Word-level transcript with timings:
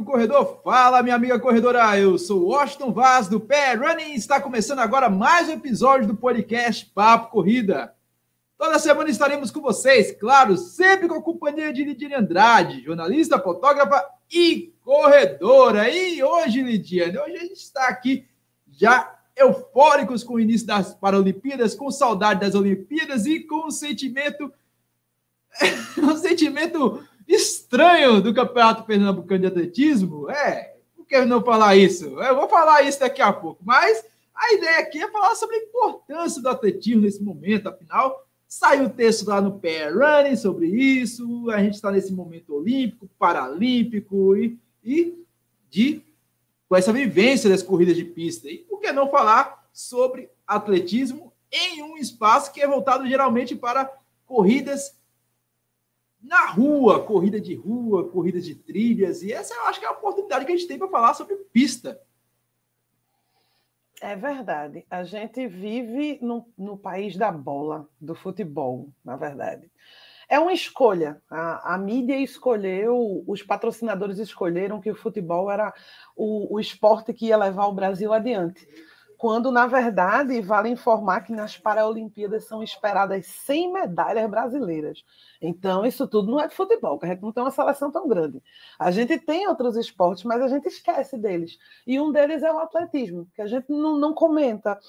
Amigo 0.00 0.12
corredor, 0.12 0.62
fala, 0.64 1.02
minha 1.02 1.14
amiga 1.14 1.38
corredora. 1.38 1.98
Eu 1.98 2.16
sou 2.16 2.46
Washington 2.46 2.90
Vaz 2.90 3.28
do 3.28 3.38
Pé 3.38 3.74
Running. 3.74 4.14
Está 4.14 4.40
começando 4.40 4.78
agora 4.78 5.10
mais 5.10 5.46
um 5.46 5.52
episódio 5.52 6.06
do 6.06 6.16
podcast 6.16 6.86
Papo 6.86 7.30
Corrida. 7.30 7.94
Toda 8.56 8.78
semana 8.78 9.10
estaremos 9.10 9.50
com 9.50 9.60
vocês, 9.60 10.16
claro, 10.18 10.56
sempre 10.56 11.06
com 11.06 11.16
a 11.16 11.22
companhia 11.22 11.70
de 11.70 11.84
Lidiane 11.84 12.14
Andrade, 12.14 12.82
jornalista, 12.82 13.38
fotógrafa 13.38 14.02
e 14.32 14.72
corredora. 14.82 15.90
E 15.90 16.22
hoje, 16.22 16.62
Lidiane, 16.62 17.18
hoje 17.18 17.36
a 17.36 17.40
gente 17.40 17.60
está 17.60 17.88
aqui 17.88 18.26
já 18.70 19.18
eufóricos 19.36 20.24
com 20.24 20.34
o 20.34 20.40
início 20.40 20.66
das 20.66 20.94
Paralimpíadas, 20.94 21.74
com 21.74 21.90
saudade 21.90 22.40
das 22.40 22.54
Olimpíadas 22.54 23.26
e 23.26 23.40
com 23.40 23.66
um 23.68 23.70
sentimento 23.70 24.50
um 25.98 26.16
sentimento 26.16 27.04
estranho 27.30 28.20
do 28.20 28.34
Campeonato 28.34 28.82
Pernambucano 28.82 29.40
de 29.40 29.46
Atletismo. 29.46 30.28
É, 30.28 30.74
por 30.96 31.06
que 31.06 31.24
não 31.24 31.42
falar 31.42 31.76
isso? 31.76 32.04
Eu 32.20 32.34
vou 32.34 32.48
falar 32.48 32.82
isso 32.82 32.98
daqui 32.98 33.22
a 33.22 33.32
pouco, 33.32 33.62
mas 33.64 34.04
a 34.34 34.52
ideia 34.54 34.80
aqui 34.80 35.00
é 35.02 35.10
falar 35.10 35.34
sobre 35.34 35.56
a 35.56 35.62
importância 35.62 36.42
do 36.42 36.48
atletismo 36.48 37.02
nesse 37.02 37.22
momento, 37.22 37.68
afinal, 37.68 38.26
saiu 38.48 38.86
o 38.86 38.90
texto 38.90 39.28
lá 39.28 39.40
no 39.40 39.60
PR 39.60 39.92
Running 39.94 40.36
sobre 40.36 40.66
isso, 40.66 41.48
a 41.50 41.58
gente 41.58 41.74
está 41.74 41.92
nesse 41.92 42.12
momento 42.12 42.54
olímpico, 42.54 43.08
paralímpico 43.18 44.36
e, 44.36 44.58
e 44.82 45.14
de 45.68 46.02
com 46.68 46.76
essa 46.76 46.92
vivência 46.92 47.50
das 47.50 47.62
corridas 47.62 47.96
de 47.96 48.04
pista. 48.04 48.48
E 48.48 48.58
por 48.58 48.80
que 48.80 48.92
não 48.92 49.10
falar 49.10 49.68
sobre 49.72 50.30
atletismo 50.46 51.32
em 51.52 51.82
um 51.82 51.96
espaço 51.96 52.52
que 52.52 52.60
é 52.60 52.66
voltado 52.66 53.06
geralmente 53.06 53.54
para 53.54 53.90
corridas 54.24 54.99
na 56.22 56.46
rua, 56.46 57.04
corrida 57.04 57.40
de 57.40 57.54
rua, 57.54 58.08
corridas 58.08 58.44
de 58.44 58.54
trilhas, 58.54 59.22
e 59.22 59.32
essa 59.32 59.54
eu 59.54 59.66
acho 59.66 59.80
que 59.80 59.86
é 59.86 59.88
a 59.88 59.92
oportunidade 59.92 60.44
que 60.44 60.52
a 60.52 60.56
gente 60.56 60.68
tem 60.68 60.78
para 60.78 60.88
falar 60.88 61.14
sobre 61.14 61.36
pista. 61.52 62.00
É 64.00 64.16
verdade. 64.16 64.86
A 64.90 65.04
gente 65.04 65.46
vive 65.46 66.18
no, 66.22 66.46
no 66.56 66.76
país 66.76 67.16
da 67.16 67.30
bola, 67.30 67.86
do 68.00 68.14
futebol, 68.14 68.88
na 69.04 69.16
verdade. 69.16 69.70
É 70.26 70.38
uma 70.38 70.52
escolha. 70.52 71.20
A, 71.28 71.74
a, 71.74 71.78
mídia 71.78 72.16
escolheu, 72.16 73.22
os 73.26 73.42
patrocinadores 73.42 74.18
escolheram 74.18 74.80
que 74.80 74.90
o 74.90 74.94
futebol 74.94 75.50
era 75.50 75.74
o, 76.16 76.54
o 76.54 76.60
esporte 76.60 77.12
que 77.12 77.26
ia 77.26 77.36
levar 77.36 77.66
o 77.66 77.74
Brasil 77.74 78.12
adiante 78.12 78.66
quando, 79.20 79.52
na 79.52 79.66
verdade, 79.66 80.40
vale 80.40 80.70
informar 80.70 81.20
que 81.20 81.30
nas 81.30 81.54
Paralimpíadas 81.54 82.46
são 82.46 82.62
esperadas 82.62 83.26
100 83.26 83.70
medalhas 83.70 84.30
brasileiras. 84.30 85.04
Então, 85.42 85.84
isso 85.84 86.08
tudo 86.08 86.30
não 86.30 86.40
é 86.40 86.48
de 86.48 86.54
futebol, 86.54 86.98
que 86.98 87.04
a 87.04 87.10
gente 87.10 87.20
não 87.20 87.30
tem 87.30 87.44
uma 87.44 87.50
seleção 87.50 87.92
tão 87.92 88.08
grande. 88.08 88.42
A 88.78 88.90
gente 88.90 89.18
tem 89.18 89.46
outros 89.46 89.76
esportes, 89.76 90.24
mas 90.24 90.40
a 90.40 90.48
gente 90.48 90.68
esquece 90.68 91.18
deles. 91.18 91.58
E 91.86 92.00
um 92.00 92.10
deles 92.10 92.42
é 92.42 92.50
o 92.50 92.60
atletismo, 92.60 93.28
que 93.34 93.42
a 93.42 93.46
gente 93.46 93.66
não, 93.68 93.98
não 93.98 94.14
comenta. 94.14 94.80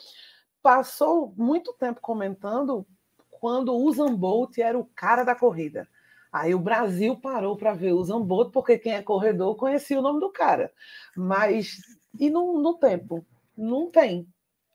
Passou 0.64 1.34
muito 1.36 1.74
tempo 1.74 2.00
comentando 2.00 2.88
quando 3.30 3.74
o 3.74 3.84
Usain 3.84 4.16
Bolt 4.16 4.58
era 4.60 4.80
o 4.80 4.90
cara 4.96 5.26
da 5.26 5.36
corrida. 5.36 5.90
Aí 6.32 6.56
o 6.56 6.60
Brasil 6.60 7.18
parou 7.18 7.58
para 7.58 7.74
ver 7.74 7.92
o 7.92 7.98
Usain 7.98 8.24
Bolt, 8.24 8.54
porque 8.54 8.78
quem 8.78 8.94
é 8.94 9.02
corredor 9.02 9.58
conhecia 9.58 10.00
o 10.00 10.02
nome 10.02 10.22
do 10.22 10.32
cara. 10.32 10.72
Mas, 11.18 11.82
e 12.18 12.30
no, 12.30 12.62
no 12.62 12.76
tempo? 12.76 13.26
Não 13.62 13.92
tem. 13.92 14.28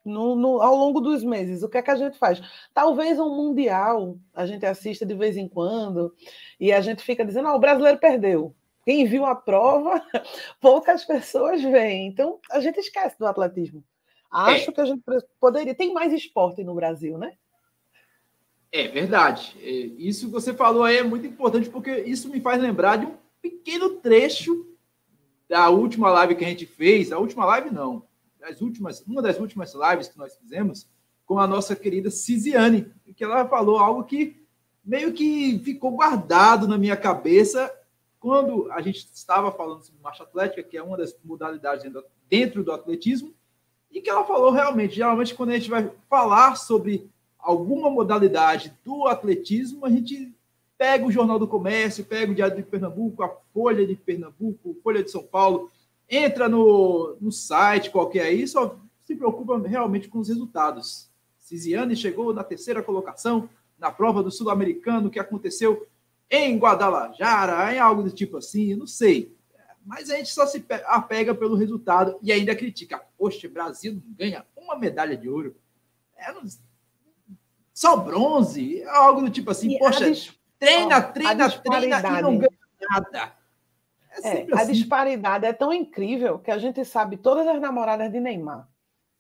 No, 0.04 0.36
no, 0.36 0.62
ao 0.62 0.76
longo 0.76 1.00
dos 1.00 1.24
meses, 1.24 1.64
o 1.64 1.68
que 1.68 1.78
é 1.78 1.82
que 1.82 1.90
a 1.90 1.96
gente 1.96 2.16
faz? 2.16 2.40
Talvez 2.72 3.18
um 3.18 3.34
mundial 3.34 4.16
a 4.32 4.46
gente 4.46 4.64
assista 4.64 5.04
de 5.04 5.14
vez 5.14 5.36
em 5.36 5.48
quando 5.48 6.14
e 6.60 6.72
a 6.72 6.80
gente 6.80 7.02
fica 7.02 7.24
dizendo: 7.24 7.48
ah, 7.48 7.56
o 7.56 7.58
brasileiro 7.58 7.98
perdeu. 7.98 8.54
Quem 8.84 9.04
viu 9.04 9.26
a 9.26 9.34
prova, 9.34 10.00
poucas 10.60 11.04
pessoas 11.04 11.60
veem. 11.60 12.06
Então 12.06 12.38
a 12.48 12.60
gente 12.60 12.78
esquece 12.78 13.18
do 13.18 13.26
atletismo. 13.26 13.82
Acho 14.30 14.70
é. 14.70 14.72
que 14.72 14.80
a 14.80 14.84
gente 14.84 15.02
poderia. 15.40 15.74
Tem 15.74 15.92
mais 15.92 16.12
esporte 16.12 16.62
no 16.62 16.76
Brasil, 16.76 17.18
né? 17.18 17.32
É 18.70 18.86
verdade. 18.86 19.56
É, 19.60 19.68
isso 19.68 20.26
que 20.26 20.32
você 20.32 20.54
falou 20.54 20.84
aí 20.84 20.98
é 20.98 21.02
muito 21.02 21.26
importante, 21.26 21.68
porque 21.68 22.02
isso 22.02 22.28
me 22.28 22.40
faz 22.40 22.62
lembrar 22.62 22.98
de 22.98 23.06
um 23.06 23.16
pequeno 23.42 23.96
trecho 23.96 24.68
da 25.48 25.68
última 25.68 26.08
live 26.10 26.36
que 26.36 26.44
a 26.44 26.48
gente 26.48 26.66
fez. 26.66 27.10
A 27.10 27.18
última 27.18 27.44
live, 27.44 27.74
não 27.74 28.06
das 28.46 28.60
últimas, 28.60 29.00
uma 29.02 29.20
das 29.20 29.38
últimas 29.40 29.74
lives 29.74 30.08
que 30.08 30.18
nós 30.18 30.36
fizemos 30.36 30.88
com 31.24 31.38
a 31.38 31.46
nossa 31.46 31.74
querida 31.74 32.10
Cisiane, 32.10 32.92
que 33.16 33.24
ela 33.24 33.48
falou 33.48 33.78
algo 33.78 34.04
que 34.04 34.40
meio 34.84 35.12
que 35.12 35.58
ficou 35.64 35.90
guardado 35.90 36.68
na 36.68 36.78
minha 36.78 36.96
cabeça 36.96 37.72
quando 38.20 38.70
a 38.70 38.80
gente 38.80 39.08
estava 39.12 39.50
falando 39.50 39.82
sobre 39.82 40.00
marcha 40.00 40.22
atlética, 40.22 40.62
que 40.62 40.76
é 40.76 40.82
uma 40.82 40.96
das 40.96 41.16
modalidades 41.24 41.84
dentro 42.28 42.62
do 42.62 42.72
atletismo, 42.72 43.34
e 43.90 44.00
que 44.00 44.08
ela 44.08 44.24
falou 44.24 44.50
realmente, 44.50 44.94
geralmente 44.94 45.34
quando 45.34 45.50
a 45.50 45.58
gente 45.58 45.70
vai 45.70 45.90
falar 46.08 46.56
sobre 46.56 47.10
alguma 47.38 47.90
modalidade 47.90 48.76
do 48.84 49.06
atletismo, 49.06 49.84
a 49.84 49.90
gente 49.90 50.32
pega 50.78 51.04
o 51.04 51.12
Jornal 51.12 51.38
do 51.38 51.48
Comércio, 51.48 52.04
pega 52.04 52.30
o 52.30 52.34
Diário 52.34 52.56
de 52.56 52.62
Pernambuco, 52.62 53.22
a 53.22 53.28
Folha 53.52 53.86
de 53.86 53.96
Pernambuco, 53.96 54.76
Folha 54.82 55.02
de 55.02 55.10
São 55.10 55.22
Paulo, 55.22 55.70
entra 56.08 56.48
no, 56.48 57.16
no 57.20 57.32
site 57.32 57.90
qualquer 57.90 58.26
aí, 58.26 58.46
só 58.46 58.78
se 59.04 59.14
preocupa 59.14 59.58
realmente 59.66 60.08
com 60.08 60.18
os 60.18 60.28
resultados. 60.28 61.10
Cisiane 61.38 61.94
chegou 61.94 62.34
na 62.34 62.42
terceira 62.42 62.82
colocação 62.82 63.48
na 63.78 63.90
prova 63.90 64.22
do 64.22 64.30
Sul-Americano 64.30 65.10
que 65.10 65.18
aconteceu 65.18 65.86
em 66.30 66.58
Guadalajara, 66.58 67.72
em 67.72 67.78
algo 67.78 68.02
do 68.02 68.10
tipo 68.10 68.36
assim, 68.36 68.74
não 68.74 68.86
sei. 68.86 69.34
Mas 69.84 70.10
a 70.10 70.16
gente 70.16 70.30
só 70.30 70.44
se 70.46 70.64
apega 70.86 71.32
pelo 71.32 71.54
resultado 71.54 72.18
e 72.20 72.32
ainda 72.32 72.56
critica. 72.56 73.00
Poxa, 73.16 73.48
Brasil 73.48 73.92
não 73.92 74.14
ganha 74.14 74.44
uma 74.56 74.76
medalha 74.76 75.16
de 75.16 75.28
ouro. 75.28 75.54
É. 76.16 76.34
Só 77.72 77.96
bronze, 77.96 78.80
é 78.80 78.88
algo 78.88 79.20
do 79.20 79.30
tipo 79.30 79.50
assim. 79.52 79.76
E 79.76 79.78
poxa, 79.78 80.12
treina, 80.58 81.00
treina, 81.00 81.48
treina 81.50 82.18
e 82.18 82.22
não 82.22 82.38
ganha 82.38 82.58
nada. 82.90 83.35
É, 84.22 84.42
é 84.42 84.46
a 84.52 84.62
assim. 84.62 84.72
disparidade 84.72 85.46
é 85.46 85.52
tão 85.52 85.72
incrível 85.72 86.38
que 86.38 86.50
a 86.50 86.58
gente 86.58 86.84
sabe 86.84 87.16
todas 87.16 87.46
as 87.46 87.60
namoradas 87.60 88.10
de 88.10 88.20
Neymar. 88.20 88.68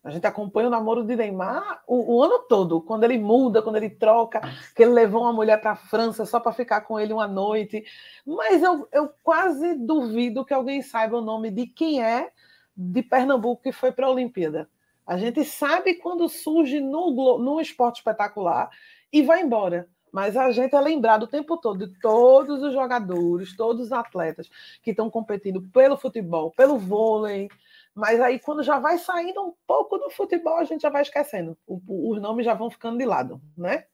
A 0.06 0.10
gente 0.10 0.24
acompanha 0.24 0.68
o 0.68 0.70
namoro 0.70 1.02
de 1.02 1.16
Neymar 1.16 1.82
o, 1.84 2.14
o 2.14 2.22
ano 2.22 2.38
todo, 2.48 2.80
quando 2.80 3.02
ele 3.02 3.18
muda, 3.18 3.60
quando 3.60 3.74
ele 3.74 3.90
troca, 3.90 4.40
que 4.74 4.84
ele 4.84 4.92
levou 4.92 5.22
uma 5.22 5.32
mulher 5.32 5.60
para 5.60 5.72
a 5.72 5.76
França 5.76 6.24
só 6.24 6.38
para 6.38 6.52
ficar 6.52 6.82
com 6.82 6.98
ele 7.00 7.12
uma 7.12 7.26
noite. 7.26 7.84
Mas 8.24 8.62
eu, 8.62 8.86
eu 8.92 9.10
quase 9.24 9.74
duvido 9.74 10.44
que 10.44 10.54
alguém 10.54 10.80
saiba 10.80 11.18
o 11.18 11.20
nome 11.20 11.50
de 11.50 11.66
quem 11.66 12.04
é 12.04 12.30
de 12.76 13.02
Pernambuco 13.02 13.64
que 13.64 13.72
foi 13.72 13.90
para 13.90 14.06
a 14.06 14.10
Olimpíada. 14.10 14.70
A 15.04 15.16
gente 15.16 15.44
sabe 15.44 15.94
quando 15.94 16.28
surge 16.28 16.78
no, 16.78 17.38
no 17.38 17.60
esporte 17.60 17.96
espetacular 17.96 18.70
e 19.12 19.22
vai 19.22 19.42
embora. 19.42 19.88
Mas 20.16 20.34
a 20.34 20.50
gente 20.50 20.74
é 20.74 20.80
lembrado 20.80 21.24
o 21.24 21.26
tempo 21.26 21.58
todo 21.58 21.86
de 21.86 22.00
todos 22.00 22.62
os 22.62 22.72
jogadores, 22.72 23.54
todos 23.54 23.82
os 23.82 23.92
atletas 23.92 24.48
que 24.82 24.92
estão 24.92 25.10
competindo 25.10 25.60
pelo 25.60 25.94
futebol, 25.94 26.50
pelo 26.52 26.78
vôlei. 26.78 27.50
Mas 27.94 28.18
aí, 28.18 28.38
quando 28.38 28.62
já 28.62 28.78
vai 28.78 28.96
saindo 28.96 29.42
um 29.42 29.52
pouco 29.66 29.98
do 29.98 30.08
futebol, 30.08 30.56
a 30.56 30.64
gente 30.64 30.80
já 30.80 30.88
vai 30.88 31.02
esquecendo. 31.02 31.54
O, 31.66 32.10
os 32.10 32.18
nomes 32.18 32.46
já 32.46 32.54
vão 32.54 32.70
ficando 32.70 32.96
de 32.96 33.04
lado, 33.04 33.38
né? 33.54 33.84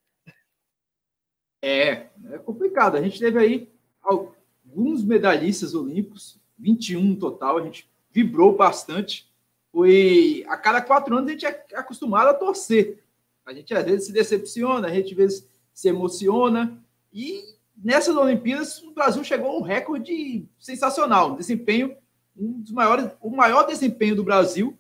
É, 1.61 2.07
é 2.31 2.39
complicado. 2.39 2.97
A 2.97 3.03
gente 3.03 3.19
teve 3.19 3.41
aí 3.41 3.69
alguns 4.01 5.03
medalhistas 5.03 5.75
olímpicos, 5.75 6.39
21 6.57 7.03
no 7.03 7.17
total, 7.17 7.59
a 7.59 7.63
gente 7.63 7.91
vibrou 8.13 8.55
bastante. 8.55 9.29
Foi 9.73 10.45
a 10.47 10.57
cada 10.57 10.81
quatro 10.81 11.17
anos 11.17 11.31
a 11.31 11.33
gente 11.33 11.47
é 11.47 11.67
acostumado 11.75 12.29
a 12.29 12.35
torcer. 12.35 13.03
A 13.45 13.53
gente 13.53 13.75
às 13.75 13.85
vezes 13.85 14.07
se 14.07 14.13
decepciona, 14.13 14.87
a 14.87 14.95
gente 14.95 15.11
às 15.11 15.17
vezes 15.17 15.52
se 15.73 15.89
emociona. 15.89 16.83
E 17.13 17.43
nessas 17.77 18.17
Olimpíadas, 18.17 18.83
o 18.83 18.93
Brasil 18.93 19.23
chegou 19.25 19.51
a 19.51 19.59
um 19.59 19.63
recorde 19.63 20.47
sensacional, 20.59 21.33
um 21.33 21.37
desempenho, 21.37 21.97
um 22.37 22.61
dos 22.61 22.73
maiores, 22.73 23.11
o 23.21 23.31
maior 23.31 23.65
desempenho 23.67 24.17
do 24.17 24.25
Brasil 24.25 24.77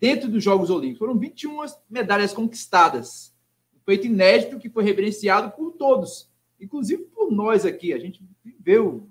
dentro 0.00 0.28
dos 0.28 0.42
Jogos 0.42 0.70
Olímpicos. 0.70 0.98
Foram 0.98 1.18
21 1.18 1.58
medalhas 1.88 2.32
conquistadas. 2.32 3.34
Um 3.74 3.80
feito 3.84 4.06
inédito 4.06 4.58
que 4.58 4.68
foi 4.68 4.84
reverenciado 4.84 5.50
por 5.50 5.72
todos, 5.72 6.30
inclusive 6.60 7.04
por 7.04 7.30
nós 7.30 7.64
aqui. 7.64 7.92
A 7.92 7.98
gente 7.98 8.22
viveu 8.44 9.08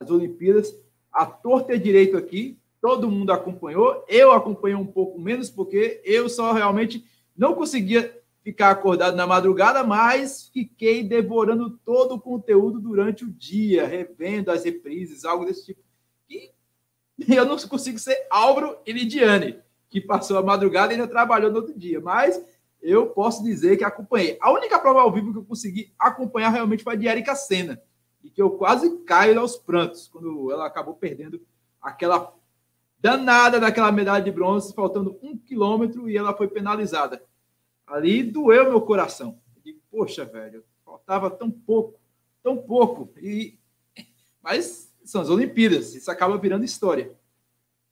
as 0.00 0.10
Olimpíadas 0.10 0.74
a 1.12 1.26
torta 1.26 1.78
direito 1.78 2.16
aqui, 2.16 2.58
todo 2.80 3.10
mundo 3.10 3.32
acompanhou. 3.32 4.04
Eu 4.08 4.32
acompanhei 4.32 4.76
um 4.76 4.86
pouco 4.86 5.20
menos, 5.20 5.50
porque 5.50 6.00
eu 6.04 6.28
só 6.28 6.52
realmente 6.52 7.04
não 7.36 7.54
conseguia 7.54 8.19
ficar 8.42 8.70
acordado 8.70 9.16
na 9.16 9.26
madrugada, 9.26 9.84
mas 9.84 10.48
fiquei 10.52 11.02
devorando 11.02 11.78
todo 11.84 12.14
o 12.14 12.20
conteúdo 12.20 12.80
durante 12.80 13.24
o 13.24 13.30
dia, 13.30 13.86
revendo 13.86 14.50
as 14.50 14.64
reprises, 14.64 15.24
algo 15.24 15.44
desse 15.44 15.66
tipo. 15.66 15.82
E 16.28 16.50
eu 17.28 17.44
não 17.44 17.58
consigo 17.58 17.98
ser 17.98 18.26
Álvaro 18.30 18.78
e 18.86 18.92
Lidiane, 18.92 19.58
que 19.88 20.00
passou 20.00 20.38
a 20.38 20.42
madrugada 20.42 20.92
e 20.92 20.96
ainda 20.96 21.06
trabalhou 21.06 21.50
no 21.50 21.58
outro 21.58 21.78
dia, 21.78 22.00
mas 22.00 22.42
eu 22.80 23.08
posso 23.08 23.42
dizer 23.42 23.76
que 23.76 23.84
acompanhei. 23.84 24.38
A 24.40 24.50
única 24.50 24.78
prova 24.78 25.02
ao 25.02 25.12
vivo 25.12 25.32
que 25.32 25.38
eu 25.38 25.44
consegui 25.44 25.92
acompanhar 25.98 26.48
realmente 26.48 26.82
foi 26.82 26.94
a 26.94 26.96
de 26.96 27.06
Erika 27.06 27.34
Senna. 27.34 27.80
e 28.22 28.30
que 28.30 28.40
eu 28.40 28.50
quase 28.50 28.98
caio 29.04 29.38
aos 29.38 29.56
prantos 29.56 30.08
quando 30.08 30.50
ela 30.50 30.66
acabou 30.66 30.94
perdendo 30.94 31.40
aquela 31.80 32.34
danada 32.98 33.58
daquela 33.58 33.90
medalha 33.90 34.22
de 34.22 34.30
bronze, 34.30 34.74
faltando 34.74 35.18
um 35.22 35.36
quilômetro 35.36 36.08
e 36.08 36.16
ela 36.16 36.36
foi 36.36 36.48
penalizada. 36.48 37.22
Ali 37.90 38.22
doeu 38.22 38.70
meu 38.70 38.80
coração. 38.80 39.38
E, 39.64 39.72
poxa, 39.90 40.24
velho, 40.24 40.64
faltava 40.84 41.28
tão 41.28 41.50
pouco, 41.50 41.98
tão 42.42 42.56
pouco. 42.56 43.12
E 43.18 43.58
mas 44.42 44.94
são 45.04 45.20
as 45.20 45.28
Olimpíadas, 45.28 45.94
isso 45.94 46.10
acaba 46.10 46.38
virando 46.38 46.64
história. 46.64 47.12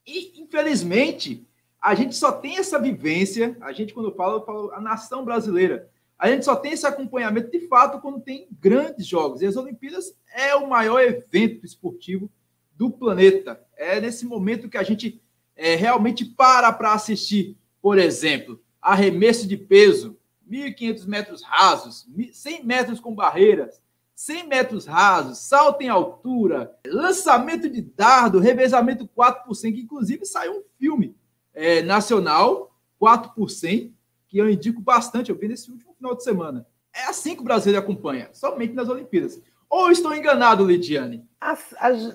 E 0.07 0.41
infelizmente 0.41 1.47
a 1.81 1.95
gente 1.95 2.15
só 2.15 2.33
tem 2.33 2.59
essa 2.59 2.79
vivência. 2.79 3.57
A 3.61 3.73
gente 3.73 3.93
quando 3.93 4.15
fala, 4.15 4.35
eu 4.35 4.45
falo 4.45 4.73
a 4.73 4.81
nação 4.81 5.25
brasileira. 5.25 5.91
A 6.19 6.31
gente 6.31 6.45
só 6.45 6.57
tem 6.57 6.73
esse 6.73 6.87
acompanhamento 6.87 7.51
de 7.51 7.67
fato 7.69 8.01
quando 8.01 8.21
tem 8.21 8.49
grandes 8.61 9.07
jogos. 9.07 9.43
E 9.43 9.47
as 9.47 9.57
Olimpíadas 9.57 10.17
é 10.33 10.55
o 10.55 10.69
maior 10.69 11.01
evento 11.01 11.67
esportivo 11.67 12.31
do 12.77 12.91
planeta. 12.91 13.61
É 13.77 14.01
nesse 14.01 14.25
momento 14.25 14.69
que 14.69 14.79
a 14.79 14.83
gente 14.83 15.21
é, 15.57 15.75
realmente 15.75 16.25
para 16.25 16.73
para 16.73 16.93
assistir, 16.93 17.57
por 17.83 17.99
exemplo, 17.99 18.61
arremesso 18.89 19.47
de 19.47 19.57
peso, 19.57 20.17
1.500 20.51 21.07
metros 21.07 21.43
rasos, 21.43 22.09
100 22.33 22.65
metros 22.65 23.01
com 23.01 23.15
barreiras, 23.15 23.83
100 24.15 24.49
metros 24.49 24.87
rasos, 24.87 25.39
salto 25.39 25.83
em 25.83 25.89
altura, 25.89 26.75
lançamento 26.87 27.69
de 27.69 27.83
dardo, 27.83 28.39
revezamento 28.39 29.07
4 29.07 29.45
por 29.45 29.55
100, 29.55 29.73
que 29.75 29.81
inclusive 29.83 30.25
saiu 30.25 30.61
um 30.61 30.63
filme 30.79 31.15
é, 31.53 31.83
nacional, 31.83 32.75
4 32.99 33.33
por 33.35 33.51
100, 33.51 33.95
que 34.27 34.39
eu 34.39 34.49
indico 34.49 34.81
bastante, 34.81 35.31
eu 35.31 35.37
vi 35.37 35.49
nesse 35.49 35.71
último 35.71 35.95
final 35.95 36.17
de 36.17 36.25
semana. 36.25 36.67
É 36.93 37.05
assim 37.05 37.35
que 37.35 37.43
o 37.43 37.45
Brasil 37.45 37.79
acompanha, 37.79 38.31
somente 38.33 38.73
nas 38.73 38.89
Olimpíadas. 38.89 39.41
Ou 39.71 39.91
estou 39.91 40.15
enganado, 40.15 40.65
Lidiane? 40.65 41.29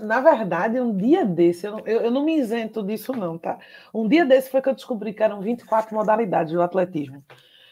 Na 0.01 0.19
verdade, 0.19 0.79
um 0.79 0.95
dia 0.95 1.23
desse, 1.23 1.65
eu, 1.65 1.79
eu, 1.85 2.01
eu, 2.01 2.11
não 2.11 2.25
me 2.25 2.37
isento 2.37 2.83
disso, 2.83 3.13
não, 3.13 3.37
tá? 3.37 3.57
Um 3.93 4.07
dia 4.07 4.25
desse 4.25 4.49
foi 4.49 4.61
que 4.61 4.69
eu 4.69 4.75
descobri 4.75 5.13
que 5.13 5.23
eram 5.23 5.41
24 5.41 5.95
modalidades 5.95 6.51
do 6.51 6.61
atletismo. 6.61 7.23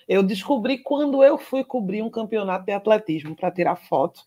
Eu 0.07 0.23
descobri 0.23 0.77
quando 0.77 1.23
eu 1.23 1.37
fui 1.37 1.63
cobrir 1.63 2.01
um 2.01 2.09
campeonato 2.09 2.65
de 2.65 2.71
atletismo 2.71 3.35
para 3.35 3.51
tirar 3.51 3.75
foto. 3.75 4.21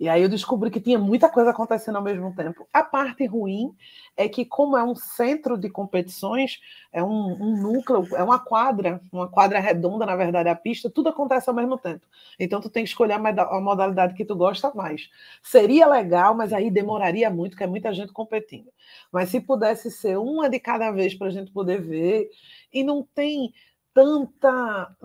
E 0.00 0.08
aí 0.08 0.22
eu 0.22 0.30
descobri 0.30 0.70
que 0.70 0.80
tinha 0.80 0.98
muita 0.98 1.28
coisa 1.28 1.50
acontecendo 1.50 1.96
ao 1.96 2.02
mesmo 2.02 2.34
tempo. 2.34 2.66
A 2.72 2.82
parte 2.82 3.26
ruim 3.26 3.76
é 4.16 4.30
que, 4.30 4.46
como 4.46 4.74
é 4.74 4.82
um 4.82 4.94
centro 4.94 5.58
de 5.58 5.68
competições, 5.68 6.58
é 6.90 7.04
um, 7.04 7.32
um, 7.34 7.56
núcleo, 7.60 8.08
é 8.16 8.22
uma 8.22 8.38
quadra, 8.38 8.98
uma 9.12 9.28
quadra 9.28 9.60
redonda, 9.60 10.06
na 10.06 10.16
verdade, 10.16 10.48
a 10.48 10.56
pista, 10.56 10.88
tudo 10.88 11.10
acontece 11.10 11.50
ao 11.50 11.54
mesmo 11.54 11.76
tempo. 11.76 12.00
Então 12.38 12.62
tu 12.62 12.70
tem 12.70 12.82
que 12.82 12.88
escolher 12.88 13.12
a 13.12 13.60
modalidade 13.60 14.14
que 14.14 14.24
tu 14.24 14.34
gosta 14.34 14.72
mais. 14.74 15.10
Seria 15.42 15.86
legal, 15.86 16.34
mas 16.34 16.54
aí 16.54 16.70
demoraria 16.70 17.28
muito, 17.28 17.50
porque 17.50 17.64
é 17.64 17.66
muita 17.66 17.92
gente 17.92 18.10
competindo. 18.10 18.72
Mas 19.12 19.28
se 19.28 19.38
pudesse 19.38 19.90
ser 19.90 20.18
uma 20.18 20.48
de 20.48 20.58
cada 20.58 20.90
vez 20.90 21.14
para 21.14 21.26
a 21.26 21.30
gente 21.30 21.52
poder 21.52 21.78
ver, 21.78 22.30
e 22.72 22.82
não 22.82 23.06
tem 23.14 23.52
tanta. 23.92 24.96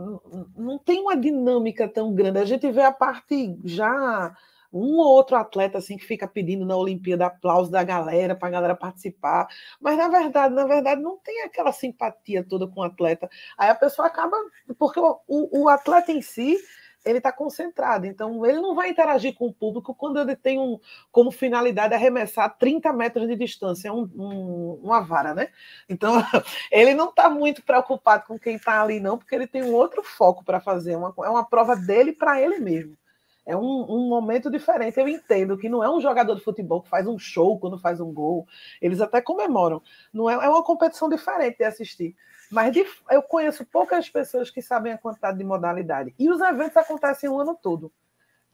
não 0.56 0.77
tem 0.77 1.01
uma 1.01 1.18
dinâmica 1.18 1.86
tão 1.86 2.13
grande. 2.13 2.39
A 2.39 2.45
gente 2.45 2.71
vê 2.71 2.81
a 2.81 2.94
parte 2.94 3.59
já 3.65 4.33
um 4.75 4.98
ou 4.98 5.07
outro 5.07 5.36
atleta 5.38 5.77
assim 5.77 5.98
que 5.98 6.06
fica 6.06 6.27
pedindo 6.27 6.66
na 6.66 6.75
Olimpíada 6.75 7.27
aplauso 7.27 7.72
da 7.72 7.83
galera 7.83 8.36
para 8.36 8.48
a 8.50 8.51
galera 8.51 8.75
participar, 8.75 9.48
mas 9.80 9.98
na 9.98 10.10
verdade, 10.10 10.54
na 10.54 10.66
verdade 10.66 11.01
não 11.01 11.18
tem 11.18 11.44
aquela 11.44 11.72
simpatia 11.72 12.44
toda 12.44 12.68
com 12.68 12.81
o 12.81 12.83
atleta. 12.83 13.30
Aí 13.57 13.69
a 13.69 13.75
pessoa 13.75 14.07
acaba 14.07 14.36
porque 14.77 15.00
o, 15.00 15.19
o, 15.27 15.69
atleta 15.69 16.12
em 16.12 16.22
si 16.22 16.57
ele 17.06 17.19
está 17.19 17.31
concentrado, 17.31 18.07
então 18.07 18.44
ele 18.45 18.60
não 18.60 18.74
vai 18.74 18.89
interagir 18.89 19.36
com 19.36 19.45
o 19.45 19.54
público 19.54 19.94
quando 19.94 20.19
ele 20.19 20.36
tem 20.36 20.60
um, 20.60 20.80
como 21.12 21.31
finalidade 21.31 21.94
arremessar 21.94 22.57
30 22.57 22.92
metros 22.94 23.28
de 23.28 23.36
distância, 23.36 23.94
um, 23.94 24.10
um, 24.16 24.80
uma 24.83 25.01
vara, 25.01 25.33
né? 25.33 25.50
Então 25.88 26.16
ele 26.71 26.95
não 26.95 27.10
está 27.10 27.30
muito 27.30 27.63
preocupado 27.63 28.25
com 28.25 28.39
quem 28.39 28.56
está 28.56 28.81
ali, 28.81 29.00
não, 29.00 29.18
porque 29.18 29.36
ele 29.36 29.48
tem 29.48 29.63
um 29.63 29.74
outro 29.74 30.04
foco 30.04 30.44
para 30.44 30.60
fazer, 30.60 30.95
uma, 30.95 31.13
é 31.24 31.30
uma 31.30 31.48
prova 31.48 31.75
dele 31.75 32.12
para 32.12 32.42
ele 32.42 32.60
mesmo. 32.60 32.98
É 33.45 33.56
um, 33.56 33.86
um, 33.88 34.09
momento 34.09 34.50
diferente. 34.50 35.00
Eu 35.00 35.07
entendo 35.07 35.57
que 35.57 35.69
não 35.69 35.83
é 35.83 35.89
um 35.89 36.01
jogador 36.01 36.36
de 36.36 36.42
futebol 36.42 36.81
que 36.81 36.89
faz 36.89 37.06
um 37.06 37.18
show 37.19 37.59
quando 37.59 37.77
faz 37.77 38.01
um 38.01 38.12
gol. 38.12 38.47
Eles 38.81 39.00
até 39.00 39.21
comemoram. 39.21 39.81
Não 40.12 40.30
é, 40.30 40.33
é 40.33 40.50
uma 40.50 40.63
competição 40.63 41.07
diferente 41.07 41.57
de 41.57 41.63
assistir. 41.63 42.15
Mas 42.50 42.74
de, 42.74 42.86
eu 43.12 43.21
conheço 43.21 43.65
poucas 43.65 44.09
pessoas 44.09 44.50
que 44.50 44.62
sabem 44.62 44.94
a 44.94 44.97
quantidade 44.97 45.38
de 45.38 45.44
modalidade. 45.44 46.13
E 46.18 46.30
os 46.30 46.42
eventos 46.42 46.77
acontecem 46.77 47.30
o 47.30 47.39
ano 47.39 47.57
todo. 47.62 47.92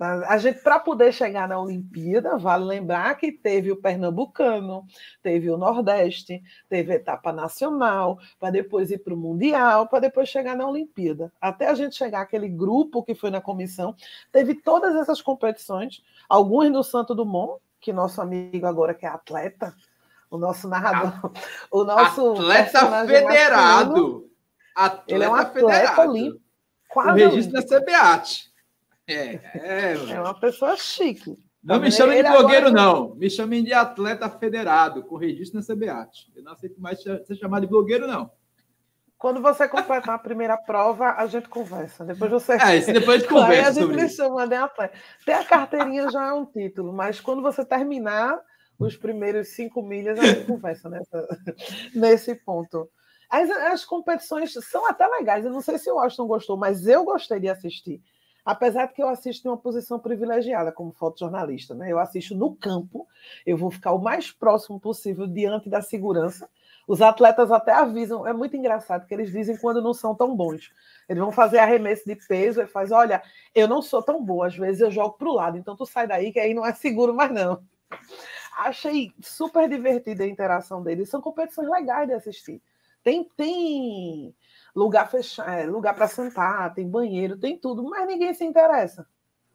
A 0.01 0.39
gente, 0.39 0.59
para 0.62 0.80
poder 0.80 1.13
chegar 1.13 1.48
na 1.48 1.59
Olimpíada, 1.59 2.36
vale 2.36 2.65
lembrar 2.65 3.13
que 3.13 3.31
teve 3.31 3.71
o 3.71 3.80
Pernambucano, 3.80 4.83
teve 5.21 5.48
o 5.51 5.57
Nordeste, 5.57 6.42
teve 6.68 6.94
a 6.94 6.95
etapa 6.95 7.31
nacional, 7.31 8.18
para 8.39 8.50
depois 8.50 8.89
ir 8.89 8.98
para 8.98 9.13
o 9.13 9.18
Mundial, 9.18 9.88
para 9.88 10.00
depois 10.00 10.27
chegar 10.27 10.56
na 10.57 10.68
Olimpíada. 10.68 11.31
Até 11.39 11.69
a 11.69 11.75
gente 11.75 11.95
chegar 11.95 12.21
aquele 12.21 12.50
grupo 12.50 13.03
que 13.03 13.13
foi 13.13 13.30
na 13.30 13.39
comissão, 13.39 13.95
teve 14.31 14.56
todas 14.56 14.95
essas 14.95 15.21
competições, 15.21 16.01
algumas 16.27 16.71
no 16.71 16.83
Santo 16.83 17.13
Dumont, 17.13 17.62
que 17.80 17.94
nosso 17.94 18.19
amigo 18.24 18.65
agora 18.65 18.95
que 18.95 19.06
é 19.06 19.09
atleta, 19.09 19.75
o 20.31 20.38
nosso 20.38 20.68
narrador, 20.68 21.31
o 21.69 21.83
nosso 21.83 22.31
atleta 22.31 23.06
federado. 23.06 24.27
Atleta 24.75 25.13
ele 25.13 25.24
é 25.25 25.30
um 25.30 25.36
atleta 25.36 26.01
olímpico. 26.01 26.42
O 26.95 27.01
registro 27.13 27.53
da 27.53 27.62
CBAT. 27.62 28.50
É, 29.12 29.40
é, 29.54 29.94
é 30.12 30.19
uma 30.19 30.40
pessoa 30.40 30.75
chique. 30.75 31.38
Não 31.63 31.80
me 31.80 31.91
chamem 31.91 32.24
de 32.24 32.30
blogueiro, 32.30 32.68
agora... 32.68 32.72
não. 32.72 33.15
Me 33.15 33.30
chamem 33.30 33.63
de 33.63 33.72
atleta 33.72 34.27
federado, 34.30 35.03
com 35.03 35.15
registro 35.15 35.60
na 35.60 35.65
CBAT. 35.65 36.32
Eu 36.36 36.44
não 36.44 36.53
aceito 36.53 36.82
mais 36.82 37.01
ser 37.01 37.36
chamado 37.36 37.62
de 37.62 37.68
blogueiro, 37.68 38.08
não. 38.08 38.32
Quando 39.22 39.39
você 39.39 39.68
completar 39.68 40.15
a 40.15 40.20
primeira 40.20 40.58
prova, 40.58 41.12
a 41.12 41.27
gente 41.27 41.48
conversa. 41.48 42.03
Depois 42.03 42.32
você. 42.32 42.53
É, 42.53 42.77
isso 42.77 42.91
depois 42.91 43.18
a 43.18 43.20
gente 43.20 43.30
conversa. 43.30 43.80
Aí 43.80 43.86
a 43.86 43.88
gente 43.88 44.01
me 44.01 44.10
chama 44.10 44.48
de 44.48 44.56
atleta. 44.56 44.98
Ter 45.24 45.34
a 45.34 45.46
carteirinha 45.46 46.10
já 46.10 46.30
é 46.30 46.34
um 46.34 46.44
título, 46.44 46.91
mas 46.91 47.22
quando 47.22 47.44
você 47.44 47.63
terminar 47.63 48.41
os 48.80 48.98
primeiros 48.98 49.50
cinco 49.50 49.84
milhas, 49.84 50.18
a 50.18 50.25
gente 50.25 50.48
conversa 50.48 50.89
nessa, 50.89 51.27
nesse 51.94 52.34
ponto. 52.34 52.89
As, 53.30 53.48
as 53.50 53.86
competições 53.86 54.53
são 54.53 54.89
até 54.89 55.06
legais. 55.06 55.46
Eu 55.46 55.51
não 55.51 55.62
sei 55.62 55.77
se 55.77 55.91
o 55.91 55.98
Washington 55.98 56.25
gostou, 56.25 56.58
mas 56.58 56.88
eu 56.88 57.06
gostei 57.06 57.39
de 57.39 57.48
assistir. 57.48 58.01
Apesar 58.43 58.88
de 58.88 58.93
que 58.93 59.03
eu 59.03 59.07
assisto 59.07 59.48
em 59.48 59.51
uma 59.51 59.57
posição 59.57 60.00
privilegiada 60.00 60.71
como 60.71 60.91
fotojornalista, 60.91 61.75
né? 61.75 61.91
Eu 61.91 62.00
assisto 62.00 62.36
no 62.36 62.55
campo, 62.55 63.07
eu 63.45 63.55
vou 63.55 63.69
ficar 63.69 63.91
o 63.93 64.01
mais 64.01 64.31
próximo 64.31 64.79
possível 64.79 65.27
diante 65.27 65.69
da 65.69 65.81
segurança. 65.81 66.50
Os 66.88 67.01
atletas 67.01 67.51
até 67.51 67.71
avisam, 67.71 68.27
é 68.27 68.33
muito 68.33 68.57
engraçado 68.57 69.05
que 69.05 69.13
eles 69.13 69.31
dizem 69.31 69.55
quando 69.57 69.81
não 69.81 69.93
são 69.93 70.15
tão 70.15 70.36
bons. 70.36 70.71
Eles 71.07 71.21
vão 71.21 71.31
fazer 71.31 71.60
arremesso 71.60 72.03
de 72.05 72.15
peso 72.15 72.62
e 72.62 72.67
faz, 72.67 72.91
olha, 72.91 73.21
eu 73.53 73.67
não 73.67 73.81
sou 73.81 74.01
tão 74.01 74.24
boa, 74.24 74.48
às 74.48 74.55
vezes 74.55 74.81
eu 74.81 74.89
jogo 74.89 75.13
para 75.17 75.29
o 75.29 75.33
lado, 75.33 75.57
então 75.57 75.75
tu 75.75 75.86
sai 75.86 76.07
daí 76.07 76.31
que 76.31 76.39
aí 76.39 76.53
não 76.53 76.65
é 76.65 76.74
seguro 76.74 77.13
mais 77.13 77.31
não. 77.31 77.63
Achei 78.57 79.13
super 79.21 79.69
divertida 79.69 80.24
a 80.24 80.27
interação 80.27 80.81
deles, 80.81 81.10
são 81.10 81.21
competições 81.21 81.69
legais 81.69 82.07
de 82.07 82.13
assistir. 82.13 82.62
Tem, 83.03 83.24
tem 83.36 84.36
lugar 84.75 85.10
fechado, 85.10 85.50
é, 85.50 85.66
lugar 85.66 85.94
para 85.94 86.08
sentar, 86.08 86.74
tem 86.74 86.88
banheiro, 86.88 87.38
tem 87.38 87.58
tudo, 87.58 87.84
mas 87.84 88.08
ninguém 88.08 88.34
se 88.34 88.44
interessa. 88.44 89.06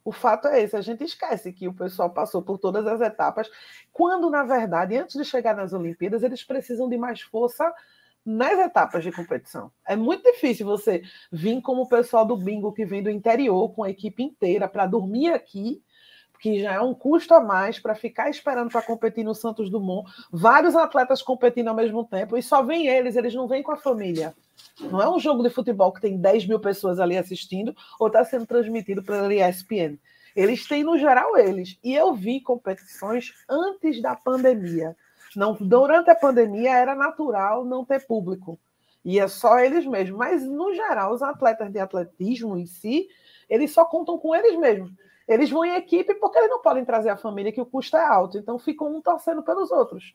O 0.04 0.12
fato 0.12 0.46
é 0.46 0.62
esse, 0.62 0.76
a 0.76 0.80
gente 0.80 1.02
esquece 1.02 1.52
que 1.52 1.66
o 1.66 1.74
pessoal 1.74 2.10
passou 2.10 2.40
por 2.40 2.58
todas 2.58 2.86
as 2.86 3.00
etapas, 3.00 3.50
quando, 3.92 4.30
na 4.30 4.44
verdade, 4.44 4.96
antes 4.96 5.16
de 5.16 5.24
chegar 5.24 5.56
nas 5.56 5.72
Olimpíadas, 5.72 6.22
eles 6.22 6.44
precisam 6.44 6.88
de 6.88 6.96
mais 6.96 7.20
força 7.22 7.72
nas 8.24 8.58
etapas 8.58 9.02
de 9.02 9.10
competição. 9.10 9.70
É 9.86 9.96
muito 9.96 10.22
difícil 10.22 10.66
você 10.66 11.02
vir 11.30 11.60
como 11.60 11.82
o 11.82 11.88
pessoal 11.88 12.24
do 12.24 12.36
bingo 12.36 12.72
que 12.72 12.84
vem 12.84 13.02
do 13.02 13.10
interior 13.10 13.72
com 13.72 13.84
a 13.84 13.90
equipe 13.90 14.22
inteira 14.22 14.68
para 14.68 14.86
dormir 14.86 15.32
aqui 15.32 15.82
que 16.38 16.60
já 16.60 16.74
é 16.74 16.80
um 16.80 16.94
custo 16.94 17.34
a 17.34 17.40
mais 17.40 17.78
para 17.78 17.94
ficar 17.94 18.28
esperando 18.28 18.70
para 18.70 18.82
competir 18.82 19.24
no 19.24 19.34
Santos 19.34 19.70
Dumont, 19.70 20.10
vários 20.30 20.76
atletas 20.76 21.22
competindo 21.22 21.68
ao 21.68 21.74
mesmo 21.74 22.04
tempo, 22.04 22.36
e 22.36 22.42
só 22.42 22.62
vem 22.62 22.86
eles, 22.86 23.16
eles 23.16 23.34
não 23.34 23.48
vêm 23.48 23.62
com 23.62 23.72
a 23.72 23.76
família. 23.76 24.34
Não 24.80 25.00
é 25.00 25.08
um 25.08 25.18
jogo 25.18 25.42
de 25.42 25.50
futebol 25.50 25.92
que 25.92 26.00
tem 26.00 26.18
10 26.18 26.46
mil 26.46 26.60
pessoas 26.60 27.00
ali 27.00 27.16
assistindo 27.16 27.74
ou 27.98 28.08
está 28.08 28.24
sendo 28.24 28.46
transmitido 28.46 29.02
pela 29.02 29.32
ESPN. 29.32 29.98
Eles 30.34 30.66
têm, 30.66 30.84
no 30.84 30.98
geral, 30.98 31.36
eles. 31.38 31.78
E 31.82 31.94
eu 31.94 32.14
vi 32.14 32.40
competições 32.40 33.32
antes 33.48 34.02
da 34.02 34.14
pandemia. 34.14 34.94
Não, 35.34 35.54
durante 35.54 36.10
a 36.10 36.14
pandemia 36.14 36.76
era 36.76 36.94
natural 36.94 37.64
não 37.64 37.84
ter 37.84 38.06
público. 38.06 38.58
E 39.02 39.18
é 39.18 39.28
só 39.28 39.58
eles 39.58 39.86
mesmos. 39.86 40.18
Mas, 40.18 40.42
no 40.42 40.74
geral, 40.74 41.14
os 41.14 41.22
atletas 41.22 41.72
de 41.72 41.78
atletismo 41.78 42.58
em 42.58 42.66
si, 42.66 43.08
eles 43.48 43.72
só 43.72 43.84
contam 43.84 44.18
com 44.18 44.34
eles 44.34 44.58
mesmos. 44.58 44.92
Eles 45.26 45.50
vão 45.50 45.64
em 45.64 45.74
equipe 45.74 46.14
porque 46.16 46.38
eles 46.38 46.50
não 46.50 46.60
podem 46.60 46.84
trazer 46.84 47.08
a 47.08 47.16
família, 47.16 47.50
que 47.50 47.60
o 47.60 47.66
custo 47.66 47.96
é 47.96 48.04
alto. 48.04 48.36
Então 48.36 48.58
ficam 48.58 48.94
um 48.94 49.00
torcendo 49.00 49.42
pelos 49.42 49.70
outros. 49.70 50.14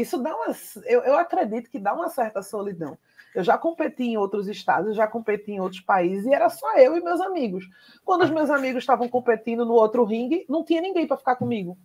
Isso 0.00 0.18
dá 0.18 0.34
uma. 0.34 0.54
Eu, 0.84 1.00
eu 1.02 1.16
acredito 1.16 1.70
que 1.70 1.78
dá 1.78 1.94
uma 1.94 2.08
certa 2.08 2.42
solidão. 2.42 2.98
Eu 3.34 3.42
já 3.42 3.58
competi 3.58 4.04
em 4.04 4.16
outros 4.16 4.48
estados, 4.48 4.96
já 4.96 5.06
competi 5.06 5.52
em 5.52 5.60
outros 5.60 5.80
países 5.80 6.26
e 6.26 6.32
era 6.32 6.48
só 6.48 6.76
eu 6.78 6.96
e 6.96 7.02
meus 7.02 7.20
amigos. 7.20 7.68
Quando 8.04 8.22
os 8.24 8.30
meus 8.30 8.50
amigos 8.50 8.82
estavam 8.82 9.08
competindo 9.08 9.64
no 9.64 9.74
outro 9.74 10.04
ringue, 10.04 10.46
não 10.48 10.64
tinha 10.64 10.80
ninguém 10.80 11.06
para 11.06 11.16
ficar 11.16 11.36
comigo. 11.36 11.76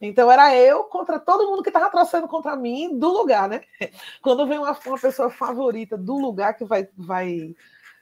Então 0.00 0.30
era 0.30 0.54
eu 0.54 0.84
contra 0.84 1.18
todo 1.18 1.48
mundo 1.48 1.62
que 1.62 1.70
estava 1.70 1.90
torcendo 1.90 2.28
contra 2.28 2.54
mim 2.54 2.98
do 2.98 3.08
lugar, 3.08 3.48
né? 3.48 3.62
Quando 4.22 4.46
vem 4.46 4.58
uma, 4.58 4.76
uma 4.86 4.98
pessoa 4.98 5.30
favorita 5.30 5.96
do 5.96 6.18
lugar 6.18 6.54
que 6.54 6.64
vai, 6.64 6.88
vai 6.96 7.54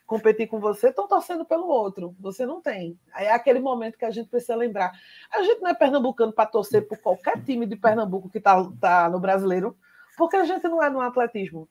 competir 0.07 0.47
com 0.47 0.61
você, 0.61 0.89
estão 0.89 1.09
torcendo 1.09 1.45
pelo 1.45 1.67
outro. 1.67 2.15
Você 2.21 2.45
não 2.47 2.61
tem. 2.61 2.99
É 3.17 3.31
aquele 3.31 3.61
momento 3.61 3.99
que 3.99 4.05
a 4.05 4.11
gente 4.11 4.29
precisa 4.29 4.55
lembrar. 4.55 4.93
A 5.33 5.43
gente 5.43 5.61
não 5.61 5.71
é 5.71 5.75
pernambucano 5.75 6.33
para 6.33 6.47
torcer 6.47 6.87
por 6.87 6.99
qualquer 6.99 7.43
time 7.43 7.67
de 7.67 7.77
Pernambuco 7.77 8.29
que 8.29 8.39
está 8.39 8.57
tá 8.81 9.09
no 9.09 9.19
brasileiro, 9.19 9.77
porque 10.17 10.37
a 10.37 10.45
gente 10.45 10.65
não 10.69 10.83
é 10.83 10.91
no 10.91 11.01
atletismo. 11.01 11.69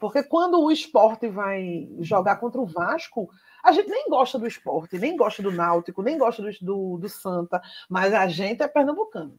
Porque 0.00 0.22
quando 0.22 0.60
o 0.60 0.70
esporte 0.70 1.28
vai 1.28 1.88
jogar 2.00 2.36
contra 2.36 2.60
o 2.60 2.66
Vasco, 2.66 3.28
a 3.62 3.72
gente 3.72 3.88
nem 3.88 4.08
gosta 4.08 4.38
do 4.38 4.46
esporte, 4.46 4.98
nem 4.98 5.16
gosta 5.16 5.42
do 5.42 5.50
Náutico, 5.52 6.02
nem 6.02 6.18
gosta 6.18 6.42
do, 6.42 6.50
do, 6.60 6.98
do 6.98 7.08
Santa, 7.08 7.62
mas 7.88 8.12
a 8.12 8.26
gente 8.26 8.62
é 8.62 8.68
pernambucano. 8.68 9.38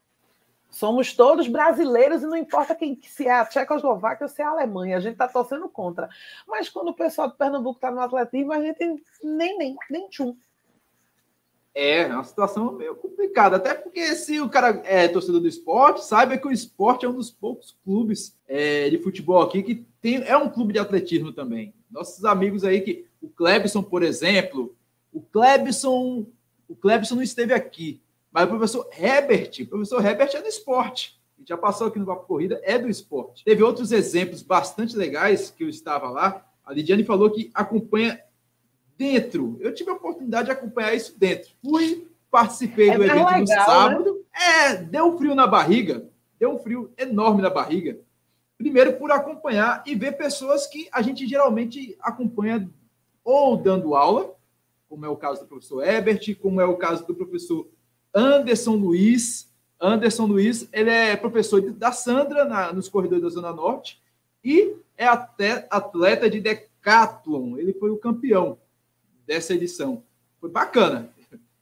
Somos 0.76 1.14
todos 1.14 1.48
brasileiros 1.48 2.22
e 2.22 2.26
não 2.26 2.36
importa 2.36 2.76
quem 2.76 3.00
se 3.02 3.26
é 3.26 3.32
a 3.32 3.46
Tchecoslováquia 3.46 4.26
ou 4.26 4.30
se 4.30 4.42
é 4.42 4.46
a 4.46 4.50
Alemanha, 4.50 4.98
a 4.98 5.00
gente 5.00 5.14
está 5.14 5.26
torcendo 5.26 5.70
contra. 5.70 6.10
Mas 6.46 6.68
quando 6.68 6.90
o 6.90 6.94
pessoal 6.94 7.30
de 7.30 7.38
Pernambuco 7.38 7.78
está 7.78 7.90
no 7.90 8.02
atletismo, 8.02 8.52
a 8.52 8.60
gente 8.60 9.02
nem, 9.24 9.58
nem, 9.58 9.78
nem 9.90 10.10
tchum. 10.10 10.36
É, 11.74 12.02
é 12.02 12.08
uma 12.08 12.26
situação 12.26 12.74
meio 12.74 12.94
complicada, 12.98 13.56
até 13.56 13.74
porque 13.74 14.16
se 14.16 14.42
o 14.42 14.50
cara 14.50 14.82
é 14.84 15.08
torcedor 15.08 15.40
do 15.40 15.48
esporte, 15.48 16.04
saiba 16.04 16.38
que 16.38 16.46
o 16.46 16.52
esporte 16.52 17.06
é 17.06 17.10
um 17.10 17.16
dos 17.16 17.32
poucos 17.32 17.78
clubes 17.86 18.38
é, 18.46 18.90
de 18.90 18.98
futebol 18.98 19.42
aqui 19.42 19.64
que 19.64 19.76
tem, 20.02 20.24
é 20.24 20.36
um 20.36 20.50
clube 20.50 20.74
de 20.74 20.80
atletismo 20.80 21.32
também. 21.32 21.74
Nossos 21.90 22.26
amigos 22.26 22.66
aí, 22.66 22.82
que 22.82 23.08
o 23.22 23.30
Klebson, 23.30 23.82
por 23.82 24.04
exemplo, 24.04 24.76
o 25.14 25.22
Klebson, 25.22 26.26
o 26.68 26.76
Klebson 26.76 27.16
não 27.16 27.24
esteve 27.24 27.54
aqui, 27.54 28.02
mas 28.36 28.44
o 28.44 28.50
professor 28.50 28.90
Herbert, 29.00 29.52
o 29.62 29.66
professor 29.68 30.06
Herbert 30.06 30.32
é 30.36 30.42
do 30.42 30.48
esporte, 30.50 31.18
já 31.46 31.56
passou 31.56 31.88
aqui 31.88 31.98
no 31.98 32.06
Papo 32.06 32.28
Corrida, 32.28 32.60
é 32.66 32.78
do 32.78 32.90
esporte. 32.90 33.46
Teve 33.46 33.64
outros 33.64 33.94
exemplos 33.94 34.42
bastante 34.42 34.94
legais 34.94 35.50
que 35.50 35.64
eu 35.64 35.70
estava 35.70 36.10
lá. 36.10 36.46
A 36.66 36.74
Lidiane 36.74 37.06
falou 37.06 37.32
que 37.32 37.50
acompanha 37.54 38.22
dentro. 38.98 39.56
Eu 39.62 39.74
tive 39.74 39.90
a 39.90 39.94
oportunidade 39.94 40.48
de 40.48 40.52
acompanhar 40.52 40.94
isso 40.94 41.18
dentro. 41.18 41.52
Fui, 41.64 42.10
participei 42.30 42.90
é 42.90 42.98
do 42.98 43.04
evento 43.06 43.16
legal, 43.16 43.40
no 43.40 43.46
né? 43.46 43.56
sábado. 43.56 44.26
Né? 44.34 44.66
É, 44.68 44.76
deu 44.84 45.06
um 45.06 45.18
frio 45.18 45.34
na 45.34 45.48
barriga. 45.48 46.10
Deu 46.38 46.56
um 46.56 46.60
frio 46.60 46.92
enorme 46.98 47.42
na 47.42 47.50
barriga. 47.50 47.98
Primeiro, 48.58 48.98
por 48.98 49.14
acompanhar 49.14 49.82
e 49.86 49.96
ver 49.96 50.18
pessoas 50.18 50.68
que 50.68 50.90
a 50.92 51.02
gente 51.02 51.26
geralmente 51.26 51.96
acompanha 52.02 52.70
ou 53.24 53.56
dando 53.56 53.96
aula, 53.96 54.36
como 54.90 55.06
é 55.06 55.10
o 55.10 55.16
caso 55.16 55.40
do 55.40 55.48
professor 55.48 55.88
Ebert, 55.88 56.36
como 56.42 56.60
é 56.60 56.66
o 56.66 56.76
caso 56.76 57.08
do 57.08 57.16
professor 57.16 57.66
Anderson 58.16 58.76
Luiz. 58.76 59.54
Anderson 59.80 60.26
Luiz, 60.26 60.70
ele 60.72 60.90
é 60.90 61.18
professor 61.18 61.62
da 61.62 61.92
Sandra 61.92 62.46
na, 62.46 62.72
nos 62.72 62.88
corredores 62.88 63.24
da 63.24 63.30
Zona 63.30 63.52
Norte 63.52 64.02
e 64.44 64.74
é 64.98 65.06
até 65.06 65.68
atleta 65.70 66.30
de 66.30 66.40
decathlon. 66.40 67.58
Ele 67.58 67.74
foi 67.74 67.92
o 67.92 67.98
campeão 67.98 68.58
dessa 69.28 69.54
edição. 69.54 70.02
Foi 70.40 70.50
bacana. 70.50 71.10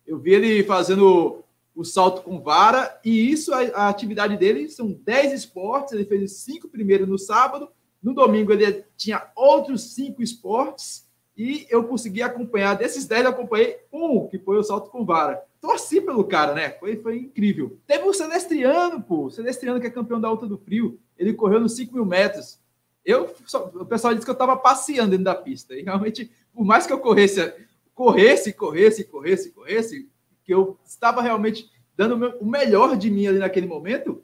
Eu 0.06 0.20
vi 0.20 0.34
ele 0.34 0.64
fazendo 0.64 1.44
o 1.76 1.84
salto 1.84 2.22
com 2.22 2.40
vara, 2.40 3.00
e 3.04 3.32
isso, 3.32 3.52
a, 3.52 3.62
a 3.62 3.90
atividade 3.90 4.38
dele 4.38 4.70
são 4.70 4.92
10 4.92 5.34
esportes, 5.34 5.94
ele 5.94 6.06
fez 6.06 6.32
os 6.32 6.38
cinco 6.38 6.68
primeiros 6.68 7.08
no 7.08 7.18
sábado, 7.18 7.68
no 8.02 8.14
domingo 8.14 8.52
ele 8.52 8.86
tinha 8.96 9.26
outros 9.36 9.94
cinco 9.96 10.22
esportes, 10.22 11.10
e 11.36 11.66
eu 11.70 11.84
consegui 11.86 12.22
acompanhar, 12.22 12.76
desses 12.76 13.06
10 13.06 13.24
eu 13.24 13.30
acompanhei 13.32 13.80
um, 13.92 14.28
que 14.28 14.38
foi 14.38 14.58
o 14.58 14.64
salto 14.64 14.90
com 14.90 15.06
vara. 15.06 15.44
Torci 15.60 16.00
pelo 16.00 16.24
cara, 16.26 16.54
né? 16.54 16.70
Foi, 16.72 16.98
foi 16.98 17.18
incrível. 17.18 17.78
Teve 17.88 18.08
o 18.08 18.14
Celestriano, 18.14 19.02
pô, 19.02 19.26
o 19.26 19.32
Celestriano 19.32 19.80
que 19.80 19.88
é 19.88 19.90
campeão 19.90 20.22
da 20.22 20.28
Alta 20.28 20.46
do 20.46 20.58
Frio, 20.58 21.00
ele 21.18 21.34
correu 21.34 21.60
nos 21.60 21.76
5 21.76 21.94
mil 21.94 22.06
metros. 22.06 22.60
Eu, 23.04 23.34
só, 23.46 23.72
o 23.74 23.86
pessoal 23.86 24.14
disse 24.14 24.26
que 24.26 24.30
eu 24.30 24.34
estava 24.34 24.56
passeando 24.56 25.12
dentro 25.12 25.26
da 25.26 25.36
pista, 25.36 25.74
e 25.74 25.82
realmente 25.82 26.32
por 26.54 26.64
mais 26.64 26.86
que 26.86 26.94
eu 26.94 27.00
corresse, 27.00 27.54
corresse, 27.94 28.54
corresse, 28.54 29.04
corresse, 29.06 29.52
corresse, 29.52 30.10
que 30.44 30.54
eu 30.54 30.78
estava 30.86 31.22
realmente 31.22 31.70
dando 31.96 32.38
o 32.40 32.46
melhor 32.46 32.96
de 32.96 33.10
mim 33.10 33.28
ali 33.28 33.40
naquele 33.40 33.68
momento, 33.68 34.24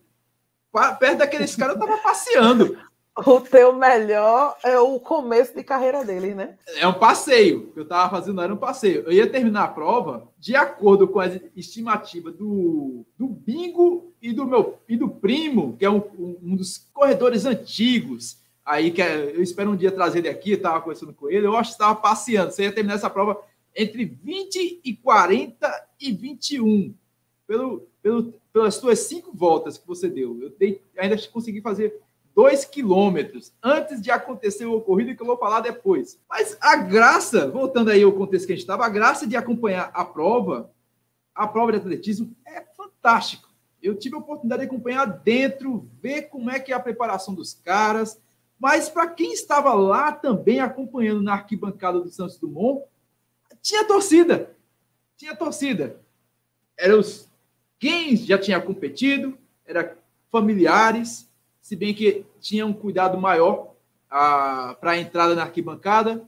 perto 1.00 1.18
daqueles 1.18 1.56
caras 1.56 1.76
eu 1.76 1.82
estava 1.82 2.02
passeando. 2.02 2.78
O 3.26 3.42
teu 3.42 3.74
melhor 3.74 4.56
é 4.64 4.80
o 4.80 5.00
começo 5.00 5.54
de 5.54 5.64
carreira 5.64 6.04
deles, 6.06 6.36
né? 6.36 6.58
É 6.76 6.88
um 6.88 6.94
passeio. 6.94 7.60
O 7.60 7.72
que 7.74 7.80
eu 7.80 7.84
estava 7.84 8.10
fazendo 8.10 8.42
era 8.42 8.54
um 8.54 8.58
passeio. 8.58 9.04
Eu 9.04 9.12
ia 9.12 9.30
terminar 9.30 9.64
a 9.64 9.68
prova 9.68 10.28
de 10.38 10.56
acordo 10.56 11.08
com 11.08 11.20
a 11.20 11.28
estimativa 11.56 12.32
do, 12.32 13.06
do 13.18 13.28
Bingo 13.28 14.14
e 14.22 14.32
do 14.32 14.46
meu 14.46 14.78
e 14.88 14.96
do 14.96 15.10
primo, 15.10 15.76
que 15.78 15.86
é 15.86 15.90
um, 15.90 16.02
um 16.42 16.56
dos 16.56 16.78
corredores 16.94 17.46
antigos 17.46 18.40
aí 18.70 18.92
que 18.92 19.02
é, 19.02 19.36
eu 19.36 19.42
espero 19.42 19.72
um 19.72 19.76
dia 19.76 19.92
trazer 19.92 20.20
ele 20.20 20.30
aqui, 20.30 20.52
estava 20.52 20.80
conversando 20.80 21.12
com 21.12 21.28
ele, 21.28 21.48
eu 21.48 21.58
acho 21.58 21.72
que 21.72 21.76
estava 21.76 21.96
passeando, 21.96 22.52
você 22.52 22.64
ia 22.64 22.72
terminar 22.72 22.96
essa 22.96 23.10
prova 23.10 23.42
entre 23.76 24.06
20 24.06 24.82
e 24.84 24.96
40 24.96 25.88
e 26.00 26.12
21, 26.12 26.94
pelo, 27.48 27.88
pelo, 28.02 28.34
pelas 28.54 28.76
suas 28.76 29.00
cinco 29.00 29.32
voltas 29.36 29.78
que 29.78 29.88
você 29.88 30.08
deu. 30.08 30.40
Eu 30.40 30.52
dei, 30.52 30.84
ainda 30.98 31.18
consegui 31.30 31.62
fazer 31.62 32.00
dois 32.40 32.64
quilômetros 32.64 33.52
antes 33.62 34.02
de 34.02 34.10
acontecer 34.10 34.66
o 34.66 34.78
ocorrido 34.78 35.14
que 35.14 35.22
eu 35.22 35.28
vou 35.28 35.38
falar 35.38 35.60
depois. 35.60 36.18
Mas 36.30 36.58
a 36.62 36.78
graça, 36.78 37.52
voltando 37.52 37.92
aí 37.92 38.02
ao 38.02 38.14
contexto 38.14 38.46
que 38.46 38.54
a 38.54 38.56
gente 38.56 38.64
estava, 38.64 38.86
a 38.86 38.90
graça 38.90 39.28
de 39.28 39.36
acompanhar 39.36 39.92
a 39.94 40.06
prova, 40.06 40.72
a 41.36 41.46
prova 41.46 41.74
de 41.74 41.80
atletismo 41.80 42.34
é 42.48 42.62
fantástico. 42.62 43.50
Eu 43.84 43.94
tive 43.94 44.16
a 44.16 44.20
oportunidade 44.20 44.62
de 44.62 44.68
acompanhar 44.68 45.06
dentro, 45.06 45.86
ver 46.02 46.30
como 46.30 46.50
é 46.50 46.62
que 46.62 46.72
é 46.72 46.76
a 46.76 46.80
preparação 46.80 47.34
dos 47.34 47.54
caras, 47.56 48.18
mas 48.58 48.88
para 48.88 49.08
quem 49.08 49.34
estava 49.34 49.74
lá 49.74 50.14
também 50.14 50.62
acompanhando 50.62 51.22
na 51.22 51.34
arquibancada 51.34 52.00
do 52.00 52.10
Santos 52.10 52.38
Dumont, 52.38 52.86
tinha 53.62 53.86
torcida. 53.86 54.56
Tinha 55.18 55.36
torcida. 55.36 56.00
Eram 56.78 57.02
os 57.02 57.28
quem 57.78 58.16
já 58.16 58.38
tinha 58.38 58.62
competido, 58.62 59.38
eram 59.66 59.90
familiares, 60.32 61.29
se 61.70 61.76
bem 61.76 61.94
que 61.94 62.26
tinha 62.42 62.66
um 62.66 62.74
cuidado 62.74 63.16
maior 63.16 63.76
para 64.10 64.92
a 64.92 64.98
entrada 64.98 65.36
na 65.36 65.44
arquibancada. 65.44 66.28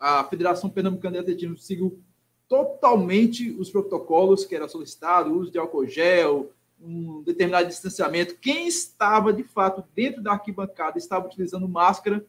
A 0.00 0.24
Federação 0.24 0.70
Pernambucana 0.70 1.12
de 1.12 1.18
Atletismo 1.18 1.58
seguiu 1.58 2.02
totalmente 2.48 3.50
os 3.50 3.68
protocolos 3.68 4.46
que 4.46 4.56
era 4.56 4.66
solicitado, 4.66 5.38
uso 5.38 5.50
de 5.50 5.58
álcool 5.58 5.86
gel, 5.86 6.52
um 6.80 7.22
determinado 7.22 7.68
distanciamento. 7.68 8.36
Quem 8.36 8.66
estava, 8.66 9.30
de 9.30 9.44
fato, 9.44 9.84
dentro 9.94 10.22
da 10.22 10.32
arquibancada 10.32 10.96
estava 10.96 11.26
utilizando 11.26 11.68
máscara. 11.68 12.24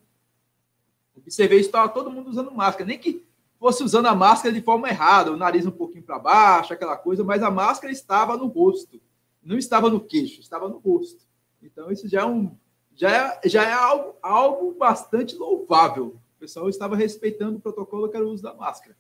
Observei 1.15 1.61
isso, 1.61 1.69
estava 1.69 1.87
todo 1.87 2.11
mundo 2.11 2.29
usando 2.29 2.51
máscara. 2.51 2.85
Nem 2.85 2.99
que 2.99 3.25
fosse 3.57 3.85
usando 3.85 4.07
a 4.07 4.15
máscara 4.15 4.53
de 4.53 4.61
forma 4.61 4.89
errada, 4.89 5.31
o 5.31 5.37
nariz 5.37 5.65
um 5.65 5.71
pouquinho 5.71 6.03
para 6.03 6.19
baixo, 6.19 6.73
aquela 6.73 6.97
coisa, 6.97 7.23
mas 7.23 7.41
a 7.41 7.49
máscara 7.49 7.93
estava 7.93 8.35
no 8.35 8.47
rosto. 8.47 8.99
Não 9.41 9.57
estava 9.57 9.89
no 9.89 10.01
queixo, 10.01 10.41
estava 10.41 10.67
no 10.67 10.79
rosto. 10.79 11.22
Então, 11.63 11.91
isso 11.91 12.07
já 12.07 12.21
é, 12.21 12.25
um, 12.25 12.55
já 12.93 13.11
é, 13.11 13.49
já 13.49 13.63
é 13.63 13.73
algo, 13.73 14.15
algo 14.21 14.75
bastante 14.77 15.35
louvável. 15.35 16.19
O 16.35 16.39
pessoal 16.39 16.69
estava 16.69 16.95
respeitando 16.95 17.57
o 17.57 17.61
protocolo 17.61 18.09
que 18.09 18.17
era 18.17 18.25
o 18.25 18.29
uso 18.29 18.43
da 18.43 18.53
máscara. 18.53 18.95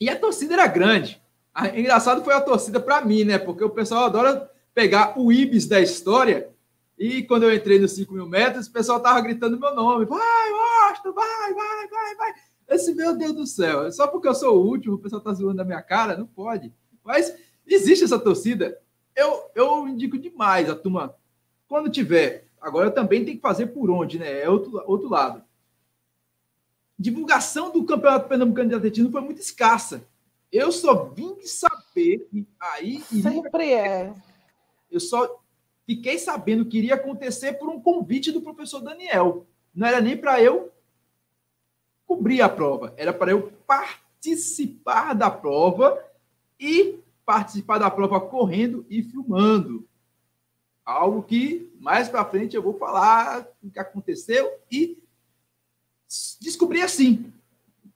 E 0.00 0.08
a 0.08 0.18
torcida 0.18 0.54
era 0.54 0.66
grande. 0.66 1.22
Engraçado 1.74 2.24
foi 2.24 2.34
a 2.34 2.40
torcida 2.40 2.80
para 2.80 3.04
mim, 3.04 3.24
né? 3.24 3.38
Porque 3.38 3.62
o 3.62 3.70
pessoal 3.70 4.04
adora 4.04 4.50
pegar 4.74 5.18
o 5.18 5.32
Ibis 5.32 5.66
da 5.66 5.80
história. 5.80 6.50
E 6.98 7.22
quando 7.22 7.44
eu 7.44 7.54
entrei 7.54 7.78
nos 7.78 7.92
5 7.92 8.12
mil 8.12 8.26
metros, 8.26 8.66
o 8.66 8.72
pessoal 8.72 9.00
tava 9.00 9.20
gritando 9.20 9.58
meu 9.58 9.74
nome. 9.74 10.04
Vai, 10.04 10.52
Washington, 10.52 11.12
vai, 11.12 11.54
vai, 11.54 11.88
vai, 11.88 12.14
vai. 12.16 12.32
Esse, 12.68 12.94
meu 12.94 13.14
Deus 13.16 13.34
do 13.34 13.46
céu, 13.46 13.90
só 13.92 14.06
porque 14.06 14.28
eu 14.28 14.34
sou 14.34 14.56
o 14.56 14.66
último, 14.66 14.94
o 14.94 14.98
pessoal 14.98 15.20
tá 15.20 15.32
zoando 15.32 15.60
a 15.60 15.64
minha 15.64 15.82
cara, 15.82 16.16
não 16.16 16.26
pode. 16.26 16.72
Mas 17.04 17.34
existe 17.66 18.04
essa 18.04 18.18
torcida. 18.18 18.78
Eu, 19.14 19.50
eu 19.54 19.88
indico 19.88 20.18
demais 20.18 20.68
a 20.68 20.74
turma, 20.74 21.14
quando 21.68 21.90
tiver. 21.90 22.46
Agora 22.60 22.90
também 22.90 23.24
tem 23.24 23.36
que 23.36 23.42
fazer 23.42 23.66
por 23.66 23.90
onde, 23.90 24.18
né? 24.18 24.42
É 24.42 24.48
outro, 24.48 24.82
outro 24.86 25.08
lado. 25.08 25.42
Divulgação 26.98 27.72
do 27.72 27.84
Campeonato 27.84 28.28
Pernambucano 28.28 28.68
de 28.68 28.74
Atletismo 28.76 29.10
foi 29.10 29.20
muito 29.20 29.40
escassa. 29.40 30.06
Eu 30.52 30.70
só 30.70 31.04
vim 31.04 31.40
saber 31.42 32.28
e 32.32 32.46
aí 32.60 33.00
sempre 33.00 33.72
é. 33.72 34.14
Eu 34.90 35.00
só 35.00 35.42
fiquei 35.86 36.18
sabendo 36.18 36.66
que 36.66 36.78
iria 36.78 36.94
acontecer 36.94 37.54
por 37.54 37.68
um 37.68 37.80
convite 37.80 38.30
do 38.30 38.42
professor 38.42 38.80
Daniel. 38.80 39.46
Não 39.74 39.86
era 39.86 40.00
nem 40.00 40.16
para 40.16 40.40
eu 40.40 40.70
cobrir 42.06 42.42
a 42.42 42.48
prova, 42.48 42.92
era 42.96 43.12
para 43.12 43.30
eu 43.30 43.50
participar 43.66 45.14
da 45.14 45.30
prova 45.30 45.98
e 46.60 47.01
participar 47.24 47.78
da 47.78 47.90
prova 47.90 48.20
correndo 48.20 48.84
e 48.88 49.02
filmando. 49.02 49.88
Algo 50.84 51.22
que 51.22 51.72
mais 51.78 52.08
para 52.08 52.24
frente 52.24 52.56
eu 52.56 52.62
vou 52.62 52.76
falar 52.76 53.46
o 53.62 53.70
que 53.70 53.78
aconteceu 53.78 54.50
e 54.70 54.98
descobri 56.40 56.82
assim. 56.82 57.32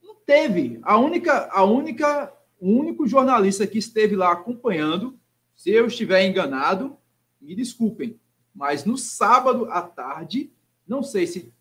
Não 0.02 0.14
teve. 0.14 0.78
A 0.83 0.97
única, 0.97 1.49
a 1.52 1.64
única, 1.64 2.33
o 2.61 2.71
único 2.71 3.06
jornalista 3.06 3.66
que 3.66 3.78
esteve 3.78 4.14
lá 4.14 4.33
acompanhando, 4.33 5.18
se 5.54 5.71
eu 5.71 5.87
estiver 5.87 6.25
enganado, 6.26 6.97
me 7.40 7.54
desculpem, 7.54 8.18
mas 8.54 8.85
no 8.85 8.97
sábado 8.97 9.71
à 9.71 9.83
tarde, 9.83 10.50
não 10.87 11.02
sei 11.02 11.26
se 11.26 11.52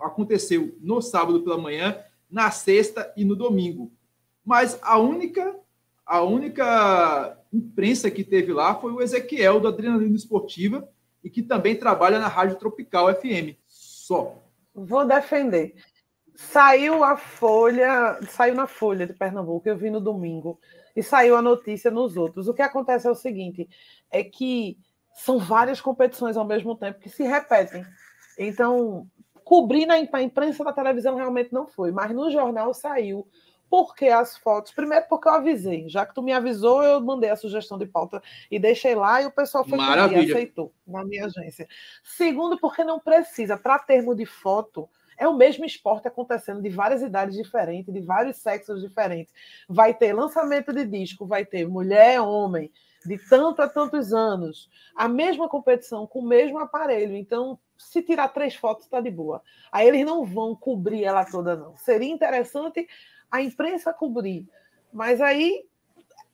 aconteceu 0.00 0.76
no 0.80 1.00
sábado 1.00 1.42
pela 1.42 1.58
manhã, 1.58 1.98
na 2.30 2.50
sexta 2.50 3.12
e 3.16 3.24
no 3.24 3.34
domingo. 3.34 3.90
Mas 4.44 4.78
a 4.82 4.98
única 4.98 5.54
a 6.06 6.22
única 6.22 7.38
imprensa 7.52 8.10
que 8.10 8.24
teve 8.24 8.52
lá 8.52 8.74
foi 8.74 8.92
o 8.92 9.00
Ezequiel 9.00 9.60
do 9.60 9.68
Adrenalina 9.68 10.16
Esportiva 10.16 10.88
e 11.22 11.30
que 11.30 11.42
também 11.42 11.76
trabalha 11.76 12.18
na 12.18 12.28
Rádio 12.28 12.56
Tropical 12.56 13.14
FM. 13.14 13.56
Só. 13.66 14.36
Vou 14.74 15.06
defender. 15.06 15.74
Saiu 16.34 17.04
a 17.04 17.16
Folha, 17.16 18.18
saiu 18.28 18.54
na 18.54 18.66
Folha 18.66 19.06
de 19.06 19.12
Pernambuco, 19.12 19.68
eu 19.68 19.76
vi 19.76 19.90
no 19.90 20.00
domingo, 20.00 20.58
e 20.96 21.02
saiu 21.02 21.36
a 21.36 21.42
notícia 21.42 21.90
nos 21.90 22.16
outros. 22.16 22.48
O 22.48 22.54
que 22.54 22.62
acontece 22.62 23.06
é 23.06 23.10
o 23.10 23.14
seguinte: 23.14 23.68
é 24.10 24.24
que 24.24 24.78
são 25.14 25.38
várias 25.38 25.80
competições 25.80 26.36
ao 26.36 26.44
mesmo 26.44 26.74
tempo 26.74 27.00
que 27.00 27.10
se 27.10 27.22
repetem. 27.22 27.84
Então, 28.38 29.06
cobrir 29.44 29.86
na 29.86 29.98
imprensa 29.98 30.64
da 30.64 30.72
televisão 30.72 31.16
realmente 31.16 31.52
não 31.52 31.66
foi, 31.66 31.92
mas 31.92 32.10
no 32.10 32.30
jornal 32.30 32.72
saiu. 32.72 33.26
Porque 33.72 34.08
as 34.08 34.36
fotos? 34.36 34.70
Primeiro, 34.70 35.06
porque 35.08 35.26
eu 35.26 35.32
avisei. 35.32 35.88
Já 35.88 36.04
que 36.04 36.14
tu 36.14 36.22
me 36.22 36.30
avisou, 36.30 36.82
eu 36.84 37.00
mandei 37.00 37.30
a 37.30 37.36
sugestão 37.36 37.78
de 37.78 37.86
pauta 37.86 38.22
e 38.50 38.58
deixei 38.58 38.94
lá 38.94 39.22
e 39.22 39.24
o 39.24 39.30
pessoal 39.30 39.64
foi 39.64 39.78
e 39.78 40.30
aceitou 40.30 40.74
na 40.86 41.02
minha 41.02 41.24
agência. 41.24 41.66
Segundo, 42.04 42.60
porque 42.60 42.84
não 42.84 43.00
precisa. 43.00 43.56
Para 43.56 43.78
termo 43.78 44.14
de 44.14 44.26
foto, 44.26 44.90
é 45.16 45.26
o 45.26 45.32
mesmo 45.32 45.64
esporte 45.64 46.06
acontecendo 46.06 46.60
de 46.60 46.68
várias 46.68 47.00
idades 47.00 47.34
diferentes, 47.34 47.94
de 47.94 48.00
vários 48.02 48.36
sexos 48.36 48.82
diferentes. 48.82 49.32
Vai 49.66 49.94
ter 49.94 50.12
lançamento 50.12 50.70
de 50.70 50.84
disco, 50.84 51.24
vai 51.24 51.46
ter 51.46 51.66
mulher, 51.66 52.20
homem, 52.20 52.70
de 53.06 53.16
tanto 53.26 53.62
a 53.62 53.68
tantos 53.70 54.12
anos. 54.12 54.68
A 54.94 55.08
mesma 55.08 55.48
competição, 55.48 56.06
com 56.06 56.18
o 56.18 56.28
mesmo 56.28 56.58
aparelho. 56.58 57.16
Então, 57.16 57.58
se 57.78 58.02
tirar 58.02 58.28
três 58.28 58.54
fotos, 58.54 58.84
está 58.84 59.00
de 59.00 59.10
boa. 59.10 59.42
Aí 59.72 59.88
eles 59.88 60.04
não 60.04 60.26
vão 60.26 60.54
cobrir 60.54 61.04
ela 61.04 61.24
toda, 61.24 61.56
não. 61.56 61.74
Seria 61.78 62.12
interessante 62.12 62.86
a 63.32 63.42
imprensa 63.42 63.92
cobrir, 63.92 64.46
mas 64.92 65.20
aí 65.20 65.64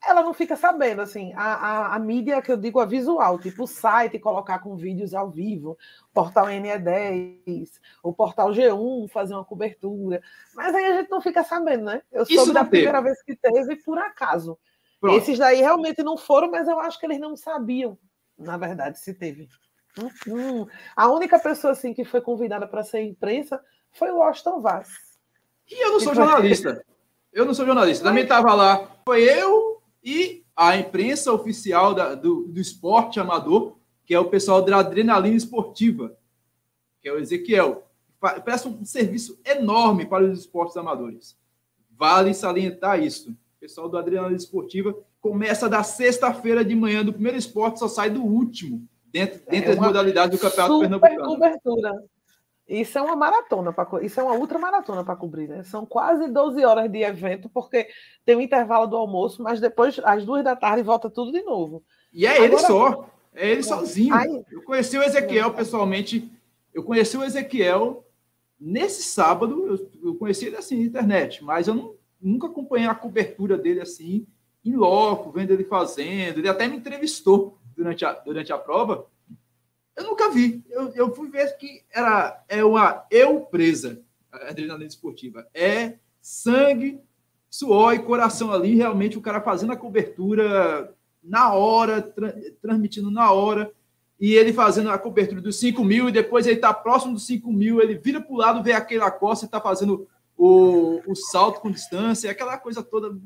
ela 0.05 0.23
não 0.23 0.33
fica 0.33 0.57
sabendo, 0.57 1.01
assim, 1.03 1.33
a, 1.35 1.55
a, 1.55 1.95
a, 1.97 1.99
mídia 1.99 2.41
que 2.41 2.53
eu 2.53 2.57
digo 2.57 2.79
a 2.79 2.85
visual, 2.85 3.39
tipo 3.39 3.65
o 3.65 3.67
site 3.67 4.19
colocar 4.19 4.61
com 4.61 4.77
vídeos 4.77 5.13
ao 5.13 5.31
vivo, 5.31 5.77
portal 6.13 6.47
NE10, 6.47 7.69
o 8.03 8.13
portal 8.13 8.51
G1 8.51 9.09
fazer 9.09 9.35
uma 9.35 9.45
cobertura, 9.45 10.23
mas 10.55 10.75
aí 10.75 10.85
a 10.87 10.97
gente 10.99 11.11
não 11.11 11.21
fica 11.21 11.43
sabendo, 11.43 11.85
né? 11.87 12.03
Eu 12.13 12.25
soube 12.27 12.53
da 12.53 12.61
teve. 12.61 12.71
primeira 12.71 13.01
vez 13.01 13.23
que 13.23 13.35
teve 13.35 13.77
por 13.77 13.99
acaso. 13.99 14.59
Pronto. 15.01 15.17
Esses 15.17 15.39
daí 15.39 15.61
realmente 15.61 16.03
não 16.03 16.17
foram, 16.17 16.51
mas 16.51 16.69
eu 16.69 16.79
acho 16.81 16.99
que 16.99 17.07
eles 17.07 17.19
não 17.19 17.37
sabiam, 17.37 17.99
na 18.37 18.57
verdade, 18.57 18.99
se 18.99 19.15
teve. 19.15 19.49
Hum, 19.99 20.11
hum. 20.29 20.67
A 20.95 21.09
única 21.09 21.39
pessoa 21.39 21.73
assim 21.73 21.93
que 21.93 22.05
foi 22.05 22.21
convidada 22.21 22.67
para 22.67 22.85
ser 22.85 23.03
imprensa 23.03 23.61
foi 23.93 24.11
o 24.11 24.23
Austin 24.23 24.61
Vaz. 24.61 24.89
E 25.69 25.85
eu 25.85 25.93
não 25.93 26.01
sou 26.01 26.15
jornalista. 26.15 26.85
Eu 27.39 27.45
não 27.45 27.55
sou 27.55 27.65
jornalista. 27.65 28.03
Também 28.03 28.25
estava 28.25 28.53
lá. 28.53 28.91
Foi 29.05 29.23
eu 29.23 29.81
e 30.03 30.43
a 30.57 30.77
imprensa 30.77 31.33
oficial 31.33 31.95
da, 31.95 32.17
do, 32.17 32.49
do 32.49 32.59
esporte 32.59 33.21
amador, 33.21 33.77
que 34.05 34.13
é 34.13 34.19
o 34.19 34.29
pessoal 34.29 34.61
da 34.61 34.79
Adrenalina 34.79 35.37
Esportiva, 35.37 36.19
que 37.01 37.09
é 37.09 37.13
o 37.13 37.19
Ezequiel. 37.21 37.87
Presta 38.45 38.69
um 38.69 38.85
serviço 38.85 39.39
enorme 39.45 40.05
para 40.05 40.25
os 40.25 40.41
esportes 40.41 40.77
amadores. 40.77 41.39
Vale 41.97 42.35
salientar 42.35 43.01
isso. 43.01 43.31
O 43.31 43.61
pessoal 43.61 43.89
do 43.89 43.97
Adrenalina 43.97 44.37
Esportiva 44.37 44.93
começa 45.21 45.69
da 45.69 45.85
sexta-feira 45.85 46.65
de 46.65 46.75
manhã 46.75 47.05
do 47.05 47.13
primeiro 47.13 47.39
esporte, 47.39 47.79
só 47.79 47.87
sai 47.87 48.11
do 48.11 48.25
último, 48.25 48.85
dentro, 49.13 49.41
dentro 49.49 49.71
é 49.71 49.77
das 49.77 49.87
modalidades 49.87 50.37
do 50.37 50.43
Campeonato 50.43 50.81
Pernambucano. 50.81 51.25
cobertura. 51.25 52.05
Isso 52.69 52.99
é 52.99 53.03
uma 53.03 53.17
maratona, 53.17 53.73
pra, 53.73 53.87
isso 54.03 54.21
é 54.21 54.23
uma 54.23 54.35
ultramaratona 54.35 55.03
para 55.03 55.17
cobrir, 55.17 55.49
né? 55.49 55.63
São 55.65 55.87
quase 55.87 56.29
12 56.29 56.63
horas 56.65 56.91
de 56.91 57.03
evento, 57.03 57.49
porque 57.49 57.89
tem 58.27 58.35
o 58.37 58.39
um 58.39 58.43
intervalo 58.43 58.87
do 58.87 58.97
almoço, 58.97 59.43
mas 59.43 59.59
depois, 59.59 59.99
às 60.05 60.25
duas 60.27 60.45
da 60.45 60.55
tarde, 60.55 60.83
volta 60.83 61.09
tudo 61.09 61.33
de 61.33 61.43
novo. 61.43 61.83
E 62.13 62.27
é 62.27 62.31
Agora, 62.31 62.45
ele 62.45 62.59
só, 62.59 63.11
é 63.35 63.51
ele 63.51 63.63
sozinho. 63.63 64.15
Aí, 64.15 64.45
eu 64.53 64.63
conheci 64.63 64.99
o 64.99 65.03
Ezequiel 65.03 65.55
pessoalmente, 65.55 66.31
eu 66.75 66.83
conheci 66.83 67.17
o 67.17 67.25
Ezequiel 67.25 68.05
nesse 68.61 69.03
sábado, 69.03 69.67
eu, 69.67 70.11
eu 70.11 70.15
conheci 70.17 70.47
ele 70.47 70.57
assim 70.57 70.77
na 70.77 70.85
internet, 70.85 71.43
mas 71.43 71.69
eu 71.69 71.75
não, 71.75 71.95
nunca 72.21 72.49
acompanhei 72.49 72.87
a 72.87 72.95
cobertura 72.95 73.57
dele 73.57 73.81
assim, 73.81 74.27
em 74.63 74.75
loco, 74.75 75.31
vendo 75.31 75.53
ele 75.53 75.65
fazendo. 75.65 76.39
Ele 76.39 76.49
até 76.49 76.69
me 76.69 76.77
entrevistou 76.77 77.57
durante 77.75 78.05
a, 78.05 78.13
durante 78.13 78.53
a 78.53 78.59
prova. 78.59 79.07
Eu 79.99 80.05
nunca 80.05 80.31
vi. 80.31 80.65
Eu, 80.71 80.93
eu 80.95 81.15
fui 81.15 81.29
ver 81.29 81.57
que 81.57 81.83
era 81.93 82.41
é 82.49 82.65
uma 82.65 83.05
eu 83.11 83.41
presa, 83.41 84.01
a 84.31 84.51
adrenalina 84.51 84.87
esportiva. 84.87 85.45
É 85.53 85.95
sangue, 86.23 87.01
suor 87.51 87.95
e 87.95 87.99
coração 87.99 88.53
ali, 88.53 88.77
realmente 88.77 89.19
o 89.19 89.21
cara 89.21 89.41
fazendo 89.41 89.73
a 89.73 89.77
cobertura 89.77 90.95
na 91.23 91.53
hora, 91.53 92.01
tra 92.01 92.33
transmitindo 92.63 93.11
na 93.11 93.33
hora, 93.33 93.73
e 94.21 94.35
ele 94.35 94.53
fazendo 94.53 94.89
a 94.91 94.99
cobertura 94.99 95.41
dos 95.41 95.59
5 95.59 95.83
mil, 95.85 96.09
e 96.09 96.13
depois 96.13 96.47
ele 96.47 96.57
está 96.57 96.73
próximo 96.73 97.15
dos 97.15 97.27
5 97.27 97.53
mil, 97.53 97.81
ele 97.81 97.99
vira 97.99 98.21
para 98.21 98.33
o 98.33 98.37
lado, 98.37 98.63
vê 98.63 98.73
aquela 98.73 99.11
costa 99.11 99.45
e 99.45 99.49
está 99.49 99.61
fazendo 99.61 100.09
o, 100.37 101.01
o 101.07 101.17
salto 101.17 101.61
com 101.61 101.71
distância, 101.71 102.31
aquela 102.31 102.57
coisa 102.57 102.85
toda, 102.85 103.17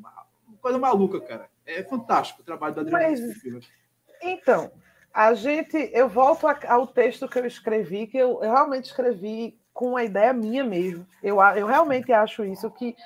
coisa 0.61 0.79
maluca, 0.79 1.21
cara. 1.21 1.51
É 1.67 1.83
fantástico 1.83 2.41
o 2.41 2.45
trabalho 2.45 2.75
da 2.75 2.81
adrenalina 2.81 3.11
Mas, 3.11 3.21
esportiva. 3.21 3.61
Então, 4.23 4.71
a 5.13 5.35
gente, 5.35 5.91
eu 5.93 6.09
volto 6.09 6.47
ao 6.67 6.87
texto 6.87 7.29
que 7.29 7.39
eu 7.39 7.47
escrevi, 7.47 8.07
que 8.07 8.17
eu, 8.17 8.39
realmente 8.39 8.87
escrevi 8.87 9.59
com 9.73 9.91
uma 9.91 10.05
ideia 10.05 10.33
minha 10.33 10.65
mesmo. 10.65 11.07
Eu, 11.23 11.41
eu 11.57 11.67
realmente 11.67 12.13
acho 12.13 12.45
isso 12.45 12.71
que 12.71 12.97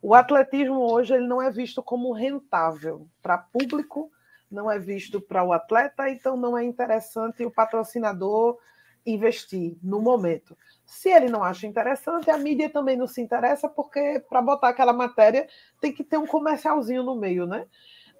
o 0.00 0.14
atletismo 0.14 0.80
hoje 0.80 1.14
ele 1.14 1.26
não 1.26 1.42
é 1.42 1.50
visto 1.50 1.82
como 1.82 2.12
rentável 2.12 3.08
para 3.20 3.38
público, 3.38 4.10
não 4.50 4.70
é 4.70 4.78
visto 4.78 5.20
para 5.20 5.42
o 5.42 5.52
atleta, 5.52 6.08
então 6.08 6.36
não 6.36 6.56
é 6.56 6.64
interessante 6.64 7.44
o 7.44 7.50
patrocinador 7.50 8.58
investir 9.04 9.76
no 9.82 10.00
momento. 10.00 10.56
Se 10.84 11.08
ele 11.08 11.28
não 11.28 11.42
acha 11.42 11.66
interessante, 11.66 12.30
a 12.30 12.38
mídia 12.38 12.70
também 12.70 12.96
não 12.96 13.06
se 13.06 13.20
interessa, 13.20 13.68
porque 13.68 14.22
para 14.28 14.42
botar 14.42 14.68
aquela 14.68 14.92
matéria 14.92 15.48
tem 15.80 15.92
que 15.92 16.04
ter 16.04 16.16
um 16.16 16.26
comercialzinho 16.26 17.02
no 17.02 17.16
meio, 17.16 17.46
né? 17.46 17.66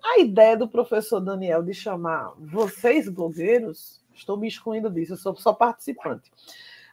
A 0.03 0.21
ideia 0.21 0.57
do 0.57 0.69
professor 0.69 1.21
Daniel 1.21 1.63
de 1.63 1.75
chamar 1.75 2.33
vocês, 2.39 3.09
blogueiros, 3.09 4.05
estou 4.15 4.37
me 4.37 4.49
excluindo 4.49 4.91
disso, 4.91 5.15
eu 5.15 5.17
sou 5.17 5.37
só 5.37 5.53
participante. 5.53 6.31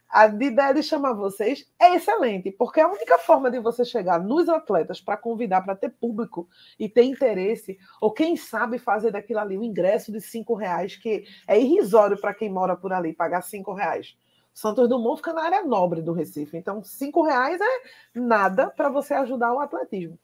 A 0.09 0.27
ideia 0.27 0.73
de 0.73 0.83
chamar 0.83 1.13
vocês 1.13 1.67
é 1.79 1.95
excelente, 1.95 2.51
porque 2.51 2.79
a 2.79 2.87
única 2.87 3.17
forma 3.17 3.49
de 3.49 3.59
você 3.59 3.83
chegar 3.83 4.23
nos 4.23 4.47
atletas 4.47 5.01
para 5.01 5.17
convidar, 5.17 5.61
para 5.61 5.75
ter 5.75 5.89
público 5.89 6.47
e 6.77 6.87
ter 6.87 7.01
interesse, 7.03 7.79
ou 7.99 8.11
quem 8.11 8.37
sabe 8.37 8.77
fazer 8.77 9.11
daquilo 9.11 9.39
ali 9.39 9.57
um 9.57 9.63
ingresso 9.63 10.11
de 10.11 10.21
cinco 10.21 10.53
reais, 10.53 10.95
que 10.95 11.25
é 11.47 11.59
irrisório 11.59 12.19
para 12.19 12.33
quem 12.33 12.47
mora 12.47 12.75
por 12.75 12.93
ali, 12.93 13.11
pagar 13.11 13.41
cinco 13.41 13.73
reais. 13.73 14.15
Santos 14.53 14.87
Dumont 14.87 15.17
fica 15.17 15.33
na 15.33 15.45
área 15.45 15.63
nobre 15.63 15.99
do 15.99 16.13
Recife, 16.13 16.57
então 16.57 16.83
cinco 16.83 17.23
reais 17.23 17.59
é 17.59 18.19
nada 18.19 18.69
para 18.69 18.89
você 18.89 19.15
ajudar 19.15 19.51
o 19.51 19.59
atletismo. 19.59 20.19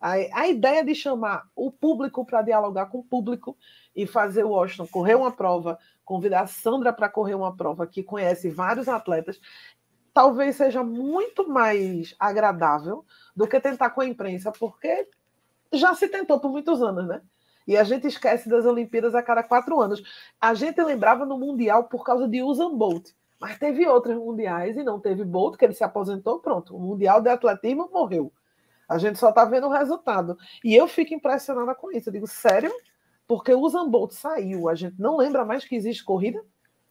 A, 0.00 0.12
a 0.12 0.48
ideia 0.48 0.84
de 0.84 0.94
chamar 0.94 1.48
o 1.54 1.70
público 1.70 2.24
para 2.24 2.42
dialogar 2.42 2.86
com 2.86 2.98
o 2.98 3.04
público 3.04 3.56
e 3.94 4.06
fazer 4.06 4.44
o 4.44 4.50
Washington 4.50 4.86
correr 4.86 5.14
uma 5.14 5.32
prova, 5.32 5.78
convidar 6.04 6.42
a 6.42 6.46
Sandra 6.46 6.92
para 6.92 7.08
correr 7.08 7.34
uma 7.34 7.56
prova 7.56 7.86
que 7.86 8.02
conhece 8.02 8.50
vários 8.50 8.88
atletas, 8.88 9.40
talvez 10.12 10.56
seja 10.56 10.82
muito 10.82 11.48
mais 11.48 12.14
agradável 12.18 13.04
do 13.34 13.46
que 13.46 13.60
tentar 13.60 13.90
com 13.90 14.00
a 14.00 14.06
imprensa, 14.06 14.52
porque 14.52 15.08
já 15.72 15.94
se 15.94 16.08
tentou 16.08 16.40
por 16.40 16.50
muitos 16.50 16.80
anos, 16.82 17.06
né? 17.06 17.20
E 17.66 17.76
a 17.76 17.82
gente 17.82 18.06
esquece 18.06 18.48
das 18.48 18.64
Olimpíadas 18.64 19.14
a 19.14 19.22
cada 19.22 19.42
quatro 19.42 19.80
anos. 19.80 20.02
A 20.40 20.54
gente 20.54 20.80
lembrava 20.82 21.26
no 21.26 21.36
Mundial 21.36 21.84
por 21.84 22.04
causa 22.04 22.28
de 22.28 22.40
Usain 22.42 22.76
Bolt, 22.76 23.10
mas 23.40 23.58
teve 23.58 23.86
outros 23.86 24.16
mundiais 24.16 24.76
e 24.76 24.82
não 24.82 25.00
teve 25.00 25.24
Bolt, 25.24 25.56
que 25.56 25.64
ele 25.64 25.74
se 25.74 25.84
aposentou, 25.84 26.38
pronto. 26.40 26.76
O 26.76 26.80
Mundial 26.80 27.20
de 27.20 27.28
Atletismo 27.28 27.90
morreu. 27.92 28.32
A 28.88 28.98
gente 28.98 29.18
só 29.18 29.30
está 29.30 29.44
vendo 29.44 29.66
o 29.66 29.72
resultado. 29.72 30.36
E 30.62 30.74
eu 30.74 30.86
fico 30.86 31.14
impressionada 31.14 31.74
com 31.74 31.90
isso. 31.90 32.08
Eu 32.08 32.12
digo, 32.12 32.26
sério? 32.26 32.72
Porque 33.26 33.52
o 33.52 33.68
Zambolt 33.68 34.12
saiu, 34.12 34.68
a 34.68 34.74
gente 34.74 35.00
não 35.00 35.16
lembra 35.16 35.44
mais 35.44 35.64
que 35.64 35.74
existe 35.74 36.04
corrida? 36.04 36.40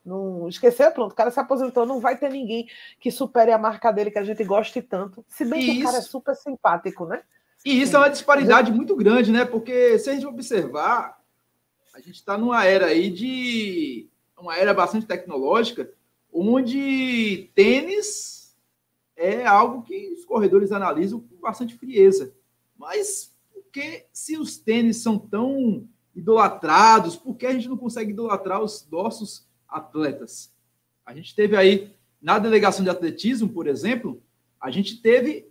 Não 0.03 0.47
esqueceu, 0.47 0.91
pronto, 0.91 1.13
o 1.13 1.15
cara 1.15 1.31
se 1.31 1.39
aposentou, 1.39 1.85
não 1.85 1.99
vai 1.99 2.15
ter 2.15 2.29
ninguém 2.29 2.67
que 2.99 3.09
supere 3.09 3.51
a 3.51 3.57
marca 3.57 3.91
dele 3.91 4.11
que 4.11 4.19
a 4.19 4.23
gente 4.23 4.43
goste 4.43 4.81
tanto. 4.81 5.25
Se 5.27 5.43
bem 5.45 5.61
e 5.61 5.65
que 5.65 5.71
isso... 5.71 5.81
o 5.81 5.85
cara 5.85 5.97
é 5.97 6.01
super 6.01 6.35
simpático, 6.35 7.05
né? 7.05 7.23
E 7.65 7.81
isso 7.81 7.95
é 7.95 7.99
uma 7.99 8.09
disparidade 8.09 8.71
muito 8.71 8.95
grande, 8.95 9.31
né? 9.31 9.45
Porque 9.45 9.97
se 9.97 10.09
a 10.09 10.13
gente 10.13 10.27
observar, 10.27 11.19
a 11.93 11.99
gente 11.99 12.15
está 12.15 12.37
numa 12.37 12.63
era 12.65 12.87
aí 12.87 13.09
de 13.09 14.07
uma 14.37 14.55
era 14.55 14.73
bastante 14.73 15.07
tecnológica, 15.07 15.89
onde 16.31 17.49
tênis 17.55 18.34
é 19.15 19.45
algo 19.45 19.83
que 19.83 20.11
os 20.13 20.25
corredores 20.25 20.71
analisam 20.71 21.19
com 21.19 21.37
bastante 21.37 21.75
frieza. 21.75 22.33
Mas 22.77 23.33
por 23.53 23.63
que, 23.71 24.05
se 24.11 24.37
os 24.37 24.57
tênis 24.57 24.97
são 24.97 25.17
tão 25.17 25.87
idolatrados, 26.15 27.15
por 27.15 27.35
que 27.35 27.45
a 27.45 27.53
gente 27.53 27.69
não 27.69 27.77
consegue 27.77 28.11
idolatrar 28.11 28.61
os 28.61 28.87
nossos 28.91 29.47
atletas? 29.67 30.53
A 31.05 31.13
gente 31.13 31.35
teve 31.35 31.55
aí, 31.55 31.93
na 32.21 32.39
delegação 32.39 32.83
de 32.83 32.89
atletismo, 32.89 33.49
por 33.49 33.67
exemplo, 33.67 34.21
a 34.59 34.71
gente 34.71 35.01
teve, 35.01 35.47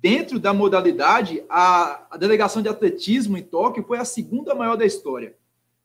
dentro 0.00 0.38
da 0.38 0.52
modalidade, 0.52 1.44
a, 1.48 2.06
a 2.10 2.16
delegação 2.16 2.60
de 2.60 2.68
atletismo 2.68 3.36
em 3.36 3.42
Tóquio 3.42 3.84
foi 3.84 3.98
a 3.98 4.04
segunda 4.04 4.54
maior 4.54 4.76
da 4.76 4.84
história. 4.84 5.36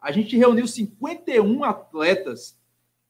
A 0.02 0.12
gente 0.12 0.36
reuniu 0.36 0.68
51 0.68 1.64
atletas 1.64 2.58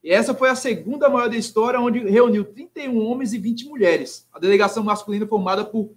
e 0.04 0.10
essa 0.10 0.34
foi 0.34 0.50
a 0.50 0.54
segunda 0.54 1.08
maior 1.08 1.30
da 1.30 1.36
história, 1.36 1.80
onde 1.80 1.98
reuniu 2.00 2.44
31 2.44 3.02
homens 3.06 3.32
e 3.32 3.38
20 3.38 3.64
mulheres. 3.64 4.28
A 4.30 4.38
delegação 4.38 4.84
masculina 4.84 5.26
formada 5.26 5.64
por 5.64 5.94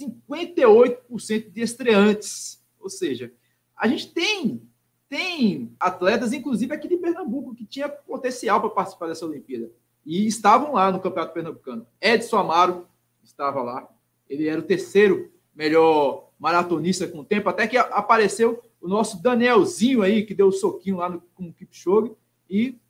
58% 0.00 1.52
de 1.52 1.60
estreantes. 1.60 2.60
Ou 2.80 2.90
seja, 2.90 3.32
a 3.76 3.86
gente 3.86 4.12
tem, 4.12 4.60
tem 5.08 5.72
atletas, 5.78 6.32
inclusive 6.32 6.74
aqui 6.74 6.88
de 6.88 6.96
Pernambuco, 6.96 7.54
que 7.54 7.64
tinha 7.64 7.88
potencial 7.88 8.60
para 8.60 8.70
participar 8.70 9.06
dessa 9.06 9.24
Olimpíada. 9.24 9.70
E 10.04 10.26
estavam 10.26 10.72
lá 10.72 10.90
no 10.90 10.98
Campeonato 10.98 11.32
Pernambucano. 11.32 11.86
Edson 12.00 12.38
Amaro 12.38 12.88
estava 13.22 13.62
lá. 13.62 13.88
Ele 14.28 14.48
era 14.48 14.58
o 14.58 14.64
terceiro 14.64 15.30
melhor 15.54 16.28
maratonista 16.40 17.06
com 17.06 17.20
o 17.20 17.24
tempo, 17.24 17.48
até 17.48 17.68
que 17.68 17.76
apareceu 17.76 18.60
o 18.80 18.88
nosso 18.88 19.22
Danielzinho 19.22 20.02
aí, 20.02 20.26
que 20.26 20.34
deu 20.34 20.46
o 20.46 20.48
um 20.48 20.52
soquinho 20.52 20.96
lá 20.96 21.08
no, 21.08 21.22
com 21.36 21.44
o 21.44 21.52
Kipchoge, 21.52 22.10
e 22.50 22.80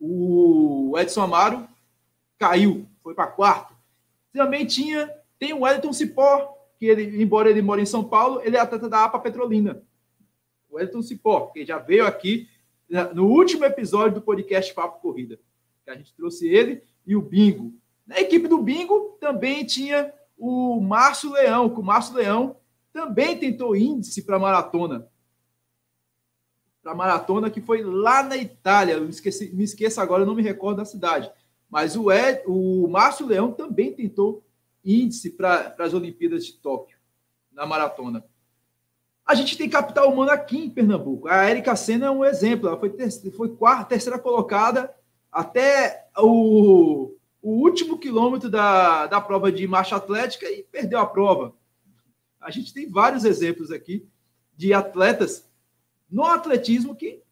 o 0.00 0.94
Edson 0.98 1.22
Amaro 1.22 1.66
caiu, 2.38 2.86
foi 3.02 3.14
para 3.14 3.26
quarto. 3.26 3.74
Também 4.32 4.64
tinha, 4.64 5.10
tem 5.38 5.52
o 5.52 5.62
Wellington 5.62 5.92
Cipó, 5.92 6.54
que 6.78 6.86
ele, 6.86 7.22
embora 7.22 7.50
ele 7.50 7.62
mora 7.62 7.80
em 7.80 7.86
São 7.86 8.04
Paulo, 8.04 8.40
ele 8.44 8.56
é 8.56 8.60
atleta 8.60 8.88
da 8.88 9.04
APA 9.04 9.18
Petrolina. 9.18 9.82
O 10.70 10.76
Wellington 10.76 11.02
Cipó, 11.02 11.46
que 11.46 11.64
já 11.64 11.78
veio 11.78 12.06
aqui 12.06 12.48
no 13.14 13.26
último 13.26 13.64
episódio 13.64 14.14
do 14.14 14.22
podcast 14.22 14.72
Papo 14.72 15.00
Corrida, 15.00 15.38
que 15.84 15.90
a 15.90 15.94
gente 15.94 16.14
trouxe 16.14 16.48
ele 16.48 16.82
e 17.06 17.16
o 17.16 17.22
Bingo. 17.22 17.74
Na 18.06 18.20
equipe 18.20 18.48
do 18.48 18.62
Bingo 18.62 19.16
também 19.20 19.64
tinha 19.64 20.12
o 20.36 20.80
Márcio 20.80 21.32
Leão, 21.32 21.68
que 21.68 21.80
o 21.80 21.82
Márcio 21.82 22.14
Leão 22.14 22.56
também 22.92 23.36
tentou 23.36 23.76
índice 23.76 24.22
para 24.22 24.38
maratona 24.38 25.08
para 26.88 26.94
maratona, 26.94 27.50
que 27.50 27.60
foi 27.60 27.82
lá 27.82 28.22
na 28.22 28.36
Itália. 28.38 28.94
Eu 28.94 29.06
esqueci, 29.10 29.54
me 29.54 29.62
esqueço 29.62 30.00
agora, 30.00 30.22
eu 30.22 30.26
não 30.26 30.34
me 30.34 30.42
recordo 30.42 30.78
da 30.78 30.86
cidade. 30.86 31.30
Mas 31.68 31.94
o, 31.94 32.10
Ed, 32.10 32.42
o 32.46 32.88
Márcio 32.88 33.26
Leão 33.26 33.52
também 33.52 33.92
tentou 33.92 34.42
índice 34.82 35.30
para 35.30 35.74
as 35.78 35.92
Olimpíadas 35.92 36.46
de 36.46 36.54
Tóquio, 36.54 36.96
na 37.52 37.66
maratona. 37.66 38.24
A 39.26 39.34
gente 39.34 39.58
tem 39.58 39.68
capital 39.68 40.10
humano 40.10 40.30
aqui 40.30 40.56
em 40.56 40.70
Pernambuco. 40.70 41.28
A 41.28 41.50
Erika 41.50 41.76
Senna 41.76 42.06
é 42.06 42.10
um 42.10 42.24
exemplo. 42.24 42.68
Ela 42.68 42.80
foi, 42.80 42.88
ter, 42.88 43.10
foi 43.32 43.50
quarta, 43.50 43.84
terceira 43.84 44.18
colocada 44.18 44.90
até 45.30 46.06
o, 46.16 47.12
o 47.42 47.50
último 47.50 47.98
quilômetro 47.98 48.48
da, 48.48 49.06
da 49.06 49.20
prova 49.20 49.52
de 49.52 49.66
marcha 49.66 49.96
atlética 49.96 50.50
e 50.50 50.62
perdeu 50.62 51.00
a 51.00 51.06
prova. 51.06 51.54
A 52.40 52.50
gente 52.50 52.72
tem 52.72 52.88
vários 52.88 53.26
exemplos 53.26 53.70
aqui 53.70 54.08
de 54.56 54.72
atletas 54.72 55.47
no 56.10 56.24
atletismo 56.24 56.94
que 56.94 57.22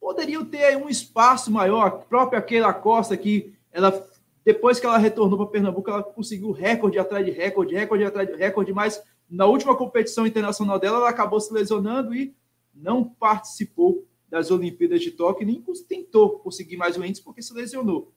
poderiam 0.00 0.44
ter 0.44 0.76
um 0.76 0.88
espaço 0.88 1.50
maior. 1.50 1.86
A 1.86 1.90
própria 1.90 2.40
Keila 2.40 2.72
Costa, 2.72 3.16
que 3.16 3.54
ela, 3.72 4.08
depois 4.44 4.78
que 4.78 4.86
ela 4.86 4.98
retornou 4.98 5.38
para 5.38 5.48
Pernambuco, 5.48 5.90
ela 5.90 6.02
conseguiu 6.02 6.52
recorde 6.52 6.98
atrás 6.98 7.24
de 7.24 7.32
recorde, 7.32 7.74
recorde 7.74 8.04
atrás 8.04 8.28
de 8.28 8.36
recorde, 8.36 8.72
mas 8.72 9.02
na 9.28 9.46
última 9.46 9.76
competição 9.76 10.26
internacional 10.26 10.78
dela, 10.78 10.98
ela 10.98 11.08
acabou 11.08 11.40
se 11.40 11.52
lesionando 11.52 12.14
e 12.14 12.34
não 12.72 13.04
participou 13.04 14.06
das 14.28 14.50
Olimpíadas 14.50 15.00
de 15.00 15.10
Tóquio, 15.10 15.46
nem 15.46 15.62
tentou 15.88 16.38
conseguir 16.38 16.76
mais 16.76 16.96
o 16.96 17.04
índice 17.04 17.22
porque 17.22 17.42
se 17.42 17.52
lesionou. 17.52 18.12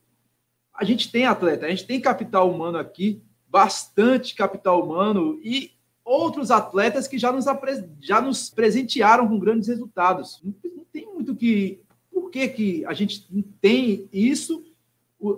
A 0.72 0.84
gente 0.84 1.10
tem 1.10 1.26
atleta, 1.26 1.66
a 1.66 1.70
gente 1.70 1.86
tem 1.86 2.00
capital 2.00 2.50
humano 2.50 2.78
aqui, 2.78 3.22
bastante 3.48 4.34
capital 4.34 4.82
humano, 4.82 5.40
e 5.42 5.72
outros 6.10 6.50
atletas 6.50 7.06
que 7.06 7.16
já 7.16 7.30
nos, 7.30 7.44
já 8.00 8.20
nos 8.20 8.50
presentearam 8.50 9.28
com 9.28 9.38
grandes 9.38 9.68
resultados. 9.68 10.42
Não, 10.42 10.84
tem 10.92 11.06
muito 11.06 11.36
que. 11.36 11.80
Por 12.12 12.30
que, 12.30 12.48
que 12.48 12.84
a 12.86 12.92
gente 12.92 13.26
tem 13.60 14.08
isso? 14.12 14.64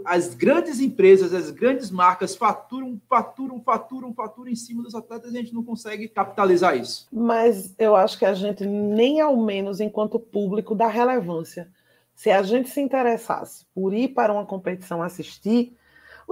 As 0.05 0.35
grandes 0.35 0.81
empresas, 0.81 1.35
as 1.35 1.51
grandes 1.51 1.91
marcas 1.91 2.37
faturam, 2.37 3.01
faturam, 3.09 3.61
faturam, 3.61 4.15
faturam 4.15 4.51
em 4.51 4.55
cima 4.55 4.83
dos 4.83 4.95
atletas 4.95 5.33
e 5.33 5.37
a 5.37 5.41
gente 5.41 5.55
não 5.55 5.65
consegue 5.65 6.09
capitalizar 6.09 6.77
isso. 6.77 7.07
Mas 7.13 7.75
eu 7.79 7.95
acho 7.95 8.19
que 8.19 8.25
a 8.25 8.33
gente, 8.33 8.65
nem 8.65 9.21
ao 9.21 9.37
menos 9.37 9.81
enquanto 9.81 10.19
público, 10.19 10.75
dá 10.75 10.87
relevância. 10.87 11.69
Se 12.15 12.31
a 12.31 12.43
gente 12.43 12.71
se 12.71 12.81
interessasse 12.81 13.67
por 13.75 13.93
ir 13.93 14.09
para 14.09 14.33
uma 14.33 14.47
competição 14.47 15.03
assistir, 15.03 15.77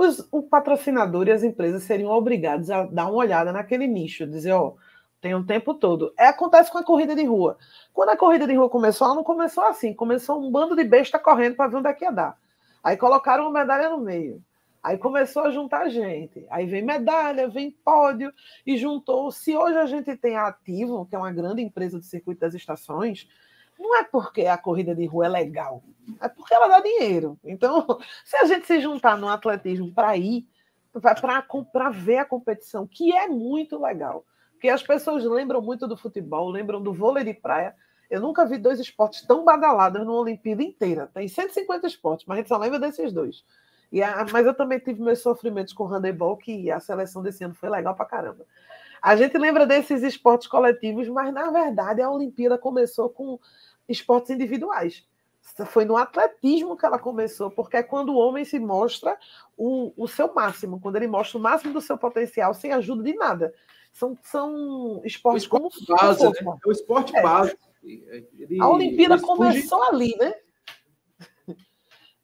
os, 0.01 0.27
o 0.33 0.43
patrocinador 0.43 1.29
e 1.29 1.33
as 1.33 1.43
empresas 1.43 1.83
seriam 1.83 2.11
obrigados 2.11 2.71
a 2.71 2.85
dar 2.85 3.07
uma 3.07 3.17
olhada 3.17 3.53
naquele 3.53 3.87
nicho, 3.87 4.27
dizer, 4.27 4.53
ó, 4.53 4.75
tem 5.21 5.35
um 5.35 5.45
tempo 5.45 5.75
todo. 5.75 6.13
É, 6.19 6.29
acontece 6.29 6.71
com 6.71 6.79
a 6.79 6.85
corrida 6.85 7.15
de 7.15 7.25
rua. 7.25 7.59
Quando 7.93 8.09
a 8.09 8.17
corrida 8.17 8.47
de 8.47 8.55
rua 8.55 8.71
começou, 8.71 9.07
ela 9.07 9.17
não 9.17 9.25
começou 9.25 9.65
assim, 9.65 9.93
começou 9.93 10.41
um 10.41 10.51
bando 10.51 10.75
de 10.75 10.85
besta 10.85 11.19
correndo 11.19 11.57
para 11.57 11.69
ver 11.69 11.77
onde 11.77 11.89
é 11.89 11.93
que 11.93 12.05
ia 12.05 12.11
dar. 12.11 12.39
Aí 12.83 12.97
colocaram 12.97 13.45
uma 13.45 13.61
medalha 13.61 13.91
no 13.91 13.99
meio. 13.99 14.43
Aí 14.83 14.97
começou 14.97 15.43
a 15.43 15.51
juntar 15.51 15.91
gente. 15.91 16.47
Aí 16.51 16.65
vem 16.65 16.83
medalha, 16.83 17.49
vem 17.49 17.71
pódio, 17.71 18.33
e 18.67 18.79
juntou. 18.79 19.31
Se 19.31 19.55
hoje 19.55 19.77
a 19.77 19.85
gente 19.85 20.17
tem 20.17 20.37
a 20.37 20.47
Ativo, 20.47 21.05
que 21.05 21.15
é 21.15 21.19
uma 21.19 21.31
grande 21.31 21.61
empresa 21.61 21.99
do 21.99 22.05
circuito 22.05 22.41
das 22.41 22.55
estações, 22.55 23.29
não 23.81 23.97
é 23.97 24.05
porque 24.05 24.47
a 24.47 24.59
corrida 24.59 24.95
de 24.95 25.07
rua 25.07 25.27
é 25.27 25.29
legal, 25.29 25.83
é 26.21 26.29
porque 26.29 26.55
ela 26.55 26.69
dá 26.69 26.81
dinheiro. 26.81 27.39
Então, 27.43 27.87
se 28.25 28.37
a 28.37 28.45
gente 28.45 28.67
se 28.67 28.81
juntar 28.81 29.17
no 29.17 29.29
atletismo 29.29 29.93
para 29.93 30.17
ir, 30.17 30.47
para 31.73 31.91
ver 31.91 32.19
a 32.19 32.25
competição, 32.25 32.87
que 32.87 33.17
é 33.17 33.27
muito 33.27 33.81
legal, 33.81 34.25
porque 34.53 34.69
as 34.69 34.83
pessoas 34.83 35.25
lembram 35.25 35.63
muito 35.63 35.89
do 35.89 35.97
futebol, 35.97 36.51
lembram 36.51 36.83
do 36.83 36.93
vôlei 36.93 37.25
de 37.25 37.33
praia. 37.33 37.75
Eu 38.11 38.21
nunca 38.21 38.45
vi 38.45 38.59
dois 38.59 38.79
esportes 38.79 39.23
tão 39.23 39.45
badalados 39.45 40.05
numa 40.05 40.19
Olimpíada 40.19 40.63
inteira. 40.63 41.09
Tem 41.15 41.27
150 41.29 41.87
esportes, 41.87 42.27
mas 42.27 42.37
a 42.37 42.39
gente 42.41 42.49
só 42.49 42.59
lembra 42.59 42.79
desses 42.79 43.13
dois. 43.13 43.45
E 43.91 44.03
a, 44.03 44.27
mas 44.31 44.45
eu 44.45 44.53
também 44.53 44.79
tive 44.79 45.01
meus 45.01 45.21
sofrimentos 45.21 45.73
com 45.73 45.85
handebol, 45.85 46.37
que 46.37 46.71
a 46.71 46.79
seleção 46.79 47.23
desse 47.23 47.43
ano 47.43 47.55
foi 47.55 47.71
legal 47.71 47.95
pra 47.95 48.05
caramba. 48.05 48.45
A 49.01 49.17
gente 49.17 49.39
lembra 49.39 49.67
desses 49.67 50.03
esportes 50.03 50.47
coletivos, 50.47 51.09
mas 51.09 51.33
na 51.33 51.51
verdade 51.51 52.03
a 52.03 52.11
Olimpíada 52.11 52.59
começou 52.59 53.09
com 53.09 53.39
esportes 53.91 54.31
individuais. 54.31 55.07
Foi 55.67 55.85
no 55.85 55.97
atletismo 55.97 56.77
que 56.77 56.87
ela 56.87 56.99
começou, 56.99 57.51
porque 57.51 57.77
é 57.77 57.83
quando 57.83 58.11
o 58.11 58.19
homem 58.19 58.45
se 58.45 58.59
mostra 58.59 59.19
o, 59.57 59.93
o 59.97 60.07
seu 60.07 60.33
máximo, 60.33 60.81
quando 60.81 60.97
ele 60.97 61.07
mostra 61.07 61.39
o 61.39 61.41
máximo 61.41 61.73
do 61.73 61.81
seu 61.81 61.99
potencial 61.99 62.55
sem 62.55 62.73
ajuda 62.73 63.03
de 63.03 63.15
nada. 63.15 63.53
São, 63.93 64.17
são 64.23 65.01
esportes 65.05 65.43
o 65.43 65.47
esporte 65.47 65.87
como 65.87 65.99
base, 65.99 66.25
né? 66.25 66.33
É 66.65 66.69
o 66.69 66.73
esporte 66.73 67.17
é. 67.17 67.23
base. 67.23 67.59
Ele, 67.83 68.61
a 68.61 68.69
Olimpíada 68.69 69.21
começou 69.21 69.83
ali, 69.83 70.15
né? 70.19 70.35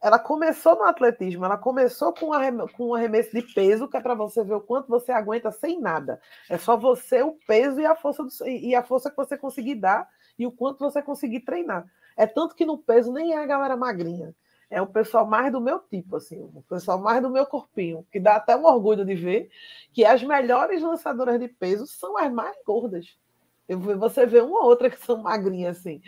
Ela 0.00 0.18
começou 0.18 0.76
no 0.76 0.85
atletismo, 0.85 1.44
ela 1.44 1.57
começou 1.57 2.12
com, 2.12 2.33
arrem 2.33 2.59
com 2.76 2.90
um 2.90 2.94
arremesso 2.94 3.33
de 3.33 3.42
peso, 3.42 3.88
que 3.88 3.96
é 3.96 4.00
para 4.00 4.14
você 4.14 4.44
ver 4.44 4.55
o 4.55 4.61
quanto 4.61 4.88
você 4.88 5.11
aguenta 5.11 5.50
sem 5.50 5.81
nada. 5.81 6.20
É 6.48 6.57
só 6.59 6.76
você, 6.76 7.22
o 7.22 7.33
peso 7.46 7.81
e 7.81 7.87
a 7.87 7.96
força, 7.96 8.22
do, 8.22 8.31
e 8.46 8.74
a 8.74 8.85
força 8.85 9.11
que 9.11 9.16
você 9.16 9.37
conseguir 9.37 9.74
dar 9.76 10.09
e 10.38 10.46
o 10.46 10.53
quanto 10.53 10.81
você 10.81 11.03
conseguir 11.03 11.40
treinar. 11.40 11.87
É 12.16 12.27
tanto 12.27 12.55
que 12.55 12.64
no 12.64 12.79
peso 12.79 13.12
nem 13.12 13.33
é 13.33 13.38
a 13.38 13.46
galera 13.46 13.77
magrinha. 13.77 14.35
É 14.68 14.83
o 14.83 14.87
pessoal 14.87 15.27
mais 15.27 15.53
do 15.53 15.61
meu 15.61 15.79
tipo, 15.79 16.16
assim, 16.16 16.40
o 16.40 16.62
pessoal 16.68 16.99
mais 16.99 17.22
do 17.22 17.31
meu 17.31 17.46
corpinho, 17.46 18.05
que 18.11 18.18
dá 18.18 18.37
até 18.37 18.57
um 18.57 18.64
orgulho 18.64 19.05
de 19.05 19.14
ver 19.14 19.49
que 19.92 20.05
as 20.05 20.22
melhores 20.22 20.83
lançadoras 20.83 21.38
de 21.38 21.46
peso 21.46 21.87
são 21.87 22.18
as 22.18 22.33
mais 22.33 22.57
gordas. 22.64 23.16
Você 23.99 24.27
vê 24.27 24.40
uma 24.40 24.61
ou 24.61 24.66
outra 24.66 24.90
que 24.90 24.99
são 24.99 25.18
magrinhas, 25.18 25.79
assim. 25.79 26.03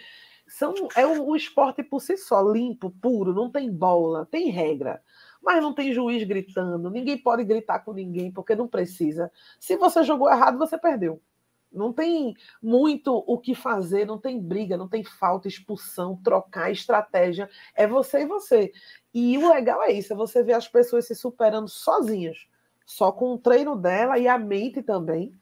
São, 0.47 0.75
é 0.97 1.07
o, 1.07 1.29
o 1.29 1.37
esporte 1.37 1.83
por 1.83 2.01
si 2.01 2.17
só, 2.17 2.41
limpo, 2.41 2.91
puro, 2.91 3.35
não 3.35 3.51
tem 3.51 3.71
bola, 3.71 4.27
tem 4.27 4.49
regra 4.49 5.03
mas 5.43 5.62
não 5.62 5.73
tem 5.73 5.93
juiz 5.93 6.23
gritando, 6.25 6.91
ninguém 6.91 7.17
pode 7.17 7.45
gritar 7.45 7.81
com 7.81 7.93
ninguém 7.93 8.31
porque 8.31 8.55
não 8.55 8.69
precisa. 8.69 9.31
Se 9.59 9.77
você 9.77 10.03
jogou 10.03 10.31
errado, 10.31 10.59
você 10.59 10.77
perdeu. 10.77 11.21
Não 11.72 11.92
tem 11.92 12.35
muito 12.62 13.14
o 13.26 13.38
que 13.38 13.54
fazer, 13.54 14.07
não 14.07 14.18
tem 14.18 14.40
briga, 14.40 14.76
não 14.76 14.88
tem 14.88 15.04
falta, 15.04 15.48
expulsão, 15.48 16.16
trocar 16.22 16.70
estratégia. 16.70 17.48
É 17.74 17.87
você 17.87 18.22
e 18.22 18.26
você. 18.26 18.72
E 19.12 19.37
o 19.37 19.52
legal 19.52 19.83
é 19.83 19.92
isso, 19.92 20.12
é 20.12 20.16
você 20.16 20.42
ver 20.42 20.54
as 20.54 20.68
pessoas 20.68 21.07
se 21.07 21.14
superando 21.14 21.68
sozinhas, 21.68 22.46
só 22.87 23.12
com 23.12 23.35
o 23.35 23.38
treino 23.38 23.76
dela 23.76 24.18
e 24.18 24.26
a 24.26 24.38
mente 24.38 24.83
também, 24.83 25.33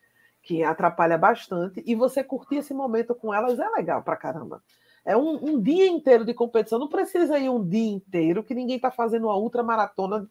que 0.43 0.63
atrapalha 0.63 1.19
bastante, 1.19 1.83
e 1.87 1.95
você 1.95 2.23
curtir 2.23 2.57
esse 2.57 2.73
momento 2.75 3.15
com 3.15 3.33
elas 3.35 3.59
é 3.59 3.69
legal 3.71 4.03
pra 4.03 4.17
caramba. 4.17 4.63
É 5.07 5.17
um, 5.17 5.53
um, 5.53 5.63
dia 5.63 5.87
inteiro 5.87 6.25
de 6.25 6.35
competição. 6.35 6.81
Não 6.81 6.89
precisa 6.89 7.39
ir 7.39 7.49
um 7.49 7.65
dia 7.65 7.93
inteiro, 7.93 8.43
que 8.43 8.53
ninguém 8.53 8.75
está 8.75 8.91
fazendo 8.91 9.29
uma 9.29 9.37
ultramaratona 9.37 10.29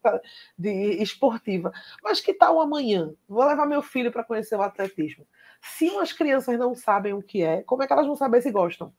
de, 0.58 0.69
de 0.97 1.01
esportiva. 1.01 1.71
Mas 2.03 2.19
que 2.19 2.34
tal 2.34 2.60
amanhã? 2.60 3.13
Vou 3.27 3.45
levar 3.45 3.65
meu 3.65 3.81
filho 3.81 4.12
para 4.12 4.25
conhecer 4.25 4.58
o 4.58 4.62
atletismo. 4.62 5.25
Se 5.73 5.89
umas 5.89 6.13
crianças 6.13 6.58
não 6.60 6.75
sabem 6.75 7.13
o 7.13 7.21
que 7.21 7.41
é, 7.41 7.63
como 7.63 7.82
é 7.82 7.88
que 7.88 7.93
elas 7.93 8.06
vão 8.06 8.15
saber 8.15 8.41
se 8.41 8.51
gostam? 8.51 8.93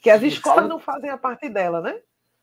Que 0.00 0.10
as 0.10 0.22
escolas 0.22 0.68
não 0.68 0.78
fazem 0.78 1.10
a 1.10 1.18
parte 1.18 1.48
dela, 1.48 1.80
né? 1.80 2.00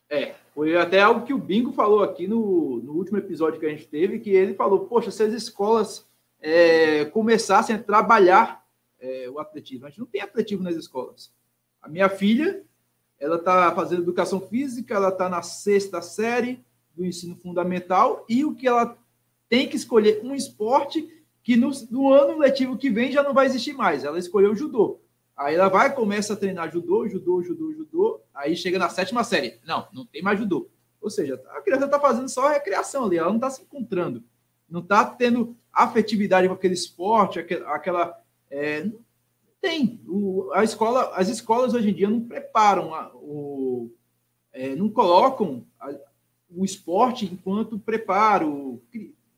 É, 0.08 0.34
foi 0.54 0.76
até 0.76 1.00
algo 1.00 1.26
que 1.26 1.34
o 1.34 1.38
Bingo 1.38 1.72
falou 1.72 2.02
aqui 2.02 2.28
no, 2.28 2.80
no 2.82 2.92
último 2.92 3.18
episódio 3.18 3.58
que 3.58 3.66
a 3.66 3.70
gente 3.70 3.86
teve, 3.86 4.20
que 4.20 4.30
ele 4.30 4.54
falou, 4.54 4.86
poxa, 4.86 5.10
se 5.10 5.22
as 5.22 5.32
escolas 5.32 6.06
é, 6.40 7.04
começassem 7.06 7.74
a 7.74 7.82
trabalhar 7.82 8.64
é, 9.00 9.28
o 9.28 9.38
atletismo, 9.38 9.86
a 9.86 9.88
gente 9.88 10.00
não 10.00 10.06
tem 10.06 10.20
atletismo 10.20 10.62
nas 10.62 10.76
escolas. 10.76 11.32
A 11.82 11.88
minha 11.88 12.08
filha, 12.08 12.62
ela 13.18 13.36
está 13.36 13.74
fazendo 13.74 14.02
educação 14.02 14.40
física, 14.40 14.94
ela 14.94 15.08
está 15.08 15.28
na 15.28 15.42
sexta 15.42 16.00
série 16.00 16.64
do 16.94 17.04
ensino 17.04 17.34
fundamental, 17.36 18.24
e 18.28 18.44
o 18.44 18.54
que 18.54 18.68
ela 18.68 18.96
tem 19.48 19.68
que 19.68 19.76
escolher 19.76 20.20
um 20.22 20.34
esporte 20.34 21.23
que 21.44 21.56
no, 21.56 21.70
no 21.90 22.10
ano 22.10 22.38
letivo 22.38 22.78
que 22.78 22.88
vem 22.88 23.12
já 23.12 23.22
não 23.22 23.34
vai 23.34 23.44
existir 23.44 23.74
mais. 23.74 24.02
Ela 24.02 24.18
escolheu 24.18 24.56
judô. 24.56 24.98
Aí 25.36 25.54
ela 25.54 25.68
vai, 25.68 25.94
começa 25.94 26.32
a 26.32 26.36
treinar 26.36 26.72
judô, 26.72 27.06
judô, 27.06 27.42
judô, 27.42 27.72
judô. 27.74 28.20
Aí 28.34 28.56
chega 28.56 28.78
na 28.78 28.88
sétima 28.88 29.22
série. 29.22 29.60
Não, 29.66 29.86
não 29.92 30.06
tem 30.06 30.22
mais 30.22 30.38
judô. 30.38 30.70
Ou 31.02 31.10
seja, 31.10 31.40
a 31.50 31.60
criança 31.60 31.84
está 31.84 32.00
fazendo 32.00 32.30
só 32.30 32.48
recreação 32.48 33.04
ali, 33.04 33.18
ela 33.18 33.28
não 33.28 33.36
está 33.36 33.50
se 33.50 33.60
encontrando. 33.60 34.24
Não 34.68 34.80
está 34.80 35.04
tendo 35.04 35.54
afetividade 35.70 36.48
com 36.48 36.54
aquele 36.54 36.72
esporte, 36.72 37.38
aquela. 37.38 38.18
É, 38.50 38.84
não 38.84 39.00
tem. 39.60 40.00
O, 40.08 40.50
a 40.54 40.64
escola, 40.64 41.12
as 41.14 41.28
escolas 41.28 41.74
hoje 41.74 41.90
em 41.90 41.94
dia 41.94 42.08
não 42.08 42.22
preparam, 42.22 42.94
a, 42.94 43.14
o, 43.14 43.90
é, 44.50 44.74
não 44.74 44.88
colocam 44.88 45.66
a, 45.78 45.94
o 46.48 46.64
esporte 46.64 47.26
enquanto 47.26 47.78
preparo, 47.78 48.82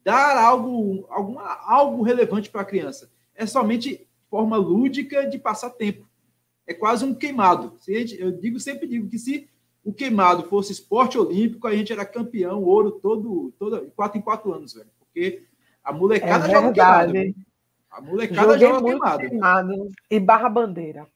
dar 0.07 0.37
algo, 0.37 1.05
alguma, 1.11 1.43
algo 1.65 2.01
relevante 2.01 2.49
para 2.49 2.61
a 2.61 2.65
criança. 2.65 3.11
É 3.35 3.45
somente 3.45 4.07
forma 4.31 4.57
lúdica 4.57 5.29
de 5.29 5.37
passar 5.37 5.71
tempo. 5.71 6.07
É 6.65 6.73
quase 6.73 7.05
um 7.05 7.13
queimado. 7.13 7.77
Eu 8.17 8.31
digo 8.31 8.61
sempre 8.61 8.87
digo 8.87 9.09
que 9.09 9.19
se 9.19 9.49
o 9.83 9.93
queimado 9.93 10.45
fosse 10.45 10.71
esporte 10.71 11.19
olímpico, 11.19 11.67
a 11.67 11.75
gente 11.75 11.93
era 11.93 12.07
campeão, 12.07 12.63
ouro 12.63 12.93
todo, 12.93 13.53
todo 13.59 13.91
quatro 13.97 14.17
em 14.17 14.23
quatro 14.23 14.53
anos, 14.53 14.75
velho. 14.75 14.91
Porque 15.01 15.43
a 15.83 15.93
molecada 15.93 16.47
é 16.47 16.51
joga 16.53 16.73
queimado. 16.73 17.35
A 17.91 18.01
molecada 18.01 18.53
Joguei 18.53 18.69
joga 18.69 18.85
queimado. 18.85 19.29
queimado. 19.29 19.91
E 20.09 20.21
barra 20.21 20.49
bandeira. 20.49 21.09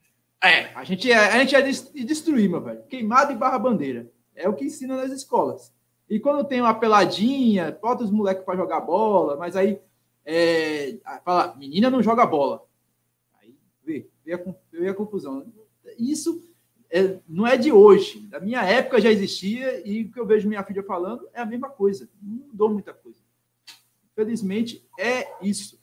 É, 0.43 0.75
a 0.75 0.83
gente 0.83 1.13
é, 1.13 1.17
a 1.17 1.39
gente 1.39 1.55
é 1.55 1.63
de 1.63 2.05
destruir, 2.05 2.51
meu 2.51 2.61
velho. 2.61 2.83
Queimado 2.89 3.31
e 3.33 3.37
barra 3.37 3.59
bandeira. 3.59 4.11
É 4.35 4.49
o 4.49 4.55
que 4.55 4.65
ensina 4.65 4.97
nas 4.97 5.13
escolas. 5.13 5.73
E 6.11 6.19
quando 6.21 6.47
tem 6.47 6.61
uma 6.61 6.75
peladinha, 6.75 7.79
bota 7.81 8.05
os 8.05 8.11
moleques 8.11 8.45
para 8.45 8.57
jogar 8.57 8.81
bola, 8.81 9.37
mas 9.37 9.57
aí 9.57 9.81
é, 10.27 10.99
fala, 11.25 11.55
menina 11.57 11.89
não 11.89 12.03
joga 12.03 12.27
bola 12.27 12.69
veio 14.73 14.89
a, 14.89 14.91
a 14.91 14.95
confusão. 14.95 15.53
Isso 15.99 16.49
é, 16.91 17.19
não 17.29 17.47
é 17.47 17.57
de 17.57 17.73
hoje. 17.73 18.21
Da 18.29 18.41
minha 18.41 18.63
época 18.63 19.01
já 19.01 19.11
existia 19.11 19.87
e 19.87 20.05
o 20.05 20.13
que 20.13 20.21
eu 20.21 20.27
vejo 20.27 20.49
minha 20.49 20.63
filha 20.65 20.83
falando 20.83 21.29
é 21.33 21.41
a 21.41 21.47
mesma 21.47 21.69
coisa. 21.69 22.09
Não 22.23 22.47
mudou 22.49 22.71
muita 22.71 22.93
coisa. 22.93 23.19
Infelizmente, 24.13 24.87
é 24.99 25.27
isso. 25.43 25.80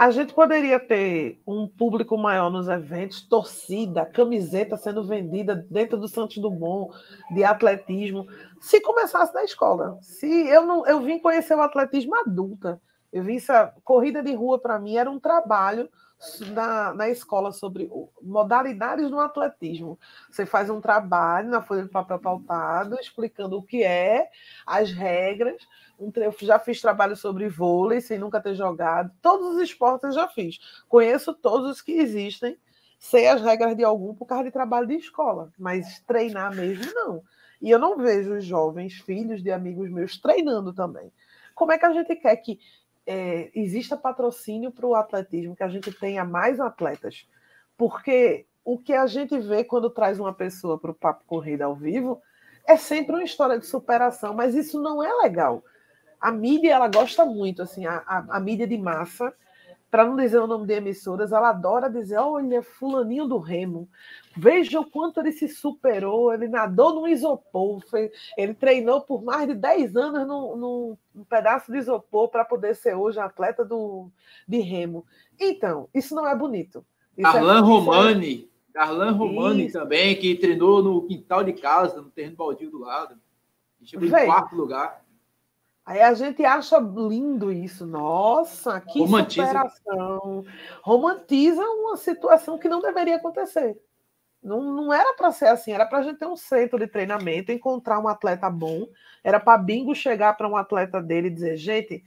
A 0.00 0.10
gente 0.10 0.32
poderia 0.32 0.80
ter 0.80 1.42
um 1.46 1.68
público 1.68 2.16
maior 2.16 2.48
nos 2.48 2.68
eventos, 2.68 3.20
torcida, 3.20 4.06
camiseta 4.06 4.74
sendo 4.78 5.06
vendida 5.06 5.54
dentro 5.70 5.98
do 5.98 6.08
Santos 6.08 6.38
Dumont, 6.38 6.90
de 7.30 7.44
atletismo, 7.44 8.26
se 8.62 8.80
começasse 8.80 9.34
na 9.34 9.44
escola. 9.44 9.98
Se 10.00 10.26
eu 10.48 10.64
não, 10.64 10.86
eu 10.86 11.02
vim 11.02 11.18
conhecer 11.18 11.54
o 11.54 11.60
atletismo 11.60 12.16
adulta. 12.16 12.80
Eu 13.12 13.24
vi 13.24 13.36
essa 13.36 13.74
corrida 13.84 14.22
de 14.22 14.34
rua 14.34 14.58
para 14.58 14.78
mim 14.78 14.96
era 14.96 15.10
um 15.10 15.20
trabalho 15.20 15.86
na, 16.50 16.92
na 16.94 17.08
escola 17.08 17.52
sobre 17.52 17.90
modalidades 18.20 19.10
do 19.10 19.18
atletismo. 19.18 19.98
Você 20.30 20.44
faz 20.44 20.68
um 20.68 20.80
trabalho 20.80 21.48
na 21.48 21.62
folha 21.62 21.82
de 21.82 21.88
papel 21.88 22.18
pautado, 22.18 22.96
explicando 23.00 23.56
o 23.56 23.62
que 23.62 23.82
é, 23.82 24.28
as 24.66 24.92
regras. 24.92 25.66
Eu 25.98 26.34
já 26.40 26.58
fiz 26.58 26.80
trabalho 26.80 27.16
sobre 27.16 27.48
vôlei, 27.48 28.00
sem 28.00 28.18
nunca 28.18 28.40
ter 28.40 28.54
jogado. 28.54 29.10
Todos 29.20 29.56
os 29.56 29.62
esportes 29.62 30.04
eu 30.04 30.12
já 30.12 30.28
fiz. 30.28 30.58
Conheço 30.88 31.34
todos 31.34 31.70
os 31.70 31.82
que 31.82 31.92
existem, 31.92 32.58
sei 32.98 33.28
as 33.28 33.40
regras 33.40 33.76
de 33.76 33.84
algum 33.84 34.14
por 34.14 34.26
causa 34.26 34.44
de 34.44 34.50
trabalho 34.50 34.86
de 34.86 34.96
escola, 34.96 35.50
mas 35.58 36.00
treinar 36.06 36.54
mesmo 36.54 36.92
não. 36.94 37.22
E 37.60 37.70
eu 37.70 37.78
não 37.78 37.98
vejo 37.98 38.34
os 38.34 38.44
jovens, 38.44 38.94
filhos 38.94 39.42
de 39.42 39.50
amigos 39.50 39.90
meus, 39.90 40.18
treinando 40.18 40.72
também. 40.72 41.12
Como 41.54 41.72
é 41.72 41.78
que 41.78 41.84
a 41.84 41.92
gente 41.92 42.16
quer 42.16 42.36
que 42.36 42.58
é, 43.10 43.50
exista 43.56 43.96
patrocínio 43.96 44.70
para 44.70 44.86
o 44.86 44.94
atletismo, 44.94 45.56
que 45.56 45.64
a 45.64 45.68
gente 45.68 45.90
tenha 45.90 46.24
mais 46.24 46.60
atletas. 46.60 47.26
Porque 47.76 48.46
o 48.64 48.78
que 48.78 48.92
a 48.92 49.04
gente 49.08 49.36
vê 49.36 49.64
quando 49.64 49.90
traz 49.90 50.20
uma 50.20 50.32
pessoa 50.32 50.78
para 50.78 50.92
o 50.92 50.94
Papo 50.94 51.24
Corrida 51.26 51.64
ao 51.64 51.74
vivo 51.74 52.22
é 52.64 52.76
sempre 52.76 53.16
uma 53.16 53.24
história 53.24 53.58
de 53.58 53.66
superação, 53.66 54.32
mas 54.32 54.54
isso 54.54 54.80
não 54.80 55.02
é 55.02 55.12
legal. 55.24 55.64
A 56.20 56.30
mídia, 56.30 56.72
ela 56.72 56.86
gosta 56.86 57.24
muito, 57.24 57.62
assim, 57.62 57.84
a, 57.84 57.96
a, 58.06 58.36
a 58.36 58.40
mídia 58.40 58.66
de 58.66 58.78
massa, 58.78 59.34
para 59.90 60.06
não 60.06 60.16
dizer 60.16 60.38
o 60.38 60.46
nome 60.46 60.66
de 60.66 60.74
emissoras, 60.74 61.32
ela 61.32 61.50
adora 61.50 61.90
dizer: 61.90 62.18
olha, 62.18 62.62
Fulaninho 62.62 63.26
do 63.26 63.38
Remo, 63.38 63.88
veja 64.36 64.80
o 64.80 64.88
quanto 64.88 65.18
ele 65.18 65.32
se 65.32 65.48
superou, 65.48 66.32
ele 66.32 66.46
nadou 66.46 66.94
no 66.94 67.08
isopor, 67.08 67.80
foi, 67.88 68.10
ele 68.36 68.54
treinou 68.54 69.00
por 69.00 69.22
mais 69.22 69.48
de 69.48 69.54
10 69.54 69.96
anos 69.96 70.26
num, 70.26 70.56
num, 70.56 70.98
num 71.14 71.24
pedaço 71.24 71.72
de 71.72 71.78
isopor 71.78 72.28
para 72.28 72.44
poder 72.44 72.76
ser 72.76 72.94
hoje 72.94 73.18
atleta 73.18 73.64
do, 73.64 74.08
de 74.46 74.60
Remo. 74.60 75.04
Então, 75.38 75.88
isso 75.92 76.14
não 76.14 76.26
é 76.26 76.36
bonito. 76.36 76.84
Isso 77.16 77.28
é 77.28 77.32
Darlan 77.32 77.58
é, 77.58 77.60
Romani, 77.60 78.48
é... 78.68 78.78
Darlan 78.78 79.12
Romani 79.12 79.66
isso. 79.66 79.78
também, 79.78 80.14
que 80.14 80.36
treinou 80.36 80.82
no 80.82 81.02
quintal 81.02 81.42
de 81.42 81.54
casa, 81.54 82.00
no 82.00 82.10
terreno 82.10 82.36
baldio 82.36 82.70
do 82.70 82.78
lado. 82.78 83.16
Chegou 83.82 84.06
em 84.06 84.26
quarto 84.26 84.54
lugar. 84.54 84.99
Aí 85.84 86.00
a 86.00 86.14
gente 86.14 86.44
acha 86.44 86.78
lindo 86.78 87.52
isso. 87.52 87.86
Nossa, 87.86 88.80
que 88.80 89.00
Romantiza. 89.00 89.46
superação. 89.46 90.44
Romantiza 90.82 91.62
uma 91.62 91.96
situação 91.96 92.58
que 92.58 92.68
não 92.68 92.80
deveria 92.80 93.16
acontecer. 93.16 93.80
Não, 94.42 94.62
não 94.62 94.92
era 94.92 95.14
para 95.14 95.32
ser 95.32 95.48
assim, 95.48 95.72
era 95.72 95.84
para 95.84 95.98
a 95.98 96.02
gente 96.02 96.18
ter 96.18 96.26
um 96.26 96.36
centro 96.36 96.78
de 96.78 96.86
treinamento, 96.86 97.52
encontrar 97.52 97.98
um 97.98 98.08
atleta 98.08 98.48
bom. 98.48 98.86
Era 99.22 99.38
para 99.38 99.58
Bingo 99.58 99.94
chegar 99.94 100.34
para 100.34 100.48
um 100.48 100.56
atleta 100.56 101.02
dele 101.02 101.28
e 101.28 101.30
dizer: 101.30 101.56
gente, 101.56 102.02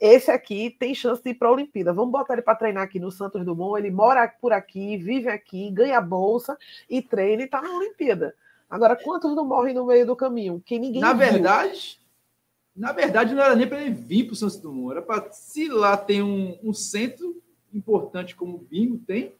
esse 0.00 0.30
aqui 0.30 0.70
tem 0.70 0.94
chance 0.94 1.22
de 1.22 1.30
ir 1.30 1.34
para 1.34 1.48
a 1.48 1.52
Olimpíada. 1.52 1.92
Vamos 1.92 2.12
botar 2.12 2.34
ele 2.34 2.42
para 2.42 2.56
treinar 2.56 2.84
aqui 2.84 2.98
no 2.98 3.10
Santos 3.10 3.44
Dumont. 3.44 3.78
Ele 3.78 3.90
mora 3.90 4.26
por 4.40 4.52
aqui, 4.52 4.96
vive 4.96 5.28
aqui, 5.28 5.70
ganha 5.70 6.00
bolsa 6.00 6.56
e 6.88 7.02
treina 7.02 7.42
e 7.42 7.44
está 7.44 7.60
na 7.60 7.76
Olimpíada. 7.76 8.34
Agora, 8.68 8.96
quantos 8.96 9.34
não 9.36 9.44
morrem 9.44 9.74
no 9.74 9.86
meio 9.86 10.06
do 10.06 10.16
caminho? 10.16 10.62
Que 10.64 10.78
ninguém. 10.78 11.00
Na 11.00 11.12
viu? 11.12 11.18
verdade, 11.18 12.00
na 12.76 12.92
verdade, 12.92 13.34
não 13.34 13.42
era 13.42 13.54
nem 13.54 13.68
para 13.68 13.80
ele 13.80 13.94
vir 13.94 14.24
para 14.24 14.32
o 14.32 14.36
Santos 14.36 14.56
Dumont, 14.56 14.92
era 14.92 15.02
para, 15.02 15.30
se 15.30 15.68
lá 15.68 15.96
tem 15.96 16.22
um, 16.22 16.58
um, 16.62 16.72
centro 16.72 17.40
importante 17.72 18.34
como 18.34 18.56
o 18.56 18.58
Bingo 18.58 18.98
tem, 19.06 19.32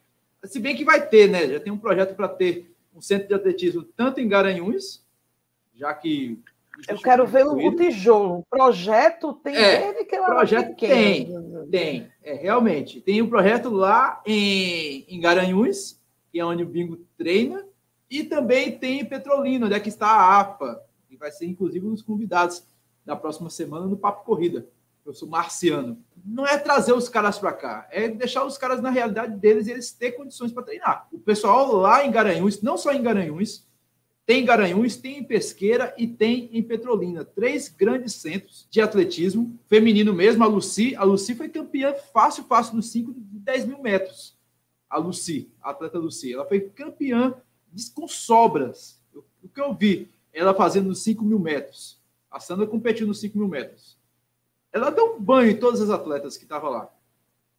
se 0.44 0.60
bem 0.60 0.76
que 0.76 0.84
vai 0.84 1.06
ter, 1.06 1.28
né? 1.28 1.48
Já 1.48 1.58
tem 1.58 1.72
um 1.72 1.78
projeto 1.78 2.14
para 2.14 2.28
ter 2.28 2.72
um 2.94 3.00
centro 3.00 3.26
de 3.26 3.34
atletismo 3.34 3.82
tanto 3.82 4.20
em 4.20 4.28
Garanhuns, 4.28 5.02
já 5.74 5.92
que. 5.94 6.38
Eu 6.88 6.98
quero 6.98 7.26
ver 7.26 7.46
o 7.46 7.76
tijolo. 7.76 8.44
Projeto 8.50 9.32
tem 9.32 9.56
é, 9.56 9.88
ele 9.88 10.04
que 10.04 10.16
eu 10.16 10.24
projeto 10.24 10.76
tem, 10.76 11.32
tem, 11.70 12.08
é, 12.22 12.34
realmente. 12.34 13.00
Tem 13.00 13.22
um 13.22 13.28
projeto 13.28 13.70
lá 13.70 14.20
em, 14.26 15.04
em 15.08 15.20
Garanhuns, 15.20 16.00
que 16.30 16.40
é 16.40 16.44
onde 16.44 16.62
o 16.62 16.66
Bingo 16.66 16.98
treina, 17.16 17.64
e 18.10 18.24
também 18.24 18.76
tem 18.76 19.00
em 19.00 19.04
Petrolina, 19.04 19.66
onde 19.66 19.74
é 19.74 19.80
que 19.80 19.88
está 19.88 20.08
a 20.08 20.40
APA, 20.40 20.82
que 21.08 21.16
vai 21.16 21.30
ser 21.30 21.46
inclusive 21.46 21.86
um 21.86 21.92
dos 21.92 22.02
convidados 22.02 22.64
na 23.04 23.16
próxima 23.16 23.50
semana 23.50 23.86
no 23.86 23.96
Papo 23.96 24.24
Corrida. 24.24 24.66
Eu 25.04 25.12
sou 25.12 25.28
marciano. 25.28 25.98
Não 26.24 26.46
é 26.46 26.56
trazer 26.56 26.92
os 26.94 27.08
caras 27.08 27.38
para 27.38 27.52
cá, 27.52 27.86
é 27.90 28.08
deixar 28.08 28.44
os 28.44 28.56
caras 28.56 28.80
na 28.80 28.88
realidade 28.88 29.36
deles 29.36 29.66
e 29.66 29.70
eles 29.70 29.92
ter 29.92 30.12
condições 30.12 30.50
para 30.50 30.62
treinar. 30.62 31.06
O 31.12 31.18
pessoal 31.18 31.76
lá 31.76 32.06
em 32.06 32.10
Garanhuns, 32.10 32.62
não 32.62 32.78
só 32.78 32.90
em 32.92 33.02
Garanhuns, 33.02 33.66
tem 34.26 34.42
em 34.42 34.44
Garanhuns, 34.46 34.96
tem 34.96 35.18
em 35.18 35.24
Pesqueira 35.24 35.94
e 35.98 36.06
tem 36.06 36.48
em 36.52 36.62
Petrolina. 36.62 37.24
Três 37.24 37.68
grandes 37.68 38.14
centros 38.14 38.66
de 38.70 38.80
atletismo, 38.80 39.58
feminino 39.68 40.14
mesmo. 40.14 40.42
A 40.42 40.46
Luci, 40.46 40.96
a 40.96 41.04
Luci 41.04 41.34
foi 41.34 41.50
campeã 41.50 41.94
fácil, 42.12 42.44
fácil 42.44 42.76
nos 42.76 42.90
5 42.90 43.12
de 43.12 43.38
10 43.40 43.66
mil 43.66 43.82
metros. 43.82 44.34
A 44.88 44.96
Luci, 44.96 45.50
a 45.60 45.70
atleta 45.70 45.98
Luci, 45.98 46.32
ela 46.32 46.46
foi 46.46 46.60
campeã 46.60 47.34
com 47.94 48.08
sobras. 48.08 48.98
O 49.42 49.48
que 49.48 49.60
eu 49.60 49.74
vi 49.74 50.08
ela 50.32 50.54
fazendo 50.54 50.88
nos 50.88 51.02
5 51.02 51.22
mil 51.22 51.38
metros. 51.38 52.00
A 52.34 52.40
Sandra 52.40 52.66
competiu 52.66 53.06
nos 53.06 53.20
5 53.20 53.38
mil 53.38 53.46
metros. 53.46 53.96
Ela 54.72 54.90
deu 54.90 55.14
um 55.14 55.20
banho 55.20 55.52
em 55.52 55.56
todas 55.56 55.80
as 55.80 55.88
atletas 55.88 56.36
que 56.36 56.42
estavam 56.42 56.68
lá, 56.68 56.92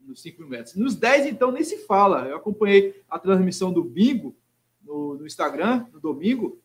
nos 0.01 0.21
5 0.21 0.41
mil 0.41 0.49
metros. 0.49 0.75
Nos 0.75 0.95
10, 0.95 1.27
então, 1.27 1.49
nem 1.49 1.63
se 1.63 1.77
fala. 1.77 2.27
Eu 2.27 2.35
acompanhei 2.35 3.01
a 3.09 3.17
transmissão 3.17 3.71
do 3.71 3.81
bingo 3.81 4.35
no, 4.83 5.15
no, 5.15 5.25
Instagram, 5.25 5.85
no 5.93 5.99
domingo, 6.01 6.59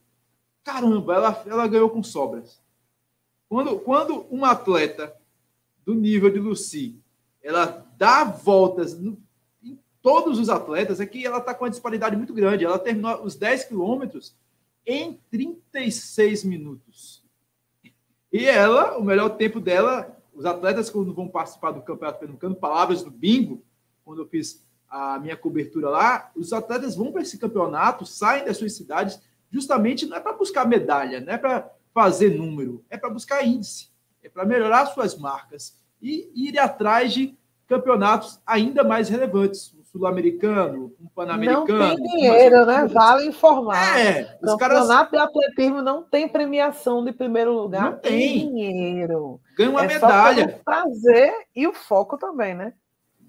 caramba, 0.65 1.15
ela, 1.15 1.43
ela 1.47 1.69
ganhou 1.69 1.89
com 1.89 2.03
sobras. 2.03 2.61
Quando, 3.49 3.79
quando 3.79 4.27
uma 4.29 4.51
atleta 4.51 5.17
do 5.85 5.95
nível 5.95 6.31
de 6.31 6.41
Lucy, 6.41 6.99
ela 7.41 7.87
dá 7.97 8.25
voltas 8.25 8.99
no, 8.99 9.17
em 9.63 9.79
todos 10.03 10.37
os 10.41 10.49
atletas, 10.49 11.01
é 11.01 11.07
que 11.07 11.25
ela 11.25 11.39
está 11.39 11.55
com 11.55 11.65
uma 11.65 11.71
disparidade 11.71 12.17
muito 12.17 12.35
grande. 12.35 12.65
Ela 12.65 12.79
terminou 12.79 13.23
os 13.23 13.37
10 13.37 13.67
quilômetros 13.67 14.35
em 14.85 15.21
36 15.31 16.43
minutos. 16.43 17.20
E 18.33 18.47
ela, 18.47 18.97
o 18.97 19.03
melhor 19.03 19.31
tempo 19.31 19.61
dela, 19.61 20.17
os 20.33 20.45
atletas 20.47 20.89
quando 20.89 21.13
vão 21.13 21.29
participar 21.29 21.73
do 21.73 21.83
Campeonato 21.83 22.21
Pernambucano, 22.21 22.55
palavras 22.55 23.03
do 23.03 23.11
bingo, 23.11 23.63
quando 24.05 24.23
eu 24.23 24.29
fiz 24.29 24.65
a 24.89 25.19
minha 25.19 25.37
cobertura 25.37 25.89
lá, 25.89 26.31
os 26.35 26.53
atletas 26.53 26.97
vão 26.97 27.13
para 27.13 27.23
esse 27.23 27.39
campeonato, 27.39 28.05
saem 28.07 28.45
das 28.45 28.57
suas 28.57 28.75
cidades, 28.75 29.21
justamente 29.51 30.07
não 30.07 30.17
é 30.17 30.21
para 30.21 30.33
buscar 30.33 30.67
medalha, 30.67 31.21
não 31.21 31.33
é 31.33 31.39
para 31.39 31.71
fazer 31.93 32.37
número, 32.37 32.85
é 32.89 32.97
para 32.97 33.11
buscar 33.11 33.45
índice, 33.45 33.91
é 34.23 34.29
para 34.29 34.45
melhorar 34.45 34.87
suas 34.87 35.17
marcas 35.17 35.77
e 36.01 36.31
ir 36.35 36.59
atrás 36.59 37.13
de 37.13 37.37
campeonatos 37.67 38.41
ainda 38.47 38.83
mais 38.83 39.09
relevantes, 39.09 39.75
sul-americano, 39.91 40.93
um 41.01 41.09
pan-americano. 41.09 41.79
Não 41.79 41.97
tem 41.97 41.97
dinheiro, 41.97 42.65
né? 42.65 42.87
Vale 42.87 43.27
informar. 43.27 43.99
É, 43.99 44.39
os 44.41 44.53
campeonato 44.53 45.11
caras... 45.11 45.11
de 45.11 45.17
atletismo 45.19 45.83
não 45.83 46.03
tem 46.03 46.29
premiação 46.29 47.05
de 47.05 47.13
primeiro 47.13 47.53
lugar, 47.53 47.93
não 47.93 47.99
tem. 47.99 48.49
dinheiro. 48.49 49.41
Ganha 49.57 49.71
uma 49.71 49.85
é 49.85 49.89
medalha. 49.89 50.51
Só 50.51 50.65
prazer 50.65 51.33
e 51.55 51.67
o 51.67 51.73
foco 51.73 52.17
também, 52.17 52.55
né? 52.55 52.73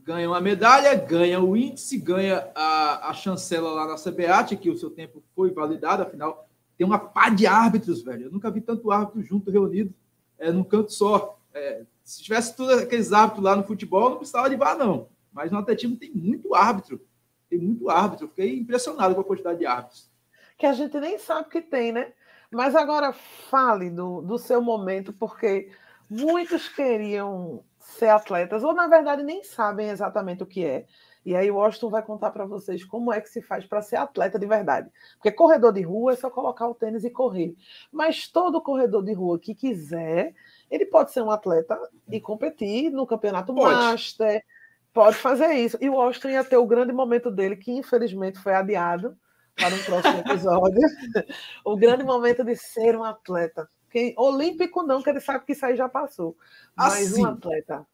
Ganha 0.04 0.28
uma 0.28 0.42
medalha, 0.42 0.94
ganha 0.96 1.40
o 1.40 1.56
índice, 1.56 1.98
ganha 1.98 2.48
a, 2.56 3.10
a 3.10 3.14
chancela 3.14 3.72
lá 3.72 3.88
na 3.88 3.96
CBAT, 3.96 4.56
que 4.58 4.70
o 4.70 4.78
seu 4.78 4.90
tempo 4.90 5.24
foi 5.36 5.52
validado, 5.52 6.04
afinal, 6.04 6.48
tem 6.78 6.86
uma 6.86 6.98
pá 6.98 7.30
de 7.30 7.46
árbitros, 7.46 8.02
velho. 8.02 8.26
Eu 8.26 8.32
nunca 8.32 8.50
vi 8.50 8.62
tanto 8.62 8.92
árbitro 8.92 9.22
junto, 9.22 9.52
reunido, 9.52 9.94
é, 10.40 10.52
num 10.52 10.64
canto 10.64 10.92
só. 10.92 11.40
É, 11.54 11.84
se 12.04 12.24
tivesse 12.24 12.56
todos 12.56 12.80
aqueles 12.80 13.14
árbitros 13.14 13.44
lá 13.44 13.56
no 13.56 13.64
futebol, 13.64 14.12
não 14.12 14.18
precisava 14.18 14.50
de 14.50 14.56
VAR, 14.56 14.78
não. 14.78 15.08
Mas 15.32 15.52
no 15.52 15.60
atletismo 15.60 15.98
tem 15.98 16.12
muito 16.12 16.54
árbitro. 16.54 17.02
Tem 17.50 17.60
muito 17.60 17.90
árbitro. 17.90 18.28
fiquei 18.28 18.58
impressionado 18.58 19.16
com 19.16 19.22
a 19.22 19.26
quantidade 19.26 19.60
de 19.60 19.66
árbitros. 19.66 20.10
Que 20.58 20.66
a 20.66 20.74
gente 20.74 21.00
nem 21.00 21.18
sabe 21.18 21.50
que 21.50 21.62
tem, 21.62 21.92
né? 21.92 22.14
Mas 22.52 22.76
agora 22.76 23.14
fale 23.14 23.90
do, 23.90 24.22
do 24.22 24.38
seu 24.38 24.62
momento, 24.62 25.14
porque 25.14 25.72
muitos 26.10 26.68
queriam 26.68 27.64
ser 27.80 28.10
atletas, 28.10 28.64
ou 28.64 28.74
na 28.74 28.88
verdade 28.88 29.24
nem 29.24 29.44
sabem 29.44 29.90
exatamente 29.90 30.44
o 30.44 30.46
que 30.46 30.64
é. 30.64 30.86
E 31.26 31.36
aí 31.36 31.52
o 31.52 31.56
Washington 31.56 31.90
vai 31.90 32.02
contar 32.02 32.32
para 32.32 32.46
vocês 32.46 32.84
como 32.84 33.14
é 33.14 33.22
que 33.22 33.30
se 33.30 33.42
faz 33.42 33.66
para 33.66 33.82
ser 33.82 33.96
atleta 33.96 34.40
de 34.40 34.46
verdade. 34.46 34.90
Porque 35.16 35.32
corredor 35.32 35.72
de 35.72 35.82
rua 35.82 36.14
é 36.14 36.16
só 36.16 36.30
colocar 36.30 36.68
o 36.68 36.74
tênis 36.74 37.04
e 37.04 37.12
correr. 37.12 37.56
Mas 37.92 38.28
todo 38.28 38.62
corredor 38.62 39.04
de 39.04 39.14
rua 39.14 39.40
que 39.40 39.54
quiser, 39.54 40.34
ele 40.70 40.86
pode 40.86 41.12
ser 41.12 41.22
um 41.22 41.30
atleta 41.30 41.80
e 42.10 42.20
competir 42.20 42.92
no 42.92 43.06
campeonato 43.06 43.54
pode. 43.54 43.76
master, 43.76 44.44
pode 44.94 45.18
fazer 45.18 45.54
isso. 45.54 45.78
E 45.82 45.90
o 45.90 45.94
Washington 45.94 46.30
ia 46.30 46.44
ter 46.44 46.58
o 46.58 46.66
grande 46.66 46.92
momento 46.92 47.32
dele, 47.32 47.56
que 47.56 47.72
infelizmente 47.72 48.40
foi 48.40 48.54
adiado 48.54 49.18
para 49.56 49.76
um 49.76 49.84
próximo 49.84 50.20
episódio. 50.20 50.80
o 51.66 51.76
grande 51.76 52.04
momento 52.04 52.44
de 52.44 52.56
ser 52.56 52.96
um 52.98 53.04
atleta. 53.04 53.70
Quem, 53.90 54.14
olímpico 54.18 54.84
não, 54.84 55.02
que 55.02 55.10
ele 55.10 55.20
sabe 55.20 55.46
que 55.46 55.52
isso 55.52 55.66
aí 55.66 55.76
já 55.76 55.90
passou. 55.90 56.36
Mas 56.76 57.12
assim, 57.12 57.22
um 57.22 57.28
atleta. 57.28 57.86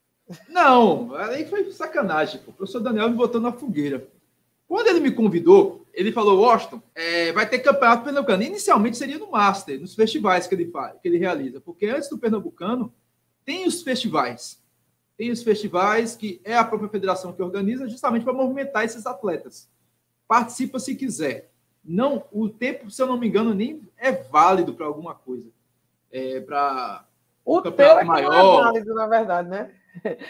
Não, 0.48 1.16
aí 1.16 1.46
foi 1.48 1.72
sacanagem. 1.72 2.40
Pô. 2.42 2.52
O 2.52 2.54
professor 2.54 2.80
Daniel 2.80 3.10
me 3.10 3.16
botou 3.16 3.42
na 3.42 3.52
fogueira. 3.52 4.08
Quando 4.68 4.88
ele 4.88 5.00
me 5.00 5.12
convidou, 5.12 5.86
ele 5.94 6.12
falou: 6.12 6.42
Washington, 6.42 6.82
é, 6.94 7.32
vai 7.32 7.50
ter 7.50 7.60
campeonato 7.60 8.04
pernambucano. 8.04 8.44
Inicialmente 8.44 8.98
seria 8.98 9.18
no 9.18 9.32
Master, 9.32 9.80
nos 9.80 9.96
festivais 9.96 10.46
que 10.46 10.54
ele 10.54 10.70
faz, 10.70 11.00
que 11.02 11.08
ele 11.08 11.18
realiza, 11.18 11.62
porque 11.62 11.88
antes 11.88 12.10
do 12.10 12.18
pernambucano 12.18 12.94
tem 13.46 13.66
os 13.66 13.82
festivais. 13.82 14.62
Tem 15.18 15.32
os 15.32 15.42
festivais 15.42 16.16
que 16.16 16.40
é 16.44 16.56
a 16.56 16.64
própria 16.64 16.90
federação 16.90 17.34
que 17.34 17.42
organiza, 17.42 17.90
justamente 17.90 18.24
para 18.24 18.34
movimentar 18.34 18.86
esses 18.86 19.06
atletas. 19.06 19.68
Participa 20.28 20.80
se 20.80 20.96
quiser. 20.96 21.50
Não, 21.84 22.24
o 22.32 22.50
tempo, 22.50 22.92
se 22.92 23.02
eu 23.02 23.08
não 23.08 23.18
me 23.18 23.28
engano, 23.28 23.54
nem 23.54 23.82
é 23.98 24.12
válido 24.12 24.74
para 24.74 24.86
alguma 24.86 25.16
coisa. 25.16 25.50
É, 26.12 26.40
para 26.42 27.06
o 27.44 27.62
campeonato 27.62 28.00
é 28.02 28.04
maior. 28.04 28.32
Não 28.32 28.60
é 28.60 28.64
válido, 28.64 28.94
na 28.94 29.08
verdade, 29.08 29.50
né? 29.50 29.72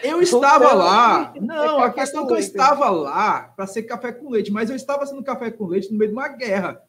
Eu 0.02 0.22
estava 0.22 0.72
lá. 0.72 1.34
Não, 1.40 1.80
a 1.80 1.92
questão 1.92 2.24
é 2.24 2.26
que 2.26 2.32
eu 2.32 2.38
estava 2.38 2.88
lá 2.88 3.52
para 3.54 3.66
ser 3.66 3.82
café 3.82 4.12
com 4.12 4.30
leite, 4.30 4.50
mas 4.50 4.70
eu 4.70 4.76
estava 4.76 5.04
sendo 5.04 5.22
café 5.22 5.50
com 5.50 5.66
leite 5.66 5.92
no 5.92 5.98
meio 5.98 6.10
de 6.10 6.16
uma 6.16 6.28
guerra. 6.28 6.82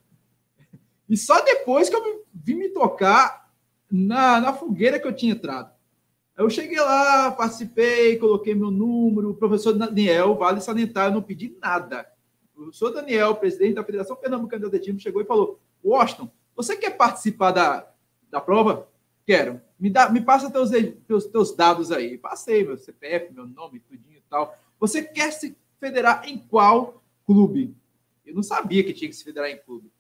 E 1.09 1.17
só 1.17 1.41
depois 1.41 1.89
que 1.89 1.95
eu 1.95 2.23
vim 2.33 2.53
me 2.53 2.69
tocar 2.69 3.49
na, 3.91 4.39
na 4.39 4.53
fogueira 4.53 4.99
que 4.99 5.07
eu 5.07 5.15
tinha 5.15 5.33
entrado. 5.33 5.71
Eu 6.39 6.49
cheguei 6.49 6.80
lá, 6.80 7.32
participei, 7.32 8.15
coloquei 8.15 8.56
meu 8.56 8.71
número. 8.71 9.32
O 9.32 9.36
professor 9.36 9.73
Daniel, 9.73 10.36
vale 10.36 10.62
salientar, 10.62 11.08
eu 11.08 11.15
não 11.15 11.21
pedi 11.21 11.54
nada. 11.62 12.10
O 12.56 12.62
professor 12.62 12.91
Daniel, 12.91 13.36
presidente 13.36 13.73
da 13.73 13.84
Federação 13.84 14.15
Pernambucana 14.15 14.62
de 14.62 14.67
Atletismo, 14.67 15.02
chegou 15.02 15.21
e 15.21 15.25
falou: 15.25 15.60
Washington, 15.84 16.32
você 16.56 16.78
quer 16.78 16.91
participar 16.91 17.52
da, 17.52 17.91
da 18.32 18.39
prova? 18.39 18.88
Quero. 19.25 19.60
Me, 19.78 19.89
dá, 19.89 20.10
me 20.10 20.21
passa 20.21 20.49
teus, 20.49 20.69
teus, 21.06 21.25
teus 21.25 21.54
dados 21.54 21.91
aí. 21.91 22.17
Passei 22.17 22.63
meu 22.63 22.78
CPF, 22.78 23.34
meu 23.34 23.45
nome, 23.45 23.82
tudinho 23.82 24.15
e 24.15 24.23
tal. 24.30 24.58
Você 24.80 25.04
quer 25.04 25.34
se 25.34 25.58
federar 25.78 26.23
em 26.25 26.38
qual 26.38 27.04
clube? 27.25 27.75
Eu 28.25 28.34
não 28.34 28.43
sabia 28.43 28.82
que 28.82 28.93
tinha 28.93 29.10
que 29.10 29.15
se 29.15 29.25
federar 29.25 29.49
em 29.49 29.58
clube. 29.58 29.91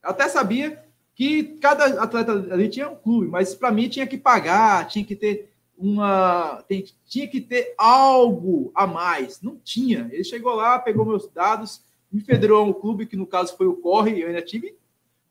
Eu 0.00 0.10
até 0.10 0.28
sabia 0.28 0.84
que 1.16 1.58
cada 1.58 2.00
atleta 2.00 2.30
ali 2.30 2.68
tinha 2.68 2.88
um 2.88 2.94
clube, 2.94 3.26
mas 3.26 3.56
para 3.56 3.72
mim 3.72 3.88
tinha 3.88 4.06
que 4.06 4.16
pagar, 4.16 4.86
tinha 4.86 5.04
que 5.04 5.16
ter 5.16 5.52
uma. 5.76 6.62
Tem, 6.68 6.84
tinha 7.06 7.28
que 7.28 7.40
ter 7.40 7.74
algo 7.76 8.70
a 8.74 8.86
mais. 8.86 9.40
Não 9.42 9.56
tinha. 9.56 10.08
Ele 10.12 10.24
chegou 10.24 10.54
lá, 10.54 10.78
pegou 10.78 11.04
meus 11.04 11.28
dados, 11.28 11.82
me 12.10 12.20
federou 12.20 12.60
a 12.60 12.64
um 12.64 12.72
clube, 12.72 13.06
que 13.06 13.16
no 13.16 13.26
caso 13.26 13.56
foi 13.56 13.66
o 13.66 13.76
Corre, 13.76 14.20
eu 14.20 14.28
ainda 14.28 14.42
tive 14.42 14.76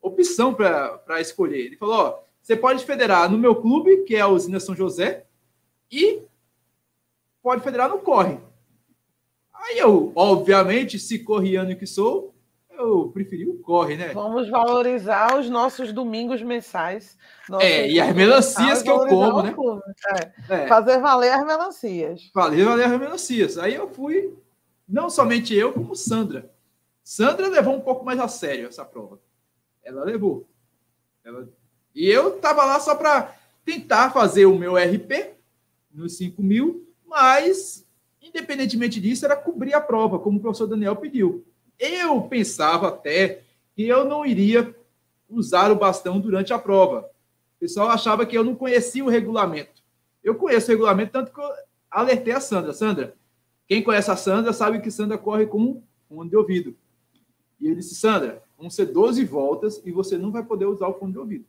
opção 0.02 0.54
para 0.54 1.22
escolher. 1.22 1.66
Ele 1.66 1.78
falou: 1.78 1.96
ó, 1.96 2.20
você 2.42 2.56
pode 2.56 2.86
federar 2.86 3.32
no 3.32 3.38
meu 3.38 3.56
clube, 3.56 4.04
que 4.04 4.16
é 4.16 4.22
a 4.22 4.28
Usina 4.28 4.60
São 4.60 4.76
José, 4.76 5.26
e 5.90 6.22
pode 7.42 7.64
federar 7.64 7.90
no 7.90 8.00
Corre. 8.00 8.38
Aí 9.54 9.78
eu, 9.78 10.12
obviamente, 10.14 11.00
se 11.00 11.20
corriano 11.20 11.76
que 11.76 11.88
sou, 11.88 12.33
eu 12.78 13.10
preferi 13.14 13.48
o 13.48 13.60
Corre, 13.60 13.96
né? 13.96 14.14
Vamos 14.14 14.50
valorizar 14.50 15.38
os 15.38 15.50
nossos 15.50 15.94
domingos 15.94 16.42
mensais. 16.42 17.18
É, 17.60 17.90
e 17.90 18.00
as 18.00 18.14
melancias 18.16 18.82
que 18.82 18.90
eu 18.90 19.06
como, 19.08 19.44
né? 19.44 19.54
É. 20.50 20.64
É. 20.64 20.68
Fazer 20.68 21.00
valer 21.00 21.34
as 21.34 21.46
melancias. 21.46 22.30
Fazer 22.34 22.66
valer 22.66 22.86
as 22.86 23.00
melancias. 23.00 23.58
Aí 23.58 23.76
eu 23.76 23.88
fui, 23.90 24.34
não 24.88 25.10
somente 25.10 25.54
eu, 25.54 25.74
como 25.74 25.96
Sandra. 25.96 26.52
Sandra 27.04 27.48
levou 27.48 27.76
um 27.76 27.82
pouco 27.82 28.04
mais 28.04 28.20
a 28.20 28.28
sério 28.28 28.68
essa 28.68 28.86
prova. 28.86 29.20
Ela 29.84 30.04
levou. 30.04 30.48
Ela 31.24 31.48
e 31.96 32.10
eu 32.10 32.36
estava 32.36 32.66
lá 32.66 32.80
só 32.80 32.96
para 32.96 33.36
tentar 33.64 34.12
fazer 34.12 34.46
o 34.46 34.58
meu 34.58 34.76
RP 34.76 35.36
nos 35.94 36.18
5 36.18 36.42
mil, 36.42 36.88
mas, 37.06 37.88
independentemente 38.22 39.00
disso, 39.00 39.26
era 39.26 39.36
cobrir 39.36 39.74
a 39.74 39.82
prova, 39.82 40.18
como 40.18 40.38
o 40.38 40.42
professor 40.42 40.66
Daniel 40.66 40.96
pediu. 40.96 41.46
Eu 41.86 42.22
pensava 42.22 42.88
até 42.88 43.44
que 43.76 43.86
eu 43.86 44.06
não 44.06 44.26
iria 44.26 44.74
usar 45.30 45.70
o 45.70 45.76
bastão 45.76 46.18
durante 46.18 46.54
a 46.54 46.58
prova. 46.60 47.10
O 47.58 47.60
pessoal 47.60 47.90
achava 47.90 48.26
que 48.26 48.38
eu 48.38 48.44
não 48.44 48.56
conhecia 48.56 49.04
o 49.04 49.10
regulamento. 49.10 49.84
Eu 50.24 50.36
conheço 50.36 50.68
o 50.68 50.70
regulamento, 50.70 51.12
tanto 51.12 51.34
que 51.34 51.42
eu 51.42 51.50
alertei 51.92 52.32
a 52.32 52.40
Sandra. 52.40 52.72
Sandra, 52.72 53.18
quem 53.68 53.84
conhece 53.84 54.10
a 54.10 54.16
Sandra 54.16 54.54
sabe 54.54 54.80
que 54.80 54.90
Sandra 54.90 55.18
corre 55.18 55.46
com 55.46 55.60
um 55.60 55.84
fone 56.08 56.30
de 56.30 56.38
ouvido. 56.38 56.74
E 57.60 57.68
ele 57.68 57.76
disse, 57.76 57.96
Sandra, 57.96 58.42
vão 58.58 58.70
ser 58.70 58.86
12 58.86 59.26
voltas 59.26 59.82
e 59.84 59.92
você 59.92 60.18
não 60.18 60.32
vai 60.32 60.44
poder 60.46 60.68
usar 60.68 60.88
o 60.88 60.94
fone 60.94 61.12
de 61.12 61.20
ouvido. 61.20 61.46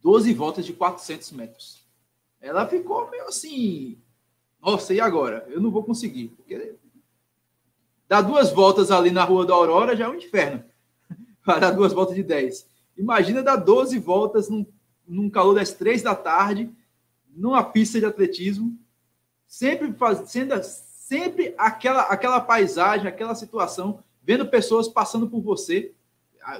12 0.00 0.32
voltas 0.32 0.64
de 0.64 0.72
400 0.74 1.32
metros. 1.32 1.84
Ela 2.40 2.68
ficou 2.68 3.10
meio 3.10 3.24
assim, 3.24 3.98
nossa, 4.62 4.94
e 4.94 5.00
agora? 5.00 5.44
Eu 5.48 5.60
não 5.60 5.72
vou 5.72 5.82
conseguir. 5.82 6.28
Porque 6.28 6.76
dar 8.08 8.22
duas 8.22 8.50
voltas 8.50 8.90
ali 8.90 9.10
na 9.10 9.22
Rua 9.22 9.44
da 9.44 9.54
Aurora 9.54 9.94
já 9.94 10.06
é 10.06 10.08
um 10.08 10.14
inferno. 10.14 10.64
Para 11.44 11.58
dar 11.58 11.70
duas 11.72 11.92
voltas 11.92 12.16
de 12.16 12.22
10. 12.22 12.66
Imagina 12.96 13.42
dar 13.42 13.56
12 13.56 13.98
voltas 13.98 14.48
num, 14.48 14.66
num 15.06 15.30
calor 15.30 15.54
das 15.54 15.72
três 15.72 16.02
da 16.02 16.14
tarde, 16.14 16.70
numa 17.28 17.62
pista 17.62 18.00
de 18.00 18.06
atletismo, 18.06 18.76
sempre 19.46 19.92
fazendo 19.92 20.54
sempre 21.08 21.54
aquela, 21.56 22.02
aquela 22.02 22.38
paisagem, 22.38 23.06
aquela 23.06 23.34
situação, 23.34 24.02
vendo 24.22 24.46
pessoas 24.46 24.88
passando 24.88 25.28
por 25.28 25.40
você. 25.40 25.94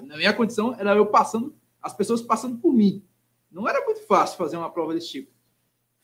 Na 0.05 0.17
minha 0.17 0.33
condição 0.33 0.75
era 0.79 0.97
eu 0.97 1.07
passando, 1.07 1.55
as 1.83 1.93
pessoas 1.93 2.23
passando 2.23 2.57
por 2.57 2.73
mim. 2.73 3.03
Não 3.51 3.69
era 3.69 3.85
muito 3.85 4.07
fácil 4.07 4.39
fazer 4.39 4.57
uma 4.57 4.71
prova 4.71 4.95
desse 4.95 5.09
tipo. 5.09 5.31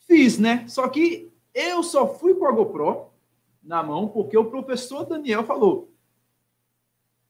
Fiz, 0.00 0.38
né? 0.38 0.66
Só 0.68 0.88
que 0.88 1.32
eu 1.54 1.82
só 1.82 2.06
fui 2.06 2.34
com 2.34 2.46
a 2.46 2.52
GoPro 2.52 3.13
na 3.64 3.82
mão 3.82 4.08
porque 4.08 4.36
o 4.36 4.50
professor 4.50 5.04
Daniel 5.04 5.44
falou: 5.44 5.90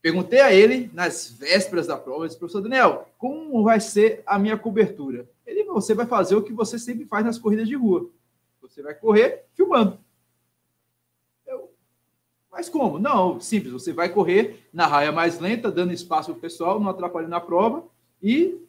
perguntei 0.01 0.39
a 0.39 0.53
ele, 0.53 0.89
nas 0.93 1.31
vésperas 1.31 1.87
da 1.87 1.97
prova, 1.97 2.27
disse, 2.27 2.37
professor 2.37 2.61
Daniel, 2.61 3.09
como 3.17 3.63
vai 3.63 3.79
ser 3.79 4.21
a 4.25 4.37
minha 4.37 4.57
cobertura? 4.57 5.27
Ele, 5.47 5.63
você 5.63 5.93
vai 5.93 6.05
fazer 6.05 6.35
o 6.35 6.43
que 6.43 6.53
você 6.53 6.77
sempre 6.77 7.05
faz 7.05 7.25
nas 7.25 7.39
corridas 7.39 7.67
de 7.67 7.75
rua. 7.75 8.09
Você 8.61 8.81
vai 8.81 8.93
correr 8.93 9.45
filmando. 9.53 9.97
Eu, 11.45 11.71
mas 12.51 12.69
como? 12.69 12.99
Não, 12.99 13.39
simples. 13.39 13.73
Você 13.73 13.93
vai 13.93 14.09
correr 14.09 14.67
na 14.71 14.85
raia 14.85 15.11
mais 15.11 15.39
lenta, 15.39 15.71
dando 15.71 15.93
espaço 15.93 16.31
para 16.31 16.37
o 16.37 16.41
pessoal, 16.41 16.79
não 16.79 16.89
atrapalhando 16.89 17.35
a 17.35 17.41
prova 17.41 17.83
e 18.21 18.59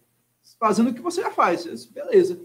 fazendo 0.59 0.91
o 0.91 0.95
que 0.95 1.01
você 1.01 1.23
já 1.23 1.31
faz. 1.31 1.65
Disse, 1.65 1.93
Beleza. 1.93 2.41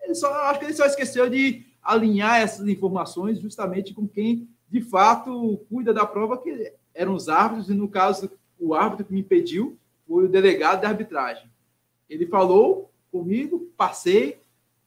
Ele 0.00 0.14
só, 0.14 0.32
acho 0.46 0.58
que 0.58 0.66
ele 0.66 0.74
só 0.74 0.84
esqueceu 0.84 1.30
de 1.30 1.64
alinhar 1.82 2.40
essas 2.40 2.66
informações 2.66 3.38
justamente 3.38 3.94
com 3.94 4.06
quem 4.06 4.48
de 4.72 4.80
fato 4.80 5.58
cuida 5.68 5.92
da 5.92 6.06
prova, 6.06 6.38
que 6.38 6.72
eram 6.94 7.14
os 7.14 7.28
árbitros, 7.28 7.68
e 7.68 7.74
no 7.74 7.88
caso, 7.88 8.30
o 8.58 8.74
árbitro 8.74 9.04
que 9.04 9.12
me 9.12 9.20
impediu 9.20 9.78
foi 10.08 10.24
o 10.24 10.28
delegado 10.28 10.80
de 10.80 10.86
arbitragem. 10.86 11.50
Ele 12.08 12.26
falou 12.26 12.90
comigo, 13.10 13.70
passei, 13.76 14.40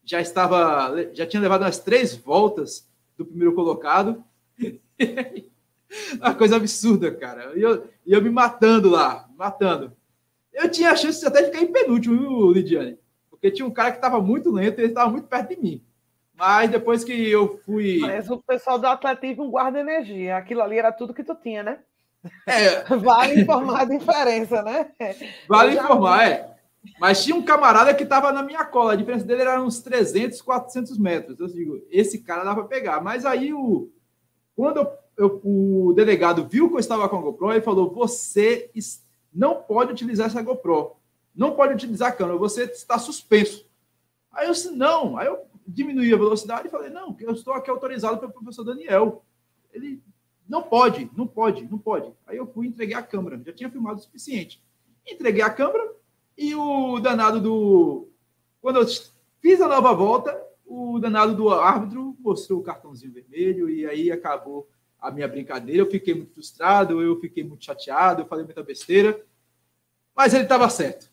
já 0.04 0.20
estava, 0.20 1.12
já 1.14 1.28
tinha 1.28 1.42
levado 1.42 1.62
umas 1.62 1.78
três 1.78 2.16
voltas 2.16 2.90
do 3.16 3.24
primeiro 3.24 3.54
colocado. 3.54 4.24
Uma 6.20 6.34
coisa 6.34 6.56
absurda, 6.56 7.14
cara. 7.14 7.54
E 7.56 7.62
eu, 7.62 7.88
eu 8.08 8.22
me 8.22 8.30
matando 8.30 8.90
lá, 8.90 9.30
matando. 9.38 9.94
Eu 10.52 10.70
tinha 10.70 10.90
a 10.90 10.96
chance 10.96 11.20
de 11.20 11.28
até 11.28 11.44
ficar 11.44 11.62
em 11.62 11.72
penúltimo, 11.72 12.18
viu, 12.18 12.52
Lidiane? 12.52 12.98
Porque 13.30 13.52
tinha 13.52 13.68
um 13.68 13.72
cara 13.72 13.92
que 13.92 13.98
estava 13.98 14.20
muito 14.20 14.52
lento 14.52 14.80
e 14.80 14.82
ele 14.82 14.92
estava 14.92 15.12
muito 15.12 15.28
perto 15.28 15.50
de 15.50 15.62
mim. 15.62 15.84
Mas 16.38 16.70
depois 16.70 17.04
que 17.04 17.30
eu 17.30 17.58
fui. 17.66 18.00
Mas 18.00 18.30
o 18.30 18.38
pessoal 18.38 18.78
do 18.78 18.88
atletismo 18.88 19.50
guarda 19.50 19.80
energia. 19.80 20.38
Aquilo 20.38 20.62
ali 20.62 20.78
era 20.78 20.92
tudo 20.92 21.14
que 21.14 21.24
tu 21.24 21.34
tinha, 21.36 21.64
né? 21.64 21.80
É. 22.46 22.84
Vale 22.96 23.42
informar 23.42 23.82
a 23.82 23.86
diferença, 23.86 24.62
né? 24.62 24.92
Vale 25.48 25.76
informar, 25.76 26.28
é. 26.28 26.56
Mas 27.00 27.24
tinha 27.24 27.36
um 27.36 27.42
camarada 27.42 27.94
que 27.94 28.04
estava 28.04 28.32
na 28.32 28.44
minha 28.44 28.64
cola. 28.66 28.94
A 28.94 28.96
diferença 28.96 29.26
dele 29.26 29.42
era 29.42 29.62
uns 29.62 29.80
300, 29.82 30.42
400 30.42 30.98
metros. 30.98 31.40
Eu 31.40 31.48
digo, 31.48 31.82
esse 31.90 32.20
cara 32.20 32.44
dá 32.44 32.54
para 32.54 32.66
pegar. 32.66 33.02
Mas 33.02 33.26
aí, 33.26 33.54
o, 33.54 33.90
quando 34.56 34.78
eu, 34.78 34.92
eu, 35.18 35.42
o 35.44 35.94
delegado 35.94 36.48
viu 36.48 36.70
que 36.70 36.76
eu 36.76 36.80
estava 36.80 37.08
com 37.10 37.18
a 37.18 37.22
GoPro, 37.22 37.52
ele 37.52 37.62
falou: 37.62 37.94
Você 37.94 38.70
não 39.34 39.56
pode 39.56 39.94
utilizar 39.94 40.28
essa 40.28 40.42
GoPro. 40.42 40.96
Não 41.36 41.56
pode 41.56 41.74
utilizar 41.74 42.10
a 42.10 42.12
câmera. 42.12 42.38
Você 42.38 42.64
está 42.64 43.00
suspenso. 43.00 43.66
Aí 44.32 44.48
eu 44.48 44.52
disse: 44.52 44.72
Não. 44.72 45.18
Aí 45.18 45.28
eu 45.28 45.46
diminuí 45.66 46.14
a 46.14 46.18
velocidade 46.18 46.68
e 46.68 46.72
falei: 46.72 46.90
Não, 46.90 47.16
eu 47.20 47.34
estou 47.34 47.54
aqui 47.54 47.70
autorizado 47.70 48.18
pelo 48.18 48.32
professor 48.32 48.64
Daniel. 48.64 49.24
Ele 49.74 50.02
não 50.48 50.62
pode, 50.62 51.10
não 51.16 51.28
pode, 51.28 51.64
não 51.70 51.78
pode. 51.78 52.12
Aí 52.26 52.38
eu 52.38 52.48
fui 52.48 52.68
e 52.68 52.70
entreguei 52.70 52.96
a 52.96 53.04
câmera. 53.04 53.42
Já 53.46 53.54
tinha 53.54 53.70
filmado 53.70 54.00
o 54.00 54.04
suficiente. 54.04 54.64
Entreguei 55.06 55.42
a 55.42 55.50
câmera 55.50 55.94
e 56.38 56.56
o 56.56 57.00
danado 57.00 57.40
do. 57.40 58.08
Quando 58.62 58.80
eu 58.80 58.86
fiz 59.42 59.62
a 59.62 59.68
nova 59.68 59.94
volta, 59.94 60.40
o 60.66 61.00
danado 61.00 61.36
do 61.36 61.50
árbitro 61.50 62.16
mostrou 62.20 62.60
o 62.60 62.64
cartãozinho 62.64 63.14
vermelho 63.14 63.70
e 63.70 63.86
aí 63.86 64.12
acabou 64.12 64.68
a 65.00 65.12
minha 65.12 65.28
brincadeira. 65.28 65.82
Eu 65.82 65.92
fiquei 65.92 66.14
muito 66.14 66.34
frustrado, 66.34 67.02
eu 67.02 67.20
fiquei 67.20 67.44
muito 67.44 67.64
chateado, 67.64 68.22
eu 68.22 68.28
falei 68.28 68.46
muita 68.46 68.64
besteira. 68.64 69.24
Mas 70.16 70.34
ele 70.34 70.44
estava 70.44 70.70
certo. 70.70 71.12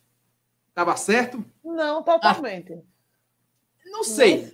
Estava 0.69 0.97
certo? 0.97 1.45
Não, 1.63 2.03
totalmente. 2.03 2.83
Não 3.85 4.05
sei. 4.05 4.51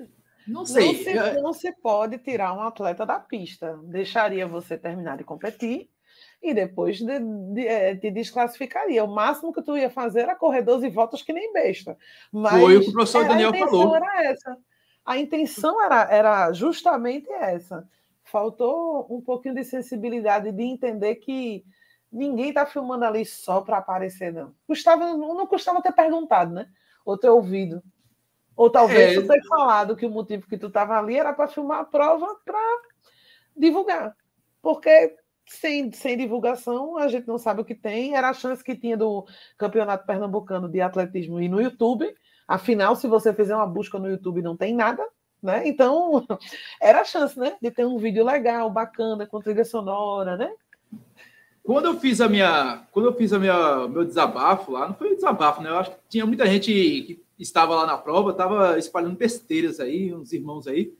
Não, 0.46 0.60
não 0.60 0.66
sei. 0.66 0.86
Não 0.86 0.94
se, 0.94 1.40
não 1.42 1.52
se 1.52 1.72
pode 1.72 2.18
tirar 2.18 2.54
um 2.54 2.62
atleta 2.62 3.04
da 3.04 3.18
pista. 3.18 3.78
Deixaria 3.84 4.46
você 4.46 4.78
terminar 4.78 5.16
de 5.16 5.24
competir 5.24 5.90
e 6.42 6.54
depois 6.54 6.98
de, 6.98 7.18
de, 7.52 7.66
é, 7.66 7.96
te 7.96 8.10
desclassificaria. 8.10 9.04
O 9.04 9.14
máximo 9.14 9.52
que 9.52 9.62
tu 9.62 9.76
ia 9.76 9.90
fazer 9.90 10.20
era 10.20 10.36
correr 10.36 10.62
12 10.62 10.88
voltas 10.90 11.22
que 11.22 11.32
nem 11.32 11.52
besta. 11.52 11.96
Mas 12.32 12.60
Foi 12.60 12.76
o 12.76 12.80
que 12.80 12.88
o 12.88 12.92
professor 12.92 13.26
Daniel 13.26 13.52
falou. 13.54 13.94
Era 13.94 14.24
essa. 14.24 14.56
A 15.04 15.18
intenção 15.18 15.82
era, 15.82 16.02
era 16.10 16.52
justamente 16.52 17.30
essa. 17.30 17.88
Faltou 18.24 19.06
um 19.10 19.20
pouquinho 19.20 19.54
de 19.54 19.64
sensibilidade 19.64 20.52
de 20.52 20.62
entender 20.62 21.16
que 21.16 21.64
ninguém 22.12 22.50
está 22.50 22.66
filmando 22.66 23.04
ali 23.04 23.24
só 23.24 23.60
para 23.60 23.78
aparecer, 23.78 24.32
não. 24.32 24.54
Custava, 24.66 25.16
não 25.16 25.46
custava 25.46 25.82
ter 25.82 25.92
perguntado, 25.92 26.52
né? 26.52 26.68
Ou 27.04 27.16
ter 27.16 27.30
ouvido. 27.30 27.82
Ou 28.58 28.68
talvez 28.68 29.16
é... 29.16 29.20
tu 29.20 29.28
ter 29.28 29.40
falado 29.44 29.94
que 29.94 30.04
o 30.04 30.10
motivo 30.10 30.48
que 30.48 30.58
tu 30.58 30.66
estava 30.66 30.98
ali 30.98 31.16
era 31.16 31.32
para 31.32 31.46
filmar 31.46 31.78
a 31.78 31.84
prova 31.84 32.26
para 32.44 32.58
divulgar. 33.56 34.16
Porque 34.60 35.14
sem, 35.46 35.92
sem 35.92 36.16
divulgação, 36.16 36.98
a 36.98 37.06
gente 37.06 37.28
não 37.28 37.38
sabe 37.38 37.60
o 37.60 37.64
que 37.64 37.76
tem. 37.76 38.16
Era 38.16 38.30
a 38.30 38.34
chance 38.34 38.64
que 38.64 38.74
tinha 38.74 38.96
do 38.96 39.24
Campeonato 39.56 40.04
Pernambucano 40.04 40.68
de 40.68 40.80
Atletismo 40.80 41.40
ir 41.40 41.48
no 41.48 41.62
YouTube. 41.62 42.12
Afinal, 42.48 42.96
se 42.96 43.06
você 43.06 43.32
fizer 43.32 43.54
uma 43.54 43.64
busca 43.64 43.96
no 43.96 44.10
YouTube, 44.10 44.42
não 44.42 44.56
tem 44.56 44.74
nada. 44.74 45.06
Né? 45.40 45.68
Então, 45.68 46.26
era 46.82 47.02
a 47.02 47.04
chance 47.04 47.38
né? 47.38 47.56
de 47.62 47.70
ter 47.70 47.86
um 47.86 47.96
vídeo 47.96 48.24
legal, 48.24 48.68
bacana, 48.68 49.24
com 49.24 49.40
trilha 49.40 49.64
sonora, 49.64 50.36
né? 50.36 50.52
Quando 51.62 51.84
eu 51.84 52.00
fiz 52.00 52.20
a 52.20 52.28
minha, 52.28 52.82
quando 52.90 53.06
eu 53.06 53.14
fiz 53.14 53.32
a 53.32 53.38
minha, 53.38 53.86
meu 53.86 54.04
desabafo 54.04 54.72
lá, 54.72 54.88
não 54.88 54.96
foi 54.96 55.14
desabafo, 55.14 55.62
né? 55.62 55.70
Eu 55.70 55.78
acho 55.78 55.92
que 55.92 55.98
tinha 56.08 56.26
muita 56.26 56.44
gente 56.44 56.72
que 56.72 57.27
estava 57.38 57.74
lá 57.74 57.86
na 57.86 57.96
prova, 57.96 58.30
estava 58.30 58.78
espalhando 58.78 59.16
besteiras 59.16 59.78
aí, 59.78 60.12
uns 60.12 60.32
irmãos 60.32 60.66
aí. 60.66 60.92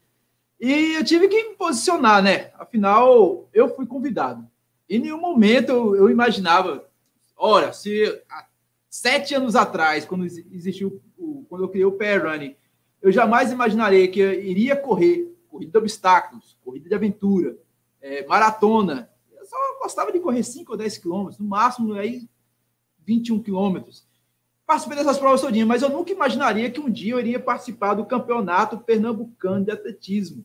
E 0.61 0.95
eu 0.95 1.05
tive 1.05 1.29
que 1.29 1.51
me 1.51 1.55
posicionar, 1.55 2.23
né? 2.23 2.51
Afinal, 2.55 3.49
eu 3.53 3.75
fui 3.75 3.87
convidado. 3.87 4.47
Em 4.89 4.99
nenhum 4.99 5.21
momento 5.21 5.95
eu, 5.95 6.09
imaginava, 6.11 6.89
ora, 7.37 7.73
se 7.73 8.23
há 8.31 8.47
sete 8.89 9.35
anos 9.35 9.55
atrás, 9.55 10.05
quando 10.05 10.25
existiu, 10.25 11.03
quando 11.49 11.65
eu 11.65 11.69
criei 11.69 11.85
o 11.85 11.93
Pair 11.93 12.25
Running, 12.25 12.57
eu 13.03 13.13
jamais 13.13 13.53
imaginaria 13.53 14.09
que 14.09 14.21
iria 14.21 14.75
correr 14.75 15.33
corrida 15.49 15.73
de 15.73 15.79
obstáculos, 15.79 16.57
corrida 16.65 16.89
de 16.89 16.95
aventura, 16.95 17.57
é, 18.01 18.27
maratona. 18.27 19.11
Eu 19.33 19.45
só 19.45 19.57
gostava 19.81 20.13
de 20.13 20.21
correr 20.21 20.43
5 20.43 20.73
ou 20.73 20.79
10 20.79 20.99
quilômetros, 20.99 21.39
no 21.39 21.47
máximo 21.47 21.95
aí 21.95 22.29
21 23.05 23.43
quilômetros 23.43 24.08
participei 24.69 24.99
dessas 24.99 25.17
provas 25.17 25.41
todinhas, 25.41 25.67
mas 25.67 25.81
eu 25.81 25.89
nunca 25.89 26.13
imaginaria 26.13 26.71
que 26.71 26.79
um 26.79 26.91
dia 26.91 27.15
eu 27.15 27.19
iria 27.19 27.41
participar 27.41 27.95
do 27.95 28.05
campeonato 28.05 28.77
pernambucano 28.77 29.65
de 29.65 29.71
atletismo. 29.71 30.45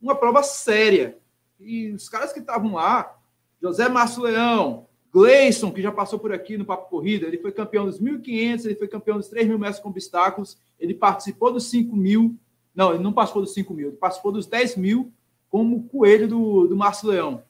Uma 0.00 0.14
prova 0.14 0.42
séria. 0.42 1.18
E 1.60 1.90
os 1.90 2.08
caras 2.08 2.32
que 2.32 2.38
estavam 2.38 2.72
lá, 2.72 3.14
José 3.60 3.86
Márcio 3.86 4.22
Leão, 4.22 4.86
Gleison, 5.12 5.70
que 5.70 5.82
já 5.82 5.92
passou 5.92 6.18
por 6.18 6.32
aqui 6.32 6.56
no 6.56 6.64
Papo 6.64 6.88
Corrida, 6.88 7.26
ele 7.26 7.36
foi 7.36 7.52
campeão 7.52 7.84
dos 7.84 8.00
1.500, 8.00 8.64
ele 8.64 8.74
foi 8.74 8.88
campeão 8.88 9.18
dos 9.18 9.28
3 9.28 9.46
mil 9.46 9.58
metros 9.58 9.80
com 9.80 9.90
obstáculos, 9.90 10.56
ele 10.80 10.94
participou 10.94 11.52
dos 11.52 11.68
5 11.68 11.94
mil, 11.94 12.38
não, 12.74 12.94
ele 12.94 13.02
não 13.02 13.12
participou 13.12 13.42
dos 13.42 13.52
5 13.52 13.74
mil, 13.74 13.88
ele 13.88 13.96
participou 13.98 14.32
dos 14.32 14.46
10 14.46 14.76
mil 14.76 15.12
como 15.50 15.86
coelho 15.88 16.26
do, 16.26 16.66
do 16.68 16.76
Márcio 16.76 17.10
Leão. 17.10 17.42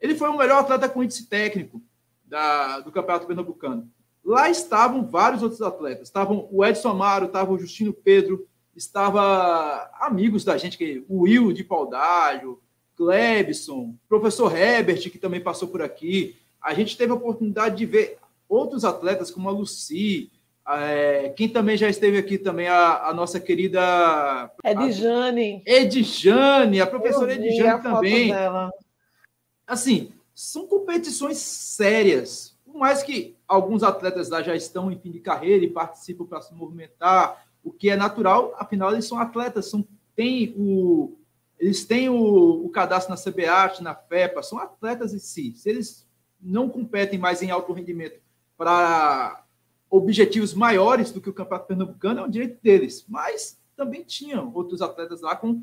Ele 0.00 0.16
foi 0.16 0.28
o 0.30 0.36
melhor 0.36 0.62
atleta 0.62 0.88
com 0.88 1.04
índice 1.04 1.28
técnico 1.28 1.80
da, 2.24 2.80
do 2.80 2.90
Campeonato 2.90 3.28
Pernambucano. 3.28 3.88
Lá 4.24 4.50
estavam 4.50 5.04
vários 5.04 5.42
outros 5.42 5.62
atletas. 5.62 6.08
Estavam 6.08 6.48
o 6.50 6.64
Edson 6.64 6.90
Amaro, 6.90 7.26
estava 7.26 7.52
o 7.52 7.58
Justino 7.58 7.92
Pedro, 7.92 8.46
estava 8.76 9.90
amigos 10.00 10.44
da 10.44 10.56
gente, 10.56 10.78
que 10.78 11.04
o 11.08 11.22
Will 11.22 11.52
de 11.52 11.64
Paudalho, 11.64 12.60
Glebson, 12.96 13.94
professor 14.08 14.54
Herbert, 14.56 15.10
que 15.10 15.18
também 15.18 15.40
passou 15.40 15.68
por 15.68 15.82
aqui. 15.82 16.36
A 16.62 16.74
gente 16.74 16.96
teve 16.96 17.12
a 17.12 17.14
oportunidade 17.16 17.76
de 17.76 17.86
ver 17.86 18.18
outros 18.48 18.84
atletas, 18.84 19.30
como 19.30 19.48
a 19.48 19.52
Lucy, 19.52 20.30
é, 20.68 21.30
quem 21.30 21.48
também 21.48 21.76
já 21.76 21.88
esteve 21.88 22.18
aqui 22.18 22.38
também, 22.38 22.68
a, 22.68 23.08
a 23.08 23.14
nossa 23.14 23.40
querida... 23.40 24.50
Edjane. 24.64 25.62
Edjane, 25.66 26.80
a 26.80 26.86
professora 26.86 27.32
Edjane 27.34 27.82
também. 27.82 28.32
Assim, 29.66 30.12
são 30.34 30.66
competições 30.66 31.38
sérias. 31.38 32.49
Por 32.70 32.78
mais 32.78 33.02
que 33.02 33.36
alguns 33.48 33.82
atletas 33.82 34.28
lá 34.28 34.42
já 34.42 34.54
estão 34.54 34.92
em 34.92 34.98
fim 34.98 35.10
de 35.10 35.20
carreira 35.20 35.64
e 35.64 35.70
participam 35.70 36.24
para 36.24 36.40
se 36.40 36.54
movimentar, 36.54 37.46
o 37.62 37.72
que 37.72 37.90
é 37.90 37.96
natural, 37.96 38.54
afinal 38.56 38.92
eles 38.92 39.06
são 39.06 39.18
atletas, 39.18 39.68
são, 39.68 39.86
têm 40.14 40.54
o, 40.56 41.16
eles 41.58 41.84
têm 41.84 42.08
o, 42.08 42.64
o 42.64 42.70
cadastro 42.70 43.14
na 43.14 43.20
CBAT, 43.20 43.82
na 43.82 43.94
FEPA, 43.94 44.42
são 44.42 44.58
atletas 44.58 45.12
em 45.12 45.18
si. 45.18 45.52
Se 45.56 45.68
eles 45.68 46.08
não 46.40 46.68
competem 46.68 47.18
mais 47.18 47.42
em 47.42 47.50
alto 47.50 47.72
rendimento 47.72 48.18
para 48.56 49.44
objetivos 49.90 50.54
maiores 50.54 51.10
do 51.10 51.20
que 51.20 51.28
o 51.28 51.34
Campeonato 51.34 51.66
Pernambucano, 51.66 52.20
é 52.20 52.22
um 52.22 52.30
direito 52.30 52.58
deles. 52.62 53.04
Mas 53.08 53.60
também 53.76 54.02
tinham 54.04 54.50
outros 54.54 54.80
atletas 54.80 55.20
lá 55.20 55.34
com, 55.34 55.62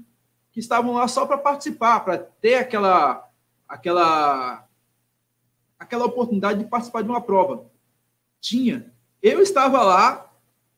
que 0.51 0.59
estavam 0.59 0.93
lá 0.93 1.07
só 1.07 1.25
para 1.25 1.37
participar, 1.37 2.01
para 2.01 2.17
ter 2.17 2.55
aquela, 2.55 3.27
aquela, 3.67 4.66
aquela 5.79 6.05
oportunidade 6.05 6.59
de 6.59 6.69
participar 6.69 7.01
de 7.01 7.09
uma 7.09 7.21
prova. 7.21 7.65
Tinha. 8.39 8.91
Eu 9.21 9.41
estava 9.41 9.81
lá, 9.83 10.31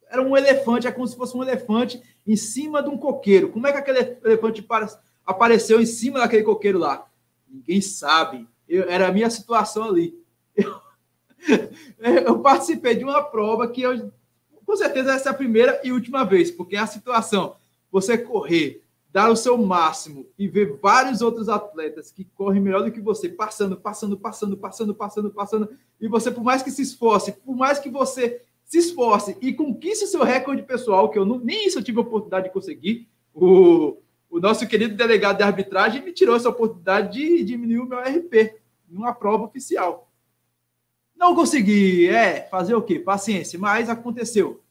era 0.10 0.22
um 0.22 0.36
elefante, 0.36 0.88
é 0.88 0.92
como 0.92 1.08
se 1.08 1.16
fosse 1.16 1.36
um 1.36 1.44
elefante 1.44 2.02
em 2.26 2.36
cima 2.36 2.82
de 2.82 2.90
um 2.90 2.98
coqueiro. 2.98 3.50
Como 3.50 3.68
é 3.68 3.72
que 3.72 3.78
aquele 3.78 4.18
elefante 4.24 4.66
apareceu 5.26 5.80
em 5.82 5.86
cima 5.86 6.20
daquele 6.20 6.44
coqueiro 6.44 6.80
lá? 6.80 7.08
Ninguém 7.48 7.82
sabe. 7.82 8.48
Eu, 8.68 8.90
era 8.90 9.08
a 9.08 9.12
minha 9.12 9.30
situação 9.30 9.84
ali. 9.84 10.18
Eu, 10.56 10.82
eu 12.26 12.40
participei 12.40 12.96
de 12.96 13.04
uma 13.04 13.22
prova 13.22 13.68
que 13.68 13.82
eu, 13.82 14.12
com 14.66 14.76
certeza 14.76 15.14
essa 15.14 15.30
é 15.30 15.32
a 15.32 15.36
primeira 15.36 15.82
e 15.84 15.92
última 15.92 16.24
vez, 16.24 16.52
porque 16.52 16.76
a 16.76 16.86
situação, 16.86 17.56
você 17.92 18.18
correr, 18.18 18.84
dar 19.12 19.30
o 19.30 19.36
seu 19.36 19.58
máximo 19.58 20.28
e 20.38 20.48
ver 20.48 20.78
vários 20.82 21.22
outros 21.22 21.50
atletas 21.50 22.12
que 22.12 22.24
correm 22.24 22.62
melhor 22.62 22.84
do 22.84 22.92
que 22.92 23.02
você, 23.02 23.28
passando, 23.28 23.76
passando, 23.76 24.18
passando, 24.18 24.56
passando, 24.56 24.94
passando, 24.94 25.32
passando, 25.32 25.70
e 26.00 26.08
você, 26.08 26.30
por 26.30 26.44
mais 26.44 26.62
que 26.62 26.70
se 26.70 26.84
esforce, 26.84 27.32
por 27.32 27.56
mais 27.56 27.80
que 27.80 27.90
você 27.90 28.42
se 28.64 28.78
esforce 28.78 29.36
e 29.42 29.52
conquiste 29.52 30.06
o 30.06 30.08
seu 30.08 30.24
recorde 30.24 30.62
pessoal, 30.62 31.10
que 31.10 31.18
eu 31.18 31.26
não, 31.26 31.40
nem 31.40 31.66
isso 31.66 31.80
eu 31.80 31.84
tive 31.84 31.98
a 31.98 32.02
oportunidade 32.02 32.48
de 32.48 32.54
conseguir, 32.54 33.08
o, 33.34 33.98
o 34.30 34.40
nosso 34.40 34.68
querido 34.68 34.96
delegado 34.96 35.38
de 35.38 35.44
arbitragem 35.44 36.04
me 36.04 36.12
tirou 36.12 36.36
essa 36.36 36.50
oportunidade 36.50 37.18
de 37.18 37.44
diminuir 37.44 37.80
o 37.80 37.88
meu 37.88 38.00
RP 38.00 38.60
numa 38.88 39.14
prova 39.14 39.46
oficial. 39.46 40.08
Não 41.16 41.36
consegui, 41.36 42.08
é, 42.08 42.48
fazer 42.50 42.76
o 42.76 42.82
quê? 42.82 43.00
Paciência, 43.00 43.58
mas 43.58 43.90
aconteceu. 43.90 44.62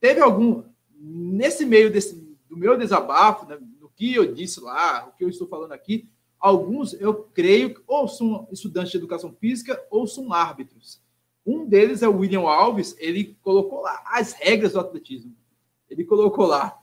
Teve 0.00 0.20
algum, 0.20 0.62
nesse 0.98 1.66
meio 1.66 1.92
desse, 1.92 2.19
do 2.50 2.56
meu 2.56 2.76
desabafo, 2.76 3.46
né, 3.46 3.56
no 3.80 3.88
que 3.88 4.12
eu 4.12 4.34
disse 4.34 4.60
lá, 4.60 5.06
o 5.06 5.16
que 5.16 5.24
eu 5.24 5.28
estou 5.28 5.46
falando 5.46 5.70
aqui, 5.70 6.10
alguns 6.38 6.92
eu 6.94 7.14
creio 7.14 7.80
ou 7.86 8.08
são 8.08 8.48
estudantes 8.50 8.90
de 8.90 8.98
educação 8.98 9.32
física 9.32 9.80
ou 9.88 10.06
são 10.06 10.32
árbitros. 10.32 11.00
Um 11.46 11.64
deles 11.64 12.02
é 12.02 12.08
o 12.08 12.18
William 12.18 12.40
Alves, 12.40 12.96
ele 12.98 13.38
colocou 13.40 13.82
lá 13.82 14.02
as 14.04 14.32
regras 14.32 14.72
do 14.72 14.80
atletismo. 14.80 15.34
Ele 15.88 16.04
colocou 16.04 16.44
lá 16.44 16.76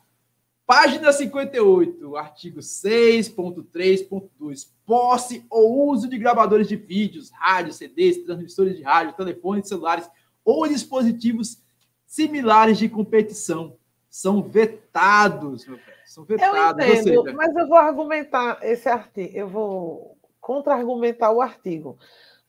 Página 0.66 1.14
58, 1.14 2.18
artigo 2.18 2.60
6.3.2. 2.60 4.68
Posse 4.86 5.46
ou 5.50 5.90
uso 5.90 6.10
de 6.10 6.18
gravadores 6.18 6.68
de 6.68 6.76
vídeos, 6.76 7.32
rádios, 7.32 7.78
CDs, 7.78 8.26
transmissores 8.26 8.76
de 8.76 8.84
rádio, 8.84 9.16
telefones 9.16 9.70
celulares 9.70 10.10
ou 10.44 10.68
dispositivos 10.68 11.64
similares 12.06 12.78
de 12.78 12.90
competição 12.90 13.78
são 14.10 14.42
vetados, 14.42 15.66
meu 15.68 15.78
velho. 15.78 15.98
São 16.06 16.24
vetados. 16.24 16.86
Eu 16.86 16.94
entendo, 16.94 17.24
seja... 17.24 17.34
mas 17.36 17.56
eu 17.56 17.68
vou 17.68 17.78
argumentar 17.78 18.60
esse 18.62 18.88
artigo, 18.88 19.38
eu 19.38 19.48
vou 19.48 20.18
contra-argumentar 20.40 21.32
o 21.32 21.42
artigo. 21.42 21.98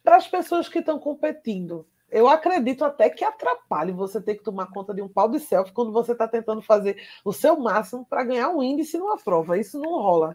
Para 0.02 0.16
as 0.16 0.26
pessoas 0.26 0.68
que 0.68 0.78
estão 0.78 0.98
competindo, 0.98 1.86
eu 2.10 2.28
acredito 2.28 2.84
até 2.84 3.10
que 3.10 3.24
atrapalhe 3.24 3.92
você 3.92 4.20
ter 4.20 4.36
que 4.36 4.42
tomar 4.42 4.70
conta 4.70 4.94
de 4.94 5.02
um 5.02 5.08
pau 5.08 5.28
de 5.28 5.38
selfie 5.38 5.72
quando 5.72 5.92
você 5.92 6.12
está 6.12 6.26
tentando 6.26 6.62
fazer 6.62 6.96
o 7.24 7.32
seu 7.32 7.58
máximo 7.58 8.06
para 8.08 8.24
ganhar 8.24 8.48
um 8.48 8.62
índice 8.62 8.96
numa 8.96 9.18
prova. 9.18 9.58
Isso 9.58 9.78
não 9.78 10.00
rola. 10.00 10.34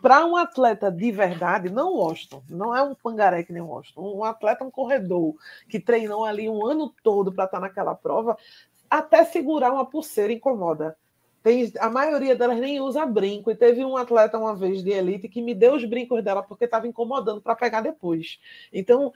Para 0.00 0.24
um 0.24 0.36
atleta 0.36 0.90
de 0.90 1.10
verdade, 1.10 1.68
não 1.68 1.94
Washington, 1.94 2.42
não 2.48 2.74
é 2.74 2.82
um 2.82 2.94
pangaré 2.94 3.42
que 3.42 3.52
nem 3.52 3.62
Washington, 3.62 4.16
um 4.16 4.24
atleta, 4.24 4.64
um 4.64 4.70
corredor 4.70 5.34
que 5.68 5.80
treinou 5.80 6.24
ali 6.24 6.48
um 6.48 6.64
ano 6.64 6.94
todo 7.02 7.32
para 7.32 7.44
estar 7.44 7.58
tá 7.58 7.60
naquela 7.60 7.94
prova, 7.94 8.36
até 8.92 9.24
segurar 9.24 9.72
uma 9.72 9.86
pulseira 9.86 10.30
incomoda. 10.30 10.94
Tem, 11.42 11.72
a 11.80 11.88
maioria 11.88 12.36
delas 12.36 12.60
nem 12.60 12.78
usa 12.78 13.06
brinco. 13.06 13.50
E 13.50 13.54
teve 13.54 13.82
um 13.82 13.96
atleta 13.96 14.38
uma 14.38 14.54
vez 14.54 14.84
de 14.84 14.90
elite 14.90 15.28
que 15.28 15.40
me 15.40 15.54
deu 15.54 15.74
os 15.74 15.84
brincos 15.86 16.22
dela 16.22 16.42
porque 16.42 16.66
estava 16.66 16.86
incomodando 16.86 17.40
para 17.40 17.56
pegar 17.56 17.80
depois. 17.80 18.38
Então, 18.70 19.10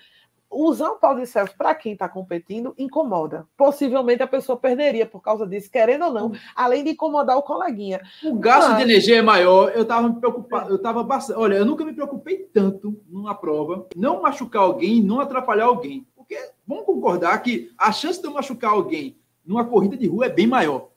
usar 0.51 0.93
um 0.93 0.99
pau 0.99 1.15
de 1.15 1.27
selfie 1.27 1.55
para 1.59 1.75
quem 1.75 1.93
está 1.93 2.09
competindo 2.09 2.75
incomoda. 2.79 3.47
Possivelmente 3.55 4.23
a 4.23 4.27
pessoa 4.27 4.57
perderia 4.57 5.05
por 5.05 5.21
causa 5.21 5.47
disso, 5.47 5.71
querendo 5.71 6.07
ou 6.07 6.13
não, 6.13 6.33
além 6.55 6.83
de 6.83 6.93
incomodar 6.93 7.37
o 7.37 7.43
coleguinha. 7.43 8.01
O 8.25 8.35
gasto 8.35 8.69
Mas... 8.69 8.79
de 8.79 8.83
energia 8.85 9.19
é 9.19 9.23
maior. 9.23 9.73
Eu 9.75 9.83
estava 9.83 10.09
me 10.09 10.19
preocupado, 10.19 10.71
eu 10.71 10.77
estava 10.77 11.05
bastante. 11.05 11.39
Olha, 11.39 11.57
eu 11.57 11.67
nunca 11.67 11.85
me 11.85 11.93
preocupei 11.93 12.49
tanto 12.51 12.99
numa 13.11 13.35
prova, 13.35 13.87
não 13.95 14.23
machucar 14.23 14.63
alguém, 14.63 15.03
não 15.03 15.21
atrapalhar 15.21 15.67
alguém. 15.67 16.07
Porque 16.17 16.37
vamos 16.67 16.87
concordar 16.87 17.41
que 17.43 17.71
a 17.77 17.93
chance 17.93 18.21
de 18.21 18.27
eu 18.27 18.33
machucar 18.33 18.71
alguém 18.71 19.19
numa 19.47 19.65
corrida 19.65 19.97
de 19.97 20.07
rua 20.07 20.27
é 20.27 20.31
bem 20.31 20.47
maior. 20.47 20.91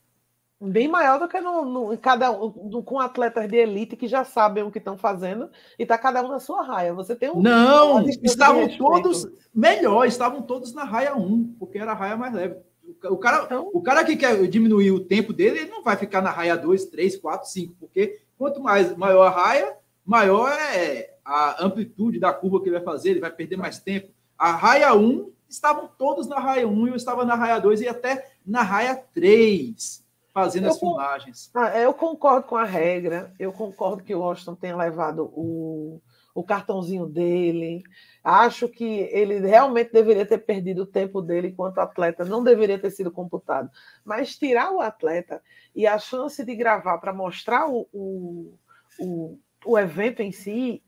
Bem 0.62 0.90
maior 0.90 1.18
do 1.18 1.28
que 1.30 1.40
no, 1.40 1.64
no 1.64 1.98
cada 1.98 2.32
um, 2.32 2.82
com 2.82 3.00
atletas 3.00 3.48
de 3.48 3.56
elite 3.56 3.96
que 3.96 4.10
já 4.10 4.26
sabem 4.26 4.62
o 4.62 4.70
que 4.70 4.78
estão 4.78 4.98
fazendo 4.98 5.50
e 5.78 5.84
está 5.84 5.98
cada 5.98 6.22
um 6.22 6.28
na 6.28 6.40
sua 6.40 6.62
raia. 6.62 6.94
Você 6.94 7.16
tem 7.16 7.32
um. 7.32 7.42
Não, 7.42 8.02
estavam 8.10 8.68
todos 8.78 9.26
melhor, 9.54 10.06
estavam 10.06 10.42
todos 10.42 10.74
na 10.74 10.84
raia 10.84 11.16
1, 11.16 11.56
porque 11.58 11.78
era 11.80 11.92
a 11.92 11.96
raia 11.96 12.18
mais 12.18 12.34
leve. 12.34 12.58
O 13.06 13.16
cara, 13.16 13.46
então, 13.46 13.70
o 13.74 13.82
cara 13.82 14.04
que 14.04 14.18
quer 14.18 14.48
diminuir 14.48 14.92
o 14.92 15.00
tempo 15.00 15.32
dele, 15.32 15.60
ele 15.60 15.72
não 15.72 15.82
vai 15.82 15.96
ficar 15.96 16.22
na 16.22 16.32
raia 16.32 16.58
2, 16.58 16.88
3, 16.88 17.16
4, 17.16 17.50
5, 17.50 17.76
porque 17.80 18.20
quanto 18.38 18.60
mais 18.60 18.98
maior 18.98 19.28
a 19.28 19.30
raia, 19.30 19.78
maior 20.04 20.52
é 20.52 21.14
a 21.24 21.64
amplitude 21.64 22.20
da 22.20 22.34
curva 22.34 22.60
que 22.60 22.68
ele 22.68 22.76
vai 22.76 22.84
fazer, 22.84 23.12
ele 23.12 23.22
vai 23.22 23.32
perder 23.32 23.56
mais 23.56 23.80
tempo. 23.80 24.10
A 24.38 24.52
raia 24.52 24.94
1, 24.94 25.32
estavam 25.50 25.90
todos 25.98 26.28
na 26.28 26.40
raia 26.40 26.68
1, 26.68 26.88
eu 26.88 26.96
estava 26.96 27.26
na 27.26 27.36
raia 27.36 27.60
2 27.60 27.82
e 27.82 27.88
até 27.88 28.32
na 28.50 28.64
raia 28.64 28.96
3 29.14 30.04
fazendo 30.34 30.66
eu 30.66 30.72
as 30.72 30.80
filmagens. 30.80 31.52
Ah, 31.54 31.78
eu 31.80 31.94
concordo 31.94 32.48
com 32.48 32.56
a 32.56 32.64
regra, 32.64 33.34
eu 33.40 33.52
concordo 33.52 34.04
que 34.04 34.16
o 34.16 34.20
Washington 34.20 34.56
tenha 34.56 34.76
levado 34.76 35.26
o, 35.34 36.02
o 36.34 36.44
cartãozinho 36.44 37.06
dele. 37.06 37.84
Acho 38.24 38.68
que 38.68 39.10
ele 39.12 39.40
realmente 39.40 39.92
deveria 39.92 40.26
ter 40.26 40.40
perdido 40.40 40.84
o 40.84 40.88
tempo 40.88 41.22
dele 41.22 41.50
enquanto 41.50 41.80
atleta, 41.80 42.26
não 42.26 42.44
deveria 42.44 42.80
ter 42.80 42.92
sido 42.92 43.12
computado. 43.12 43.70
Mas 44.04 44.38
tirar 44.38 44.72
o 44.72 44.82
atleta 44.82 45.42
e 45.76 45.86
a 45.86 45.98
chance 45.98 46.44
de 46.44 46.56
gravar 46.56 46.98
para 47.00 47.14
mostrar 47.14 47.68
o, 47.70 47.88
o, 47.94 48.54
o, 49.00 49.40
o 49.66 49.78
evento 49.78 50.22
em 50.22 50.32
si 50.32 50.84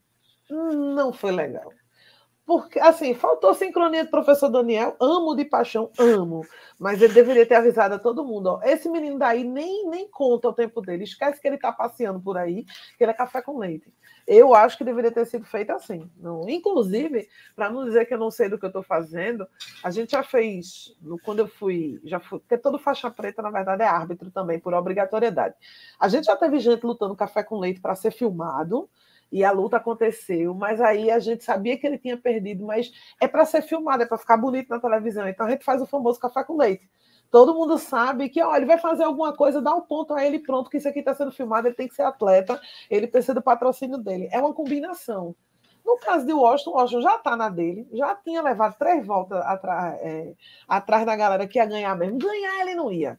não 0.50 1.12
foi 1.12 1.32
legal. 1.32 1.72
Porque, 2.52 2.78
assim, 2.78 3.14
faltou 3.14 3.54
sincronia 3.54 4.04
do 4.04 4.10
professor 4.10 4.50
Daniel. 4.50 4.94
Amo 5.00 5.34
de 5.34 5.42
paixão, 5.42 5.90
amo. 5.98 6.44
Mas 6.78 7.00
ele 7.00 7.14
deveria 7.14 7.46
ter 7.46 7.54
avisado 7.54 7.94
a 7.94 7.98
todo 7.98 8.26
mundo: 8.26 8.46
ó, 8.48 8.60
esse 8.62 8.90
menino 8.90 9.18
daí 9.18 9.42
nem, 9.42 9.88
nem 9.88 10.06
conta 10.06 10.50
o 10.50 10.52
tempo 10.52 10.82
dele. 10.82 11.04
Esquece 11.04 11.40
que 11.40 11.48
ele 11.48 11.56
está 11.56 11.72
passeando 11.72 12.20
por 12.20 12.36
aí, 12.36 12.66
que 12.98 13.04
ele 13.04 13.10
é 13.10 13.14
café 13.14 13.40
com 13.40 13.56
leite. 13.56 13.90
Eu 14.26 14.54
acho 14.54 14.76
que 14.76 14.84
deveria 14.84 15.10
ter 15.10 15.24
sido 15.24 15.46
feito 15.46 15.70
assim. 15.70 16.10
Não. 16.18 16.46
Inclusive, 16.46 17.26
para 17.56 17.70
não 17.70 17.86
dizer 17.86 18.04
que 18.04 18.12
eu 18.12 18.18
não 18.18 18.30
sei 18.30 18.50
do 18.50 18.58
que 18.58 18.66
eu 18.66 18.68
estou 18.68 18.82
fazendo, 18.82 19.46
a 19.82 19.90
gente 19.90 20.10
já 20.10 20.22
fez, 20.22 20.94
quando 21.24 21.38
eu 21.38 21.48
fui, 21.48 22.02
já 22.04 22.20
fui, 22.20 22.38
porque 22.38 22.58
todo 22.58 22.78
faixa 22.78 23.10
preta, 23.10 23.40
na 23.40 23.50
verdade, 23.50 23.82
é 23.82 23.86
árbitro 23.86 24.30
também, 24.30 24.60
por 24.60 24.74
obrigatoriedade. 24.74 25.54
A 25.98 26.06
gente 26.06 26.26
já 26.26 26.36
teve 26.36 26.58
gente 26.58 26.84
lutando 26.84 27.16
café 27.16 27.42
com 27.42 27.58
leite 27.58 27.80
para 27.80 27.94
ser 27.94 28.10
filmado 28.10 28.90
e 29.32 29.42
a 29.42 29.50
luta 29.50 29.78
aconteceu, 29.78 30.52
mas 30.54 30.78
aí 30.78 31.10
a 31.10 31.18
gente 31.18 31.42
sabia 31.42 31.78
que 31.78 31.86
ele 31.86 31.96
tinha 31.96 32.18
perdido, 32.18 32.66
mas 32.66 32.92
é 33.18 33.26
para 33.26 33.46
ser 33.46 33.62
filmado, 33.62 34.02
é 34.02 34.06
para 34.06 34.18
ficar 34.18 34.36
bonito 34.36 34.68
na 34.68 34.78
televisão. 34.78 35.26
Então 35.26 35.46
a 35.46 35.50
gente 35.50 35.64
faz 35.64 35.80
o 35.80 35.86
famoso 35.86 36.20
café 36.20 36.44
com 36.44 36.56
leite. 36.56 36.88
Todo 37.30 37.54
mundo 37.54 37.78
sabe 37.78 38.28
que, 38.28 38.42
ó, 38.42 38.54
ele 38.54 38.66
vai 38.66 38.76
fazer 38.76 39.04
alguma 39.04 39.34
coisa, 39.34 39.62
dá 39.62 39.74
um 39.74 39.80
ponto 39.80 40.12
a 40.12 40.22
ele, 40.22 40.38
pronto, 40.38 40.68
que 40.68 40.76
isso 40.76 40.86
aqui 40.86 40.98
está 40.98 41.14
sendo 41.14 41.32
filmado, 41.32 41.66
ele 41.66 41.74
tem 41.74 41.88
que 41.88 41.94
ser 41.94 42.02
atleta, 42.02 42.60
ele 42.90 43.06
precisa 43.06 43.32
do 43.32 43.40
patrocínio 43.40 43.96
dele. 43.96 44.28
É 44.30 44.38
uma 44.38 44.52
combinação. 44.52 45.34
No 45.82 45.96
caso 45.98 46.26
de 46.26 46.32
Washington, 46.34 46.72
Washington 46.72 47.00
já 47.00 47.16
está 47.16 47.34
na 47.34 47.48
dele, 47.48 47.88
já 47.90 48.14
tinha 48.14 48.42
levado 48.42 48.76
três 48.76 49.04
voltas 49.06 49.40
atrás, 49.46 49.98
é, 50.02 50.34
atrás 50.68 51.06
da 51.06 51.16
galera 51.16 51.46
que 51.46 51.58
ia 51.58 51.64
ganhar 51.64 51.96
mesmo. 51.96 52.18
Ganhar 52.18 52.60
ele 52.60 52.74
não 52.74 52.92
ia. 52.92 53.18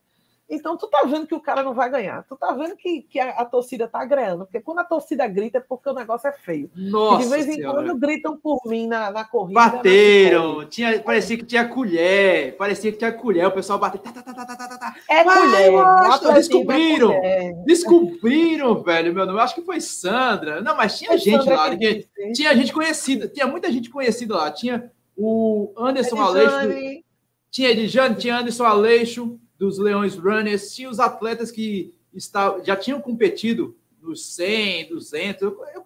Então, 0.49 0.77
tu 0.77 0.87
tá 0.87 1.03
vendo 1.05 1.25
que 1.25 1.33
o 1.33 1.39
cara 1.39 1.63
não 1.63 1.73
vai 1.73 1.89
ganhar. 1.89 2.23
Tu 2.23 2.35
tá 2.35 2.51
vendo 2.51 2.75
que, 2.75 3.01
que 3.03 3.19
a, 3.19 3.29
a 3.31 3.45
torcida 3.45 3.87
tá 3.87 4.01
agreando. 4.01 4.45
Porque 4.45 4.59
quando 4.59 4.79
a 4.79 4.83
torcida 4.83 5.25
grita 5.27 5.57
é 5.57 5.61
porque 5.61 5.89
o 5.89 5.93
negócio 5.93 6.27
é 6.27 6.33
feio. 6.33 6.69
Nossa 6.75 7.23
de 7.23 7.29
vez 7.29 7.47
em 7.47 7.53
senhora. 7.53 7.77
quando 7.77 7.99
gritam 7.99 8.37
por 8.37 8.59
mim 8.65 8.85
na, 8.85 9.09
na 9.09 9.23
corrida. 9.23 9.59
Bateram. 9.59 10.65
Tinha, 10.65 11.01
parecia 11.01 11.37
que 11.37 11.45
tinha 11.45 11.67
colher. 11.67 12.55
Parecia 12.57 12.91
que 12.91 12.97
tinha 12.97 13.11
colher. 13.11 13.47
O 13.47 13.51
pessoal 13.51 13.79
bateu. 13.79 14.01
Tá, 14.01 14.11
tá, 14.11 14.21
tá, 14.21 14.45
tá, 14.45 14.55
tá, 14.55 14.77
tá. 14.77 14.95
É 15.09 15.23
Vai, 15.23 15.39
colher. 15.39 15.71
Nossa, 15.71 16.33
descobriram. 16.33 17.11
É 17.13 17.53
descobriram, 17.65 18.83
velho, 18.83 19.13
meu 19.13 19.25
nome. 19.25 19.39
Acho 19.39 19.55
que 19.55 19.61
foi 19.61 19.79
Sandra. 19.79 20.61
Não, 20.61 20.75
mas 20.75 20.99
tinha 20.99 21.17
gente 21.17 21.37
Sandra 21.37 21.55
lá. 21.55 21.75
Que, 21.75 22.07
tinha 22.33 22.55
gente 22.55 22.73
conhecida. 22.73 23.27
Tinha 23.27 23.47
muita 23.47 23.71
gente 23.71 23.89
conhecida 23.89 24.35
lá. 24.35 24.51
Tinha 24.51 24.91
o 25.17 25.73
Anderson 25.77 26.21
Aleixo. 26.21 27.03
Tinha 27.49 27.69
Edjane, 27.69 28.15
tinha 28.15 28.37
Anderson 28.37 28.65
Aleixo 28.65 29.39
dos 29.63 29.77
Leões 29.77 30.15
Runners, 30.15 30.75
tinha 30.75 30.89
os 30.89 30.99
atletas 30.99 31.49
que 31.49 31.93
está, 32.13 32.59
já 32.63 32.75
tinham 32.75 32.99
competido 32.99 33.77
nos 34.01 34.25
100, 34.35 34.89
200. 34.89 35.41
Eu, 35.41 35.65
eu, 35.73 35.85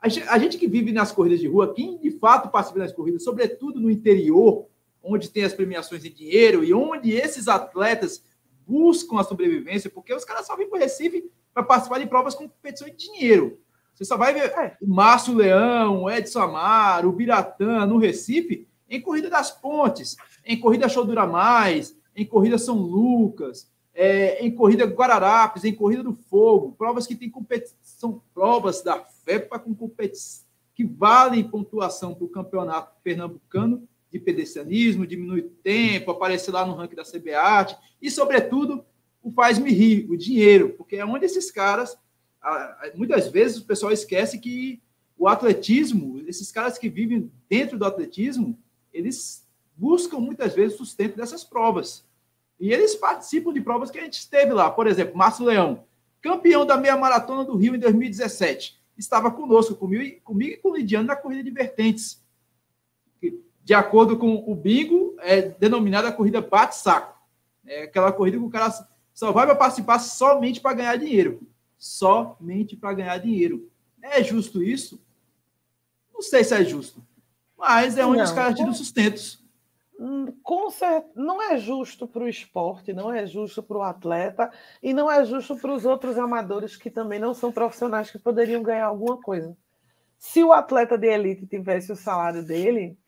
a, 0.00 0.08
gente, 0.08 0.28
a, 0.28 0.38
gente, 0.38 0.56
que 0.56 0.68
vive 0.68 0.92
nas 0.92 1.10
corridas 1.10 1.40
de 1.40 1.48
rua, 1.48 1.74
quem 1.74 1.98
de 1.98 2.12
fato 2.12 2.48
participa 2.50 2.78
das 2.78 2.92
corridas, 2.92 3.24
sobretudo 3.24 3.80
no 3.80 3.90
interior, 3.90 4.66
onde 5.02 5.28
tem 5.28 5.42
as 5.42 5.52
premiações 5.52 6.04
em 6.04 6.12
dinheiro 6.12 6.62
e 6.62 6.72
onde 6.72 7.10
esses 7.10 7.48
atletas 7.48 8.24
buscam 8.64 9.18
a 9.18 9.24
sobrevivência, 9.24 9.90
porque 9.90 10.14
os 10.14 10.24
caras 10.24 10.46
só 10.46 10.56
vêm 10.56 10.68
para 10.68 10.78
o 10.78 10.80
Recife 10.80 11.28
para 11.52 11.64
participar 11.64 11.98
de 11.98 12.06
provas 12.06 12.34
com 12.34 12.48
competição 12.48 12.88
de 12.88 12.96
dinheiro. 12.96 13.58
Você 13.92 14.04
só 14.04 14.16
vai 14.16 14.32
ver 14.32 14.50
é. 14.50 14.76
o 14.80 14.86
Márcio 14.86 15.34
Leão, 15.34 16.04
o 16.04 16.10
Edson 16.10 16.40
Amaro, 16.40 17.08
o 17.08 17.12
Biratã 17.12 17.86
no 17.86 17.98
Recife 17.98 18.68
em 18.88 19.00
Corrida 19.00 19.28
das 19.28 19.50
Pontes, 19.50 20.16
em 20.44 20.60
Corrida 20.60 20.88
Show 20.88 21.04
Dura 21.04 21.26
Mais, 21.26 21.96
em 22.16 22.24
Corrida 22.24 22.56
São 22.56 22.78
Lucas, 22.78 23.70
é, 23.94 24.44
em 24.44 24.50
Corrida 24.50 24.84
Guararapes, 24.84 25.64
em 25.64 25.74
Corrida 25.74 26.02
do 26.02 26.14
Fogo, 26.14 26.74
provas 26.76 27.06
que 27.06 27.14
têm 27.14 27.30
competição, 27.30 28.22
provas 28.34 28.82
da 28.82 28.98
FEPA 28.98 29.58
com 29.58 29.74
competição, 29.74 30.44
que 30.74 30.84
valem 30.84 31.48
pontuação 31.48 32.14
para 32.14 32.24
o 32.24 32.28
campeonato 32.28 32.94
pernambucano 33.04 33.86
de 34.10 34.18
pedestrianismo, 34.18 35.06
diminui 35.06 35.40
o 35.40 35.50
tempo, 35.62 36.10
aparecer 36.10 36.50
lá 36.50 36.64
no 36.64 36.74
ranking 36.74 36.96
da 36.96 37.04
CBAT, 37.04 37.76
e, 38.00 38.10
sobretudo, 38.10 38.84
o 39.22 39.30
faz-me 39.30 39.72
rir, 39.72 40.06
o 40.10 40.16
dinheiro, 40.16 40.70
porque 40.76 40.96
é 40.96 41.04
onde 41.04 41.24
esses 41.24 41.50
caras, 41.50 41.98
muitas 42.94 43.28
vezes 43.28 43.58
o 43.58 43.66
pessoal 43.66 43.92
esquece 43.92 44.38
que 44.38 44.80
o 45.18 45.26
atletismo, 45.26 46.22
esses 46.26 46.52
caras 46.52 46.78
que 46.78 46.88
vivem 46.88 47.30
dentro 47.48 47.78
do 47.78 47.84
atletismo, 47.84 48.58
eles 48.92 49.46
buscam 49.76 50.18
muitas 50.18 50.54
vezes 50.54 50.76
sustento 50.76 51.16
dessas 51.16 51.42
provas. 51.42 52.05
E 52.58 52.72
eles 52.72 52.94
participam 52.94 53.52
de 53.52 53.60
provas 53.60 53.90
que 53.90 53.98
a 53.98 54.02
gente 54.02 54.14
esteve 54.14 54.52
lá. 54.52 54.70
Por 54.70 54.86
exemplo, 54.86 55.16
Márcio 55.16 55.44
Leão, 55.44 55.84
campeão 56.22 56.64
da 56.64 56.76
meia 56.76 56.96
maratona 56.96 57.44
do 57.44 57.56
Rio 57.56 57.74
em 57.74 57.78
2017, 57.78 58.80
estava 58.96 59.30
conosco, 59.30 59.74
comigo, 59.74 60.20
comigo 60.22 60.52
e 60.52 60.56
com 60.56 60.70
o 60.70 60.76
Lidiano 60.76 61.08
na 61.08 61.16
corrida 61.16 61.44
de 61.44 61.50
vertentes. 61.50 62.24
De 63.62 63.74
acordo 63.74 64.16
com 64.16 64.44
o 64.46 64.54
bingo, 64.54 65.16
é 65.18 65.42
denominada 65.42 66.08
a 66.08 66.12
corrida 66.12 66.40
bate-saco. 66.40 67.16
É 67.66 67.82
aquela 67.82 68.12
corrida 68.12 68.38
que 68.38 68.44
o 68.44 68.50
cara 68.50 68.72
só 69.12 69.32
vai 69.32 69.44
para 69.44 69.56
participar 69.56 69.98
somente 69.98 70.60
para 70.60 70.74
ganhar 70.74 70.96
dinheiro. 70.96 71.40
Somente 71.76 72.76
para 72.76 72.94
ganhar 72.94 73.18
dinheiro. 73.18 73.68
É 74.00 74.22
justo 74.22 74.62
isso? 74.62 75.00
Não 76.14 76.22
sei 76.22 76.44
se 76.44 76.54
é 76.54 76.64
justo. 76.64 77.04
Mas 77.58 77.98
é 77.98 78.06
onde 78.06 78.18
não, 78.18 78.24
os 78.24 78.32
caras 78.32 78.54
tiram 78.54 78.72
sustentos. 78.72 79.42
Hum, 79.98 80.26
com 80.42 80.70
certeza, 80.70 81.10
não 81.16 81.40
é 81.42 81.56
justo 81.56 82.06
para 82.06 82.22
o 82.22 82.28
esporte, 82.28 82.92
não 82.92 83.12
é 83.12 83.26
justo 83.26 83.62
para 83.62 83.78
o 83.78 83.82
atleta 83.82 84.52
e 84.82 84.92
não 84.92 85.10
é 85.10 85.24
justo 85.24 85.56
para 85.56 85.72
os 85.72 85.86
outros 85.86 86.18
amadores 86.18 86.76
que 86.76 86.90
também 86.90 87.18
não 87.18 87.32
são 87.32 87.50
profissionais 87.50 88.10
que 88.10 88.18
poderiam 88.18 88.62
ganhar 88.62 88.86
alguma 88.86 89.18
coisa. 89.18 89.56
Se 90.18 90.44
o 90.44 90.52
atleta 90.52 90.98
de 90.98 91.06
elite 91.06 91.46
tivesse 91.46 91.90
o 91.92 91.96
salário 91.96 92.42
dele, 92.42 92.98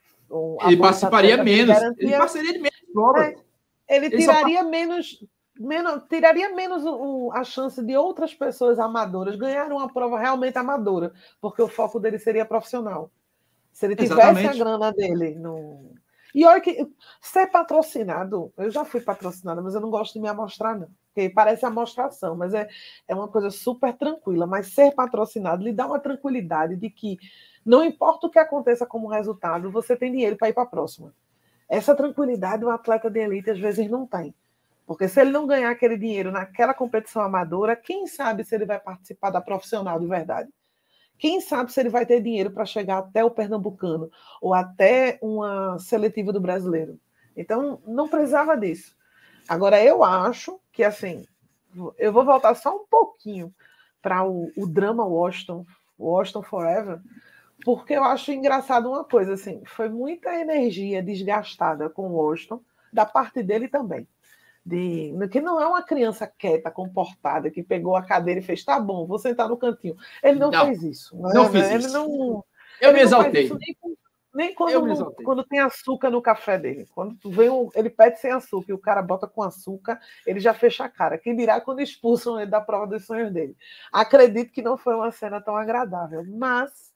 ele 0.67 0.77
participaria 0.79 1.43
menos, 1.43 1.75
garantia, 1.75 2.07
ele 2.07 2.17
passaria 2.17 2.53
de 2.53 2.59
menos. 2.59 3.19
É, 3.19 3.97
ele, 3.97 4.07
ele 4.07 4.17
tiraria 4.17 4.63
só... 4.63 4.69
menos, 4.69 5.25
menos, 5.59 6.03
tiraria 6.09 6.55
menos 6.55 6.85
o, 6.87 7.31
a 7.35 7.45
chance 7.45 7.83
de 7.85 7.97
outras 7.97 8.33
pessoas 8.35 8.79
amadoras 8.79 9.37
ganharem 9.37 9.73
uma 9.73 9.93
prova 9.93 10.19
realmente 10.19 10.57
amadora, 10.57 11.13
porque 11.39 11.61
o 11.61 11.69
foco 11.69 12.01
dele 12.01 12.19
seria 12.19 12.47
profissional. 12.47 13.11
Se 13.73 13.85
ele 13.85 13.95
tivesse 13.95 14.15
Exatamente. 14.15 14.49
a 14.49 14.65
grana 14.65 14.93
dele 14.93 15.35
no 15.35 15.93
e 16.35 16.45
olha 16.45 16.61
que 16.61 16.87
ser 17.21 17.47
patrocinado, 17.49 18.53
eu 18.57 18.71
já 18.71 18.85
fui 18.85 19.01
patrocinada, 19.01 19.63
mas 19.63 19.75
eu 19.75 19.81
não 19.81 19.91
gosto 19.91 20.15
de 20.15 20.21
me 20.21 20.29
amostrar, 20.29 20.79
não. 20.79 20.89
Porque 21.07 21.31
parece 21.31 21.65
amostração, 21.65 22.37
mas 22.37 22.55
é, 22.55 22.69
é 23.07 23.15
uma 23.15 23.29
coisa 23.29 23.51
super 23.51 23.97
tranquila. 23.97 24.47
Mas 24.47 24.73
ser 24.73 24.95
patrocinado 24.95 25.65
lhe 25.65 25.73
dá 25.73 25.87
uma 25.87 25.99
tranquilidade 25.99 26.77
de 26.77 26.91
que 26.91 27.19
não 27.65 27.85
importa 27.85 28.27
o 28.27 28.31
que 28.31 28.39
aconteça 28.39 28.87
como 28.87 29.09
resultado, 29.09 29.71
você 29.71 29.97
tem 29.97 30.13
dinheiro 30.13 30.37
para 30.37 30.49
ir 30.49 30.53
para 30.53 30.63
a 30.63 30.67
próxima. 30.67 31.13
Essa 31.69 31.95
tranquilidade 31.95 32.65
o 32.65 32.71
atleta 32.71 33.11
de 33.11 33.21
elite 33.21 33.51
às 33.51 33.59
vezes 33.59 33.91
não 33.91 34.07
tem. 34.07 34.35
Porque 34.87 35.07
se 35.07 35.21
ele 35.21 35.31
não 35.31 35.47
ganhar 35.47 35.71
aquele 35.71 35.99
dinheiro 35.99 36.31
naquela 36.31 36.73
competição 36.73 37.21
amadora, 37.21 37.77
quem 37.77 38.07
sabe 38.07 38.43
se 38.43 38.55
ele 38.55 38.65
vai 38.65 38.81
participar 38.81 39.31
da 39.31 39.41
profissional 39.41 40.01
de 40.01 40.07
verdade? 40.07 40.49
Quem 41.19 41.41
sabe 41.41 41.73
se 41.73 41.81
ele 41.81 41.89
vai 41.89 42.07
ter 42.07 42.23
dinheiro 42.23 42.51
para 42.51 42.65
chegar 42.65 42.99
até 42.99 43.25
o 43.25 43.31
Pernambucano 43.31 44.11
ou 44.41 44.55
até 44.55 45.19
uma 45.21 45.79
seletiva 45.79 46.33
do 46.33 46.41
brasileiro. 46.41 46.99
Então, 47.37 47.81
não 47.87 48.09
precisava 48.09 48.57
disso. 48.57 48.97
Agora, 49.49 49.83
eu 49.83 50.05
acho 50.05 50.61
que, 50.73 50.85
assim, 50.85 51.25
eu 51.99 52.13
vou 52.13 52.25
voltar 52.25 52.55
só 52.55 52.77
um 52.77 52.87
pouquinho 52.87 53.53
para 54.01 54.25
o, 54.25 54.51
o, 54.57 54.67
drama 54.67 55.05
Washington, 55.05 55.67
Washington 55.99 56.43
Forever, 56.43 57.01
porque 57.65 57.95
eu 57.95 58.05
acho 58.05 58.31
engraçado 58.31 58.89
uma 58.89 59.05
coisa, 59.05 59.35
assim, 59.35 59.63
foi 59.67 59.89
muita 59.89 60.35
energia 60.35 61.03
desgastada 61.03 61.91
com 61.91 62.09
o 62.09 62.15
Washington, 62.15 62.61
da 62.93 63.05
parte 63.05 63.43
dele 63.43 63.69
também 63.69 64.07
de 64.65 65.13
que 65.31 65.41
não 65.41 65.61
é 65.61 65.67
uma 65.67 65.83
criança 65.83 66.27
quieta, 66.27 66.71
comportada, 66.71 67.51
que 67.51 67.63
pegou 67.63 67.97
a 67.97 68.03
cadeira 68.03 68.41
e 68.41 68.43
fez, 68.43 68.65
tá 68.65 68.79
bom, 68.79 69.07
vou 69.07 69.19
sentar 69.19 69.49
no 69.49 69.57
cantinho. 69.57 69.97
Ele 70.23 70.39
não, 70.39 70.51
não 70.51 70.67
fez 70.67 70.83
isso. 70.83 71.17
Não, 71.17 71.31
não 71.31 71.51
fiz 71.51 71.71
ele 71.71 71.79
isso. 71.79 71.93
Não, 71.93 72.45
eu 72.81 72.93
me 72.93 73.01
exaltei. 73.01 73.49
Nem, 73.49 73.77
nem 74.35 74.55
quando, 74.55 75.13
quando 75.25 75.45
tem 75.45 75.59
açúcar 75.59 76.11
no 76.11 76.21
café 76.21 76.59
dele. 76.59 76.87
Quando 76.95 77.19
vem 77.31 77.49
um, 77.49 77.71
ele 77.75 77.89
pede 77.89 78.21
sem 78.21 78.31
açúcar 78.31 78.71
e 78.71 78.75
o 78.75 78.79
cara 78.79 79.01
bota 79.01 79.27
com 79.27 79.43
açúcar, 79.43 79.99
ele 80.27 80.39
já 80.39 80.53
fecha 80.53 80.85
a 80.85 80.89
cara. 80.89 81.19
Quem 81.19 81.35
dirá 81.35 81.61
quando 81.61 81.81
expulsam 81.81 82.39
ele 82.39 82.51
da 82.51 82.61
prova 82.61 82.87
dos 82.87 83.07
sonhos 83.07 83.33
dele. 83.33 83.57
Acredito 83.93 84.53
que 84.53 84.63
não 84.63 84.77
foi 84.77 84.95
uma 84.95 85.11
cena 85.11 85.41
tão 85.41 85.57
agradável, 85.57 86.25
mas 86.29 86.93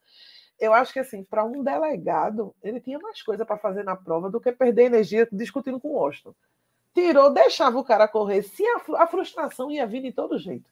eu 0.59 0.73
acho 0.73 0.93
que 0.93 0.99
assim, 0.99 1.23
para 1.23 1.43
um 1.43 1.63
delegado, 1.63 2.55
ele 2.61 2.79
tinha 2.79 2.99
mais 2.99 3.21
coisa 3.21 3.45
para 3.45 3.57
fazer 3.57 3.83
na 3.83 3.95
prova 3.95 4.29
do 4.29 4.39
que 4.39 4.51
perder 4.51 4.83
energia 4.83 5.27
discutindo 5.31 5.79
com 5.79 5.89
o 5.89 5.93
Washington 5.93 6.35
tirou, 6.93 7.33
deixava 7.33 7.77
o 7.77 7.83
cara 7.83 8.07
correr. 8.07 8.43
Se 8.43 8.63
a, 8.65 9.03
a 9.03 9.07
frustração 9.07 9.71
ia 9.71 9.87
vir 9.87 10.01
de 10.01 10.11
todo 10.11 10.37
jeito. 10.37 10.69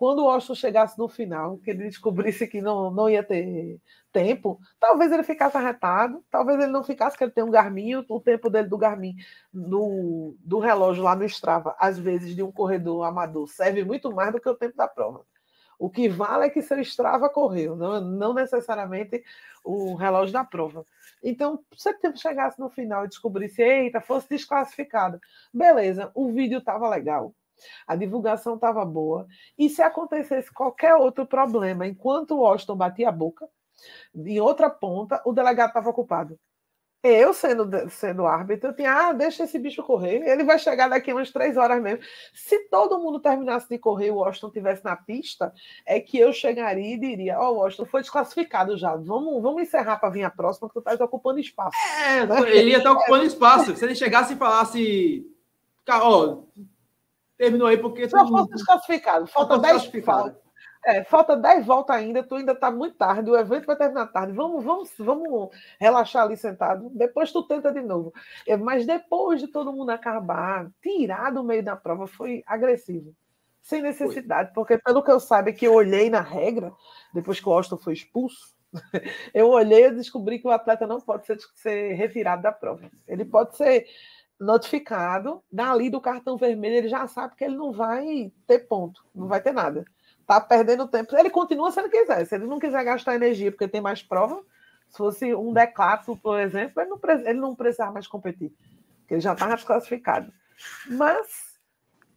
Quando 0.00 0.24
o 0.24 0.30
Austin 0.30 0.54
chegasse 0.54 0.98
no 0.98 1.08
final, 1.08 1.58
que 1.58 1.70
ele 1.70 1.84
descobrisse 1.84 2.46
que 2.46 2.62
não, 2.62 2.90
não 2.90 3.10
ia 3.10 3.22
ter 3.22 3.78
tempo, 4.10 4.58
talvez 4.80 5.12
ele 5.12 5.22
ficasse 5.22 5.58
arretado, 5.58 6.24
talvez 6.30 6.58
ele 6.58 6.72
não 6.72 6.82
ficasse, 6.82 7.18
que 7.18 7.22
ele 7.22 7.30
tem 7.30 7.44
um 7.44 7.50
Garmin, 7.50 7.96
o 7.96 8.18
tempo 8.18 8.48
dele 8.48 8.66
do 8.66 8.78
Garmin, 8.78 9.14
no, 9.52 10.34
do 10.40 10.58
relógio 10.58 11.02
lá 11.02 11.14
no 11.14 11.26
Strava, 11.26 11.76
às 11.78 11.98
vezes 11.98 12.34
de 12.34 12.42
um 12.42 12.50
corredor 12.50 13.04
amador, 13.04 13.46
serve 13.46 13.84
muito 13.84 14.10
mais 14.10 14.32
do 14.32 14.40
que 14.40 14.48
o 14.48 14.54
tempo 14.54 14.74
da 14.74 14.88
prova. 14.88 15.22
O 15.80 15.88
que 15.88 16.10
vale 16.10 16.44
é 16.44 16.50
que 16.50 16.60
seu 16.60 16.78
Strava 16.80 17.30
correu, 17.30 17.74
não, 17.74 18.02
não 18.02 18.34
necessariamente 18.34 19.24
o 19.64 19.94
relógio 19.94 20.30
da 20.34 20.44
prova. 20.44 20.84
Então, 21.24 21.64
se 21.74 21.90
você 21.90 22.16
chegasse 22.16 22.60
no 22.60 22.68
final 22.68 23.06
e 23.06 23.08
descobrisse, 23.08 23.62
eita, 23.62 23.98
fosse 23.98 24.28
desclassificado, 24.28 25.18
beleza, 25.52 26.10
o 26.14 26.30
vídeo 26.30 26.58
estava 26.58 26.86
legal, 26.86 27.34
a 27.86 27.96
divulgação 27.96 28.56
estava 28.56 28.84
boa, 28.84 29.26
e 29.58 29.70
se 29.70 29.80
acontecesse 29.80 30.52
qualquer 30.52 30.94
outro 30.96 31.24
problema 31.24 31.86
enquanto 31.86 32.32
o 32.32 32.40
Washington 32.40 32.76
batia 32.76 33.08
a 33.08 33.12
boca, 33.12 33.48
em 34.14 34.38
outra 34.38 34.68
ponta, 34.68 35.22
o 35.24 35.32
delegado 35.32 35.68
estava 35.68 35.88
ocupado. 35.88 36.38
Eu, 37.02 37.32
sendo, 37.32 37.66
sendo 37.88 38.26
árbitro, 38.26 38.68
eu 38.68 38.76
tinha, 38.76 38.92
ah, 38.92 39.12
deixa 39.14 39.44
esse 39.44 39.58
bicho 39.58 39.82
correr, 39.82 40.22
ele 40.22 40.44
vai 40.44 40.58
chegar 40.58 40.86
daqui 40.86 41.10
umas 41.10 41.30
três 41.30 41.56
horas 41.56 41.80
mesmo. 41.80 42.04
Se 42.34 42.68
todo 42.68 42.98
mundo 42.98 43.18
terminasse 43.18 43.66
de 43.70 43.78
correr 43.78 44.08
e 44.08 44.10
o 44.10 44.16
Washington 44.16 44.48
estivesse 44.48 44.84
na 44.84 44.94
pista, 44.94 45.50
é 45.86 45.98
que 45.98 46.18
eu 46.18 46.30
chegaria 46.30 46.94
e 46.94 47.00
diria: 47.00 47.40
Ó, 47.40 47.48
oh, 47.48 47.54
Washington 47.60 47.86
foi 47.86 48.02
desclassificado 48.02 48.76
já, 48.76 48.94
vamos, 48.96 49.42
vamos 49.42 49.62
encerrar 49.62 49.96
para 49.96 50.10
vir 50.10 50.24
a 50.24 50.30
próxima, 50.30 50.68
que 50.68 50.74
tu 50.74 50.80
estás 50.80 51.00
ocupando 51.00 51.40
espaço. 51.40 51.74
É, 52.06 52.26
né? 52.26 52.50
ele 52.50 52.70
ia 52.70 52.78
estar 52.78 52.92
ocupando 52.92 53.24
espaço. 53.24 53.74
Se 53.74 53.82
ele 53.82 53.94
chegasse 53.94 54.34
e 54.34 54.36
falasse, 54.36 55.26
ó, 55.88 56.42
terminou 57.38 57.66
aí 57.66 57.78
porque. 57.78 58.06
Não 58.08 58.28
fosse 58.28 58.50
desclassificado, 58.50 59.26
falta 59.26 59.58
10 59.58 59.86
falta. 60.04 60.49
É, 60.84 61.04
falta 61.04 61.36
10 61.36 61.66
voltas 61.66 61.94
ainda, 61.94 62.22
tu 62.22 62.36
ainda 62.36 62.52
está 62.52 62.70
muito 62.70 62.96
tarde, 62.96 63.30
o 63.30 63.36
evento 63.36 63.66
vai 63.66 63.76
terminar 63.76 64.06
tarde. 64.06 64.32
Vamos, 64.32 64.64
vamos, 64.64 64.90
vamos 64.98 65.50
relaxar 65.78 66.24
ali 66.24 66.36
sentado. 66.36 66.90
Depois 66.94 67.30
tu 67.32 67.42
tenta 67.42 67.70
de 67.70 67.82
novo. 67.82 68.12
É, 68.46 68.56
mas 68.56 68.86
depois 68.86 69.40
de 69.40 69.48
todo 69.48 69.72
mundo 69.72 69.90
acabar, 69.90 70.70
tirar 70.82 71.30
do 71.32 71.44
meio 71.44 71.62
da 71.62 71.76
prova 71.76 72.06
foi 72.06 72.42
agressivo. 72.46 73.14
Sem 73.60 73.82
necessidade, 73.82 74.52
porque 74.54 74.78
pelo 74.78 75.02
que 75.02 75.10
eu 75.10 75.20
saiba, 75.20 75.52
que 75.52 75.66
eu 75.66 75.74
olhei 75.74 76.08
na 76.08 76.22
regra, 76.22 76.72
depois 77.12 77.38
que 77.38 77.48
o 77.48 77.52
Austin 77.52 77.76
foi 77.76 77.92
expulso, 77.92 78.56
eu 79.34 79.50
olhei 79.50 79.86
e 79.86 79.90
descobri 79.90 80.38
que 80.38 80.48
o 80.48 80.50
atleta 80.50 80.86
não 80.86 80.98
pode 80.98 81.26
ser, 81.26 81.38
ser 81.54 81.92
retirado 81.92 82.42
da 82.42 82.52
prova. 82.52 82.90
Ele 83.06 83.24
pode 83.24 83.56
ser 83.56 83.86
notificado, 84.40 85.42
dali 85.52 85.90
do 85.90 86.00
cartão 86.00 86.38
vermelho, 86.38 86.76
ele 86.76 86.88
já 86.88 87.06
sabe 87.06 87.36
que 87.36 87.44
ele 87.44 87.56
não 87.56 87.70
vai 87.70 88.32
ter 88.46 88.60
ponto, 88.60 89.04
não 89.14 89.28
vai 89.28 89.42
ter 89.42 89.52
nada 89.52 89.84
tá 90.30 90.40
perdendo 90.40 90.86
tempo. 90.86 91.16
Ele 91.16 91.30
continua 91.30 91.72
se 91.72 91.80
ele 91.80 91.88
quiser. 91.88 92.24
Se 92.24 92.36
ele 92.36 92.46
não 92.46 92.60
quiser 92.60 92.84
gastar 92.84 93.16
energia 93.16 93.50
porque 93.50 93.66
tem 93.66 93.80
mais 93.80 94.02
prova, 94.02 94.40
se 94.88 94.96
fosse 94.96 95.34
um 95.34 95.52
declato, 95.52 96.16
por 96.16 96.38
exemplo, 96.38 96.80
ele 96.80 96.90
não, 96.90 97.00
ele 97.26 97.40
não 97.40 97.54
precisava 97.54 97.92
mais 97.92 98.06
competir, 98.06 98.52
porque 99.00 99.14
ele 99.14 99.20
já 99.20 99.32
estava 99.32 99.56
desclassificado. 99.56 100.32
Mas 100.88 101.58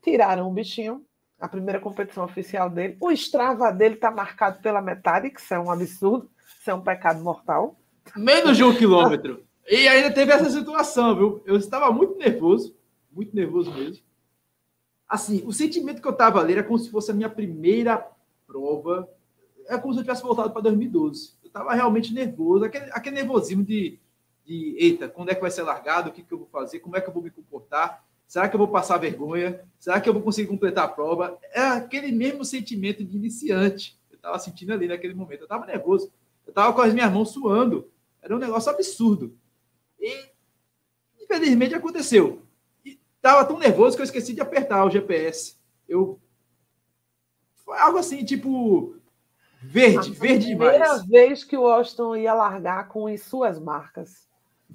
tiraram 0.03 0.47
o 0.47 0.53
bichinho, 0.53 1.03
a 1.39 1.47
primeira 1.47 1.79
competição 1.79 2.23
oficial 2.23 2.69
dele. 2.69 2.97
O 2.99 3.11
Strava 3.11 3.71
dele 3.71 3.95
está 3.95 4.11
marcado 4.11 4.61
pela 4.61 4.81
metade, 4.81 5.31
que 5.31 5.39
isso 5.39 5.53
é 5.53 5.59
um 5.59 5.71
absurdo, 5.71 6.29
isso 6.59 6.69
é 6.69 6.73
um 6.73 6.81
pecado 6.81 7.23
mortal. 7.23 7.75
Menos 8.15 8.57
de 8.57 8.63
um 8.63 8.75
quilômetro. 8.75 9.43
E 9.67 9.87
ainda 9.87 10.11
teve 10.11 10.31
essa 10.31 10.49
situação, 10.49 11.15
viu? 11.15 11.43
Eu 11.45 11.55
estava 11.55 11.89
muito 11.91 12.17
nervoso, 12.17 12.75
muito 13.11 13.35
nervoso 13.35 13.71
mesmo 13.71 14.03
assim, 15.13 15.43
o 15.45 15.53
sentimento 15.53 16.01
que 16.01 16.07
eu 16.07 16.11
estava 16.11 16.39
ali 16.39 16.53
era 16.53 16.63
como 16.63 16.79
se 16.79 16.89
fosse 16.89 17.11
a 17.11 17.13
minha 17.13 17.29
primeira 17.29 18.03
prova. 18.47 19.07
É 19.67 19.77
como 19.77 19.93
se 19.93 19.99
eu 19.99 20.03
tivesse 20.03 20.23
voltado 20.23 20.49
para 20.49 20.63
2012. 20.63 21.35
Eu 21.43 21.47
estava 21.47 21.71
realmente 21.71 22.11
nervoso, 22.11 22.65
aquele, 22.65 22.85
aquele 22.91 23.17
nervosismo 23.17 23.63
de, 23.63 23.99
de, 24.43 24.75
eita, 24.79 25.07
quando 25.07 25.29
é 25.29 25.35
que 25.35 25.41
vai 25.41 25.51
ser 25.51 25.61
largado? 25.61 26.09
O 26.09 26.11
que, 26.11 26.23
que 26.23 26.33
eu 26.33 26.39
vou 26.39 26.47
fazer? 26.47 26.79
Como 26.79 26.97
é 26.97 27.01
que 27.01 27.07
eu 27.07 27.13
vou 27.13 27.21
me 27.21 27.29
comportar? 27.29 28.03
Será 28.27 28.49
que 28.49 28.55
eu 28.55 28.57
vou 28.57 28.67
passar 28.67 28.97
vergonha? 28.97 29.61
Será 29.77 30.01
que 30.01 30.09
eu 30.09 30.13
vou 30.13 30.23
conseguir 30.23 30.47
completar 30.47 30.85
a 30.85 30.87
prova? 30.87 31.37
É 31.51 31.61
aquele 31.61 32.11
mesmo 32.11 32.43
sentimento 32.43 33.05
de 33.05 33.15
iniciante. 33.15 33.95
Eu 34.09 34.15
estava 34.15 34.39
sentindo 34.39 34.73
ali 34.73 34.87
naquele 34.87 35.13
momento. 35.13 35.41
Eu 35.41 35.45
estava 35.45 35.67
nervoso. 35.67 36.11
Eu 36.43 36.49
estava 36.49 36.73
com 36.73 36.81
as 36.81 36.91
minhas 36.91 37.13
mãos 37.13 37.29
suando. 37.29 37.87
Era 38.19 38.35
um 38.35 38.39
negócio 38.39 38.71
absurdo. 38.71 39.37
E 39.99 40.33
Infelizmente 41.21 41.73
aconteceu. 41.73 42.41
Estava 43.23 43.45
tão 43.45 43.57
nervoso 43.57 43.95
que 43.95 44.01
eu 44.01 44.05
esqueci 44.05 44.33
de 44.33 44.41
apertar 44.41 44.83
o 44.83 44.89
GPS. 44.89 45.55
Eu 45.87 46.19
foi 47.63 47.77
algo 47.77 47.97
assim, 47.97 48.25
tipo 48.25 48.97
verde, 49.61 50.11
a 50.11 50.19
verde 50.19 50.47
demais. 50.47 50.71
Primeira 50.71 51.03
vez 51.05 51.43
que 51.45 51.55
o 51.55 51.65
Austin 51.65 52.15
ia 52.17 52.33
largar 52.33 52.89
com 52.89 53.07
as 53.07 53.21
suas 53.21 53.57
marcas. 53.57 54.27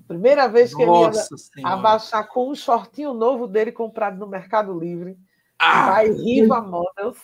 Primeira 0.06 0.48
vez 0.48 0.74
que 0.74 0.86
Nossa 0.86 1.28
ele 1.58 1.66
ia 1.66 1.74
abaixar 1.74 2.26
com 2.26 2.50
um 2.50 2.54
shortinho 2.54 3.12
novo 3.12 3.46
dele 3.46 3.70
comprado 3.70 4.16
no 4.16 4.26
Mercado 4.26 4.72
Livre. 4.72 5.18
Ah, 5.58 5.90
vai 5.90 6.10
Riva 6.10 6.62
Models. 6.62 7.18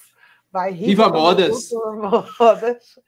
Vai 0.52 0.72
Riva, 0.72 1.04
Riva 1.04 1.08
Models. 1.08 1.70
Models. 2.38 3.00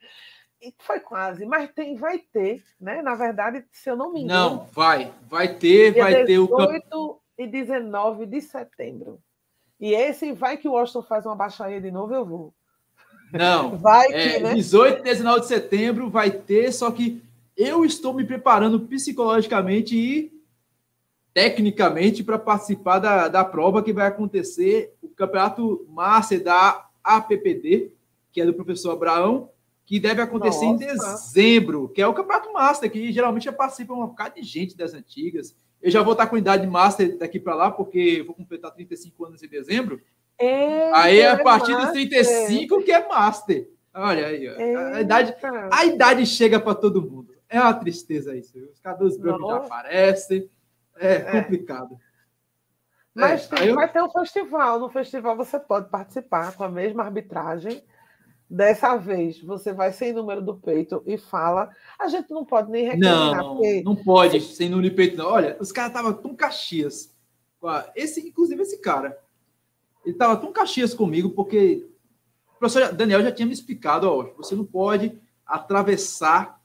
E 0.59 0.73
foi 0.79 1.01
quase, 1.01 1.45
mas 1.45 1.71
tem, 1.71 1.95
vai 1.95 2.17
ter, 2.17 2.63
né? 2.81 3.03
Na 3.03 3.13
verdade, 3.13 3.63
se 3.71 3.91
eu 3.91 3.95
não 3.95 4.11
me 4.11 4.23
engano. 4.23 4.49
Não, 4.49 4.65
vai, 4.71 5.13
vai 5.29 5.53
ter, 5.53 5.93
vai 5.93 6.25
ter 6.25 6.39
o 6.39 6.47
18 6.47 7.21
e 7.37 7.47
19 7.47 8.25
de 8.25 8.41
setembro. 8.41 9.19
E 9.79 9.93
esse 9.93 10.33
vai 10.33 10.57
que 10.57 10.67
o 10.67 10.71
Washington 10.71 11.03
faz 11.03 11.25
uma 11.25 11.35
baixaria 11.35 11.79
de 11.79 11.91
novo, 11.91 12.13
eu 12.13 12.25
vou. 12.25 12.53
Não. 13.31 13.77
Vai 13.77 14.07
é, 14.11 14.29
que, 14.29 14.39
né? 14.39 14.53
18 14.55 14.99
e 14.99 15.03
19 15.03 15.41
de 15.41 15.47
setembro 15.47 16.09
vai 16.09 16.31
ter, 16.31 16.71
só 16.71 16.89
que 16.89 17.21
eu 17.55 17.83
estou 17.83 18.13
me 18.13 18.23
preparando 18.23 18.79
psicologicamente 18.79 19.95
e 19.95 20.31
tecnicamente 21.33 22.23
para 22.23 22.39
participar 22.39 22.99
da, 22.99 23.27
da 23.27 23.45
prova 23.45 23.83
que 23.83 23.93
vai 23.93 24.07
acontecer, 24.07 24.95
o 25.03 25.09
Campeonato 25.09 25.85
Master 25.89 26.43
da 26.43 26.87
APPD, 27.03 27.91
que 28.31 28.41
é 28.41 28.45
do 28.45 28.53
professor 28.53 28.91
Abraão, 28.91 29.49
que 29.85 29.99
deve 29.99 30.21
acontecer 30.21 30.65
Nossa. 30.65 30.83
em 30.83 30.87
dezembro, 30.87 31.89
que 31.89 32.01
é 32.01 32.07
o 32.07 32.13
Campeonato 32.13 32.51
Master, 32.51 32.91
que 32.91 33.11
geralmente 33.11 33.45
já 33.45 33.53
participa 33.53 33.93
um 33.93 34.07
bocado 34.07 34.35
de 34.35 34.43
gente 34.43 34.75
das 34.75 34.93
antigas. 34.93 35.55
Eu 35.87 35.91
já 35.91 36.01
vou 36.01 36.11
estar 36.11 36.27
com 36.27 36.37
idade 36.37 36.67
Master 36.67 37.17
daqui 37.17 37.39
para 37.39 37.55
lá, 37.55 37.71
porque 37.71 38.21
vou 38.27 38.35
completar 38.35 38.73
35 38.73 39.23
anos 39.23 39.41
em 39.41 39.47
dezembro. 39.47 40.01
É, 40.37 40.91
aí 40.93 41.19
é 41.19 41.31
a 41.31 41.41
partir 41.41 41.71
master. 41.71 41.85
dos 41.85 41.93
35 41.93 42.83
que 42.83 42.91
é 42.91 43.07
Master. 43.07 43.69
Olha 43.93 44.27
aí, 44.27 44.49
a, 44.49 44.99
idade, 44.99 45.33
a 45.71 45.85
idade 45.85 46.25
chega 46.25 46.59
para 46.59 46.75
todo 46.75 47.01
mundo. 47.01 47.33
É 47.47 47.57
uma 47.57 47.73
tristeza 47.73 48.35
isso. 48.35 48.59
Os 48.69 48.81
cabelos 48.81 49.15
brancos 49.15 49.47
já 49.47 49.55
aparecem. 49.55 50.49
É, 50.97 51.13
é. 51.13 51.41
complicado. 51.41 51.97
Mas 53.15 53.49
é, 53.49 53.55
tem, 53.55 53.67
eu... 53.69 53.75
vai 53.75 53.89
ter 53.89 54.03
um 54.03 54.11
festival. 54.11 54.81
No 54.81 54.89
festival 54.89 55.37
você 55.37 55.57
pode 55.57 55.89
participar 55.89 56.53
com 56.53 56.65
a 56.65 56.69
mesma 56.69 57.05
arbitragem 57.05 57.81
Dessa 58.49 58.95
vez, 58.95 59.41
você 59.41 59.73
vai 59.73 59.91
sem 59.91 60.13
número 60.13 60.41
do 60.41 60.55
peito 60.55 61.03
e 61.05 61.17
fala. 61.17 61.69
A 61.99 62.07
gente 62.07 62.31
não 62.31 62.45
pode 62.45 62.71
nem 62.71 62.85
reclamar. 62.85 63.35
Não, 63.35 63.55
porque... 63.55 63.83
não 63.83 63.95
pode 63.95 64.39
sem 64.39 64.69
número 64.69 64.89
do 64.89 64.95
peito, 64.95 65.17
não. 65.17 65.25
Olha, 65.25 65.57
os 65.59 65.71
caras 65.71 65.91
estavam 65.91 66.13
tão 66.13 66.33
caxias. 66.33 67.13
Esse, 67.93 68.25
inclusive, 68.25 68.61
esse 68.61 68.79
cara. 68.79 69.17
Ele 70.05 70.15
estava 70.15 70.37
tão 70.37 70.53
caxias 70.53 70.93
comigo, 70.93 71.31
porque 71.31 71.85
o 72.55 72.59
professor 72.59 72.93
Daniel 72.93 73.21
já 73.21 73.31
tinha 73.31 73.45
me 73.45 73.51
explicado: 73.51 74.09
ó, 74.09 74.23
você 74.37 74.55
não 74.55 74.63
pode 74.63 75.19
atravessar 75.45 76.61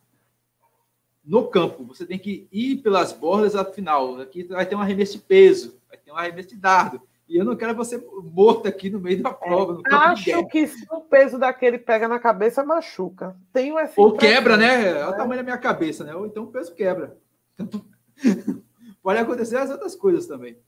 no 1.25 1.49
campo. 1.49 1.85
Você 1.85 2.07
tem 2.07 2.19
que 2.19 2.47
ir 2.53 2.77
pelas 2.77 3.13
bordas 3.13 3.57
afinal. 3.57 4.21
Aqui 4.21 4.45
vai 4.45 4.67
ter 4.67 4.77
um 4.77 4.81
arremesso 4.81 5.15
de 5.15 5.19
peso, 5.19 5.81
vai 5.89 5.99
ter 5.99 6.13
um 6.13 6.17
arremesso 6.17 6.51
de 6.51 6.57
dardo. 6.57 7.03
E 7.33 7.39
eu 7.39 7.47
não 7.47 7.57
quero 7.57 7.75
você 7.75 7.97
morto 8.25 8.69
aqui 8.69 8.91
no 8.91 9.01
meio 9.01 9.23
da 9.23 9.31
é, 9.31 9.33
prova. 9.33 9.81
É, 9.91 9.95
acho 9.95 10.47
que 10.49 10.67
se 10.67 10.87
o 10.91 11.01
peso 11.01 11.39
daquele 11.39 11.79
pega 11.79 12.07
na 12.07 12.19
cabeça, 12.19 12.63
machuca. 12.63 13.35
Tenho 13.55 13.79
essa 13.79 13.99
Ou 13.99 14.15
quebra, 14.15 14.55
né? 14.55 14.93
Olha 14.97 15.09
o 15.09 15.17
tamanho 15.17 15.39
da 15.39 15.43
minha 15.43 15.57
cabeça, 15.57 16.05
né? 16.05 16.15
Ou 16.15 16.27
então 16.27 16.45
o 16.45 16.49
peso 16.49 16.75
quebra. 16.75 17.17
Pode 19.03 19.19
acontecer 19.19 19.57
as 19.57 19.71
outras 19.71 19.97
coisas 19.97 20.27
também. 20.27 20.59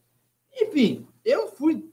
Enfim, 0.59 1.07
eu 1.23 1.49
fui. 1.49 1.87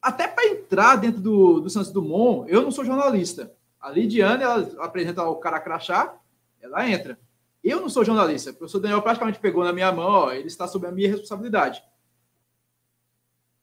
Até 0.00 0.28
para 0.28 0.46
entrar 0.50 0.94
dentro 0.94 1.20
do, 1.20 1.58
do 1.58 1.68
Santos 1.68 1.90
Dumont, 1.90 2.48
eu 2.48 2.62
não 2.62 2.70
sou 2.70 2.84
jornalista. 2.84 3.52
A 3.80 3.90
Lidiane, 3.90 4.44
ela 4.44 4.70
apresenta 4.78 5.24
o 5.24 5.34
cara 5.34 5.58
crachá, 5.58 6.14
ela 6.62 6.88
entra. 6.88 7.18
Eu 7.62 7.80
não 7.80 7.88
sou 7.88 8.04
jornalista. 8.04 8.52
O 8.52 8.54
professor 8.54 8.78
Daniel 8.78 9.02
praticamente 9.02 9.40
pegou 9.40 9.64
na 9.64 9.72
minha 9.72 9.90
mão, 9.90 10.06
ó, 10.06 10.32
ele 10.32 10.46
está 10.46 10.68
sob 10.68 10.86
a 10.86 10.92
minha 10.92 11.08
responsabilidade 11.08 11.82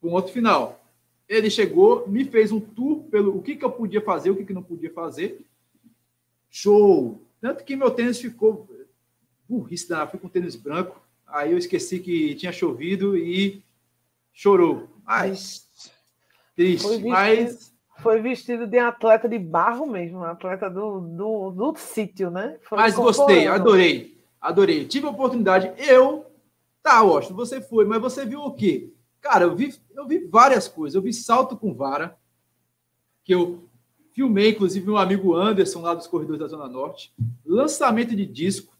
com 0.03 0.11
outro 0.11 0.33
final. 0.33 0.83
Ele 1.29 1.49
chegou, 1.49 2.05
me 2.09 2.25
fez 2.25 2.51
um 2.51 2.59
tour 2.59 3.05
pelo 3.05 3.37
o 3.37 3.41
que, 3.41 3.55
que 3.55 3.63
eu 3.63 3.71
podia 3.71 4.01
fazer, 4.01 4.29
o 4.29 4.35
que, 4.35 4.43
que 4.43 4.53
não 4.53 4.61
podia 4.61 4.91
fazer. 4.91 5.45
Show! 6.51 7.21
Tanto 7.39 7.63
que 7.63 7.73
meu 7.77 7.89
tênis 7.89 8.19
ficou 8.19 8.67
burrice 9.47 9.87
da 9.87 10.05
fui 10.05 10.19
com 10.19 10.27
tênis 10.27 10.57
branco. 10.57 11.01
Aí 11.25 11.53
eu 11.53 11.57
esqueci 11.57 11.99
que 11.99 12.35
tinha 12.35 12.51
chovido 12.51 13.17
e 13.17 13.63
chorou. 14.33 14.89
Mas 15.05 15.69
triste, 16.53 16.83
foi 16.83 16.97
vestido, 16.97 17.09
mas 17.09 17.73
foi 17.99 18.21
vestido 18.21 18.67
de 18.67 18.77
atleta 18.77 19.29
de 19.29 19.39
barro 19.39 19.85
mesmo, 19.85 20.23
atleta 20.23 20.69
do, 20.69 20.99
do, 20.99 21.51
do 21.51 21.75
sítio, 21.77 22.29
né? 22.29 22.57
Foi 22.63 22.77
mas 22.77 22.93
gostei, 22.93 23.47
adorei, 23.47 24.21
adorei. 24.41 24.85
Tive 24.85 25.07
a 25.07 25.11
oportunidade, 25.11 25.71
eu, 25.77 26.25
tá, 26.81 27.01
Washington, 27.01 27.35
você 27.35 27.61
foi, 27.61 27.85
mas 27.85 28.01
você 28.01 28.25
viu 28.25 28.41
o 28.41 28.53
quê? 28.53 28.92
Cara, 29.23 29.45
eu 29.45 29.55
vi, 29.55 29.73
eu 29.95 30.05
vi 30.05 30.19
várias 30.19 30.67
coisas. 30.67 30.95
Eu 30.95 31.01
vi 31.01 31.13
salto 31.13 31.55
com 31.55 31.73
vara, 31.73 32.17
que 33.23 33.33
eu 33.33 33.63
filmei, 34.11 34.49
inclusive, 34.49 34.85
meu 34.85 34.97
amigo 34.97 35.33
Anderson, 35.33 35.81
lá 35.81 35.93
dos 35.93 36.07
corredores 36.07 36.41
da 36.41 36.47
Zona 36.47 36.67
Norte. 36.67 37.13
Lançamento 37.45 38.13
de 38.17 38.25
disco, 38.25 38.77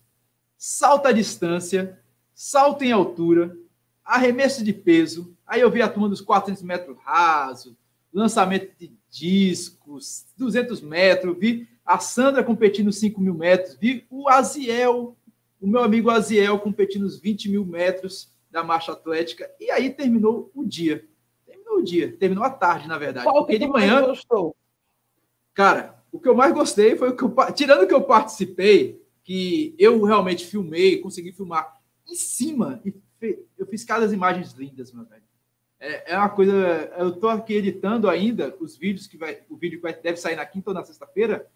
salto 0.58 1.08
à 1.08 1.14
distância, 1.14 1.98
salto 2.36 2.84
em 2.84 2.92
altura, 2.92 3.58
arremesso 4.04 4.66
de 4.66 4.74
peso. 4.74 5.34
Aí 5.48 5.62
eu 5.62 5.72
vi 5.72 5.82
a 5.82 5.88
turma 5.88 6.10
dos 6.10 6.20
400 6.20 6.62
metros 6.62 6.98
raso, 7.00 7.78
lançamento 8.14 8.70
de 8.78 8.92
discos, 9.10 10.26
200 10.38 10.82
metros. 10.82 11.38
Vi 11.40 11.70
a 11.86 12.00
Sandra 12.00 12.44
competindo 12.44 12.92
5 12.92 13.22
mil 13.22 13.34
metros. 13.34 13.78
Vi 13.80 14.06
o 14.10 14.28
Aziel, 14.28 15.16
o 15.62 15.66
meu 15.66 15.82
amigo 15.82 16.10
Aziel, 16.10 16.60
competindo 16.60 17.04
os 17.04 17.18
20 17.18 17.50
mil 17.50 17.66
metros 17.66 18.33
da 18.54 18.64
marcha 18.64 18.92
atlética. 18.92 19.52
E 19.60 19.72
aí 19.72 19.90
terminou 19.90 20.52
o 20.54 20.64
dia. 20.64 21.06
Terminou 21.44 21.80
o 21.80 21.84
dia, 21.84 22.16
terminou 22.18 22.44
a 22.44 22.52
tarde, 22.52 22.88
na 22.88 23.00
verdade. 23.00 23.26
Qual 23.26 23.46
porque 23.46 23.58
de 23.58 23.68
manhã. 23.68 24.06
Gostou? 24.06 24.56
Cara, 25.56 26.00
o 26.12 26.20
que 26.20 26.30
eu 26.30 26.36
mais 26.36 26.54
gostei 26.54 26.96
foi 26.96 27.10
o 27.10 27.16
que 27.18 27.24
eu, 27.24 27.36
tirando 27.54 27.88
que 27.88 27.94
eu 27.94 28.04
participei, 28.04 29.04
que 29.24 29.76
eu 29.80 30.04
realmente 30.04 30.46
filmei, 30.46 31.00
consegui 31.00 31.32
filmar 31.32 31.82
em 32.08 32.16
cima 32.16 32.80
e 32.86 32.94
eu 33.58 33.66
fiz 33.66 33.84
cada 33.84 34.06
imagens 34.14 34.54
lindas, 34.54 34.94
meu 34.94 35.06
velho. 35.06 35.24
É, 35.80 36.14
é 36.14 36.18
uma 36.18 36.30
coisa. 36.30 36.54
Eu 36.98 37.10
estou 37.10 37.30
aqui 37.30 37.56
editando 37.56 38.08
ainda 38.08 38.56
os 38.60 38.78
vídeos 38.78 39.08
que 39.08 39.18
vai, 39.18 39.42
o 39.50 39.58
vídeo 39.58 39.80
que 39.80 39.84
vai, 39.84 39.94
deve 39.94 40.18
sair 40.18 40.36
na 40.36 40.46
quinta 40.46 40.70
ou 40.70 40.74
na 40.76 40.86
sexta-feira. 40.86 41.50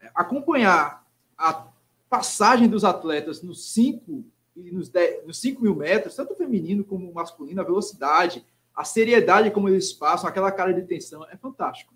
É, 0.00 0.10
acompanhar 0.14 1.06
a 1.36 1.68
passagem 2.10 2.68
dos 2.68 2.84
atletas 2.84 3.40
nos 3.42 3.72
cinco 3.72 4.24
nos, 4.72 4.88
10, 4.88 5.26
nos 5.26 5.40
5 5.40 5.62
mil 5.62 5.74
metros, 5.74 6.14
tanto 6.14 6.34
feminino 6.34 6.84
como 6.84 7.12
masculino, 7.12 7.60
a 7.60 7.64
velocidade, 7.64 8.44
a 8.74 8.84
seriedade 8.84 9.50
como 9.50 9.68
eles 9.68 9.92
passam, 9.92 10.28
aquela 10.28 10.52
cara 10.52 10.72
de 10.72 10.82
tensão, 10.82 11.24
é 11.30 11.36
fantástico. 11.36 11.94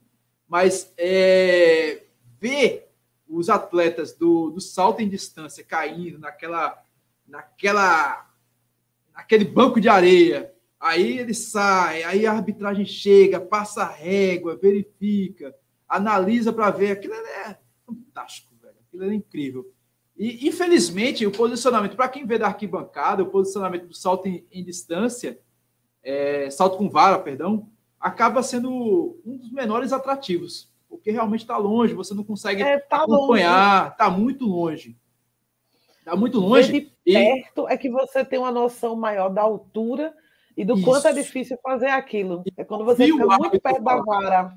Mas 0.48 0.92
é, 0.96 2.04
ver 2.40 2.88
os 3.28 3.48
atletas 3.48 4.12
do, 4.12 4.50
do 4.50 4.60
salto 4.60 5.00
em 5.00 5.08
distância 5.08 5.64
caindo 5.64 6.18
naquela, 6.18 6.84
naquela, 7.26 8.30
naquele 9.14 9.44
banco 9.44 9.80
de 9.80 9.88
areia, 9.88 10.52
aí 10.78 11.18
ele 11.18 11.32
sai, 11.32 12.02
aí 12.02 12.26
a 12.26 12.32
arbitragem 12.32 12.84
chega, 12.84 13.40
passa 13.40 13.84
a 13.84 13.90
régua, 13.90 14.58
verifica, 14.60 15.54
analisa 15.88 16.52
para 16.52 16.70
ver, 16.70 16.90
aquilo 16.90 17.14
é 17.14 17.58
fantástico, 17.86 18.54
velho, 18.60 18.76
aquilo 18.86 19.04
é 19.04 19.14
incrível. 19.14 19.72
E, 20.22 20.46
infelizmente, 20.46 21.26
o 21.26 21.32
posicionamento, 21.32 21.96
para 21.96 22.08
quem 22.08 22.24
vê 22.24 22.38
da 22.38 22.46
arquibancada, 22.46 23.24
o 23.24 23.26
posicionamento 23.26 23.88
do 23.88 23.94
salto 23.94 24.28
em, 24.28 24.46
em 24.52 24.62
distância, 24.62 25.40
é, 26.00 26.48
salto 26.48 26.78
com 26.78 26.88
vara, 26.88 27.18
perdão, 27.18 27.68
acaba 27.98 28.40
sendo 28.40 29.20
um 29.26 29.36
dos 29.36 29.50
menores 29.50 29.92
atrativos, 29.92 30.72
porque 30.88 31.10
realmente 31.10 31.40
está 31.40 31.56
longe, 31.56 31.92
você 31.92 32.14
não 32.14 32.22
consegue 32.22 32.62
é, 32.62 32.78
tá 32.78 33.02
acompanhar, 33.02 33.90
está 33.90 34.08
muito 34.08 34.46
longe. 34.46 34.96
Está 35.98 36.14
muito 36.14 36.38
longe. 36.38 36.70
de 36.70 36.80
perto 37.04 37.68
e... 37.68 37.72
é 37.72 37.76
que 37.76 37.90
você 37.90 38.24
tem 38.24 38.38
uma 38.38 38.52
noção 38.52 38.94
maior 38.94 39.28
da 39.28 39.42
altura 39.42 40.14
e 40.56 40.64
do 40.64 40.74
Isso. 40.74 40.84
quanto 40.84 41.08
é 41.08 41.12
difícil 41.12 41.58
fazer 41.60 41.88
aquilo. 41.88 42.44
É 42.56 42.62
quando 42.62 42.84
você 42.84 43.06
fica 43.06 43.26
muito 43.26 43.60
perto 43.60 43.82
da 43.82 43.96
vara. 44.00 44.54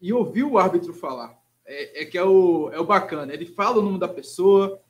E 0.00 0.12
ouvir 0.12 0.42
o 0.42 0.58
árbitro 0.58 0.92
falar. 0.92 1.38
É, 1.64 2.02
é, 2.02 2.04
que 2.06 2.18
é 2.18 2.24
o, 2.24 2.70
é 2.72 2.80
o 2.80 2.84
bacana. 2.84 3.32
Ele 3.32 3.46
fala 3.46 3.78
o 3.78 3.82
nome 3.82 4.00
da 4.00 4.08
pessoa, 4.08 4.80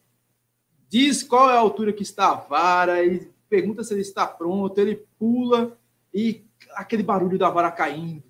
diz 0.88 1.22
qual 1.22 1.50
é 1.50 1.54
a 1.54 1.60
altura 1.60 1.92
que 1.92 2.02
está 2.02 2.30
a 2.30 2.34
vara, 2.34 3.04
e 3.04 3.30
pergunta 3.48 3.84
se 3.84 3.94
ele 3.94 4.02
está 4.02 4.26
pronto, 4.26 4.78
ele 4.78 5.04
pula 5.18 5.76
e 6.12 6.44
aquele 6.74 7.02
barulho 7.02 7.38
da 7.38 7.50
vara 7.50 7.70
caindo, 7.70 8.22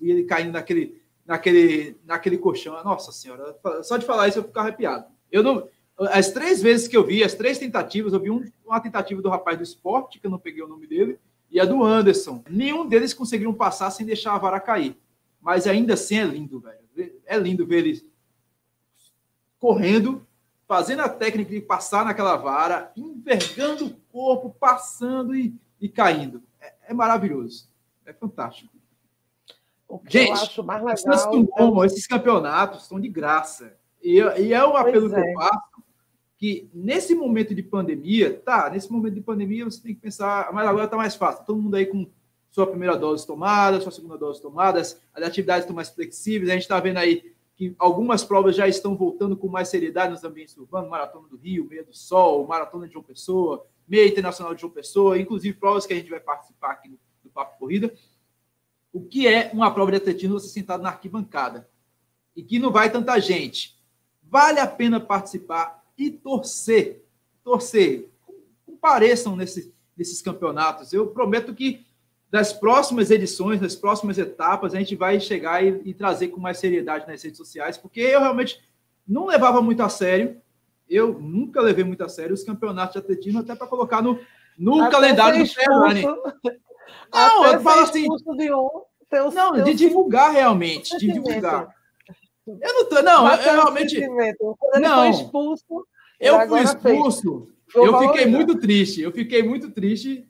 e 0.00 0.10
ele 0.10 0.24
caindo 0.24 0.52
naquele, 0.52 1.00
naquele, 1.26 1.96
naquele 2.04 2.38
colchão. 2.38 2.82
Nossa 2.84 3.12
Senhora, 3.12 3.56
só 3.82 3.96
de 3.96 4.06
falar 4.06 4.28
isso 4.28 4.38
eu 4.38 4.44
fico 4.44 4.58
arrepiado. 4.58 5.06
Eu 5.30 5.42
não, 5.42 5.68
As 5.98 6.30
três 6.30 6.62
vezes 6.62 6.86
que 6.86 6.96
eu 6.96 7.04
vi, 7.04 7.24
as 7.24 7.34
três 7.34 7.58
tentativas, 7.58 8.12
eu 8.12 8.20
vi 8.20 8.30
um, 8.30 8.44
uma 8.64 8.80
tentativa 8.80 9.20
do 9.20 9.28
rapaz 9.28 9.56
do 9.56 9.64
esporte, 9.64 10.20
que 10.20 10.26
eu 10.26 10.30
não 10.30 10.38
peguei 10.38 10.62
o 10.62 10.68
nome 10.68 10.86
dele, 10.86 11.18
e 11.50 11.58
a 11.58 11.64
do 11.64 11.82
Anderson. 11.82 12.42
Nenhum 12.48 12.86
deles 12.86 13.12
conseguiram 13.12 13.52
passar 13.52 13.90
sem 13.90 14.06
deixar 14.06 14.34
a 14.34 14.38
vara 14.38 14.60
cair. 14.60 14.96
Mas 15.40 15.66
ainda 15.66 15.94
assim 15.94 16.18
é 16.18 16.24
lindo, 16.24 16.60
velho. 16.60 17.12
É 17.26 17.38
lindo 17.38 17.66
ver 17.66 17.78
eles 17.78 18.04
correndo, 19.58 20.26
fazendo 20.68 21.00
a 21.00 21.08
técnica 21.08 21.50
de 21.50 21.62
passar 21.62 22.04
naquela 22.04 22.36
vara, 22.36 22.92
envergando 22.94 23.86
o 23.86 23.94
corpo, 24.12 24.54
passando 24.60 25.34
e, 25.34 25.58
e 25.80 25.88
caindo. 25.88 26.42
É, 26.60 26.74
é 26.88 26.94
maravilhoso. 26.94 27.70
É 28.04 28.12
fantástico. 28.12 28.70
Gente, 30.06 30.28
eu 30.28 30.34
acho 30.34 30.62
mais 30.62 30.82
legal, 30.82 31.82
é... 31.82 31.86
esses 31.86 32.06
campeonatos 32.06 32.86
são 32.86 33.00
de 33.00 33.08
graça. 33.08 33.74
E, 34.02 34.18
e 34.18 34.52
é 34.52 34.64
um 34.64 34.76
apelo 34.76 35.08
que 35.08 35.18
eu 35.18 35.32
faço 35.32 35.78
que 36.36 36.70
nesse 36.72 37.14
momento 37.14 37.52
de 37.54 37.62
pandemia, 37.62 38.32
tá, 38.44 38.70
nesse 38.70 38.92
momento 38.92 39.14
de 39.14 39.20
pandemia 39.22 39.64
você 39.64 39.82
tem 39.82 39.94
que 39.94 40.00
pensar, 40.00 40.52
mas 40.52 40.68
agora 40.68 40.84
está 40.84 40.96
mais 40.96 41.16
fácil, 41.16 41.44
todo 41.44 41.60
mundo 41.60 41.74
aí 41.74 41.86
com 41.86 42.08
sua 42.48 42.66
primeira 42.66 42.96
dose 42.96 43.26
tomada, 43.26 43.80
sua 43.80 43.90
segunda 43.90 44.16
dose 44.16 44.40
tomada, 44.40 44.80
as 44.80 45.00
atividades 45.16 45.64
estão 45.64 45.74
mais 45.74 45.88
flexíveis, 45.88 46.48
a 46.48 46.52
gente 46.52 46.62
está 46.62 46.78
vendo 46.78 46.98
aí 46.98 47.32
que 47.58 47.74
algumas 47.76 48.22
provas 48.24 48.54
já 48.54 48.68
estão 48.68 48.96
voltando 48.96 49.36
com 49.36 49.48
mais 49.48 49.68
seriedade 49.68 50.12
nos 50.12 50.22
ambientes 50.22 50.56
urbanos, 50.56 50.88
Maratona 50.88 51.26
do 51.26 51.36
Rio, 51.36 51.66
Meia 51.68 51.82
do 51.82 51.92
Sol, 51.92 52.46
Maratona 52.46 52.86
de 52.86 52.92
João 52.92 53.04
Pessoa, 53.04 53.66
Meia 53.86 54.06
Internacional 54.06 54.54
de 54.54 54.60
João 54.60 54.72
Pessoa, 54.72 55.18
inclusive 55.18 55.58
provas 55.58 55.84
que 55.84 55.92
a 55.92 55.96
gente 55.96 56.08
vai 56.08 56.20
participar 56.20 56.70
aqui 56.70 56.88
no, 56.88 56.96
do 57.24 57.28
Papo 57.30 57.58
Corrida. 57.58 57.92
O 58.92 59.00
que 59.00 59.26
é 59.26 59.50
uma 59.52 59.74
prova 59.74 59.90
de 59.90 59.96
atletismo 59.96 60.38
você 60.38 60.46
sentado 60.46 60.84
na 60.84 60.90
arquibancada? 60.90 61.68
E 62.36 62.44
que 62.44 62.60
não 62.60 62.70
vai 62.70 62.92
tanta 62.92 63.18
gente. 63.18 63.76
Vale 64.22 64.60
a 64.60 64.66
pena 64.66 65.00
participar 65.00 65.84
e 65.98 66.12
torcer. 66.12 67.04
Torcer. 67.42 68.08
Compareçam 68.64 69.34
nesse, 69.34 69.74
nesses 69.96 70.22
campeonatos. 70.22 70.92
Eu 70.92 71.08
prometo 71.08 71.52
que 71.52 71.84
das 72.30 72.52
próximas 72.52 73.10
edições, 73.10 73.60
das 73.60 73.74
próximas 73.74 74.18
etapas, 74.18 74.74
a 74.74 74.78
gente 74.78 74.94
vai 74.94 75.18
chegar 75.18 75.64
e, 75.64 75.80
e, 75.84 75.94
trazer 75.94 76.28
com 76.28 76.40
mais 76.40 76.58
seriedade 76.58 77.06
nas 77.06 77.22
redes 77.22 77.38
sociais, 77.38 77.78
porque 77.78 78.00
eu 78.00 78.20
realmente 78.20 78.62
não 79.06 79.26
levava 79.26 79.62
muito 79.62 79.82
a 79.82 79.88
sério. 79.88 80.40
Eu 80.88 81.18
nunca 81.18 81.60
levei 81.60 81.84
muito 81.84 82.04
a 82.04 82.08
sério 82.08 82.34
os 82.34 82.44
campeonatos 82.44 82.92
de 82.92 82.98
atletismo, 82.98 83.40
até 83.40 83.54
para 83.54 83.66
colocar 83.66 84.02
no, 84.02 84.18
no 84.58 84.90
calendário 84.90 85.42
do 85.42 85.50
Ferrari. 85.50 86.02
Não, 87.12 87.46
eu 87.46 87.60
falo 87.60 87.80
assim. 87.82 88.06
De 88.06 88.52
um, 88.52 88.82
teus, 89.08 89.34
não, 89.34 89.54
teus 89.54 89.64
de 89.64 89.74
divulgar 89.74 90.32
realmente, 90.32 90.96
de 90.98 91.10
divulgar. 91.10 91.74
Eu 92.46 92.74
não 92.74 92.88
tô, 92.88 93.02
não, 93.02 93.28
eu, 93.28 93.36
eu 93.36 93.52
realmente. 93.52 94.00
Não, 94.80 95.08
expulso, 95.08 95.86
eu 96.20 96.46
fui 96.48 96.60
expulso. 96.62 97.48
Eu 97.74 97.98
fiquei 98.00 98.26
muito 98.26 98.58
triste. 98.58 99.00
Eu 99.02 99.12
fiquei 99.12 99.42
muito 99.42 99.70
triste 99.70 100.26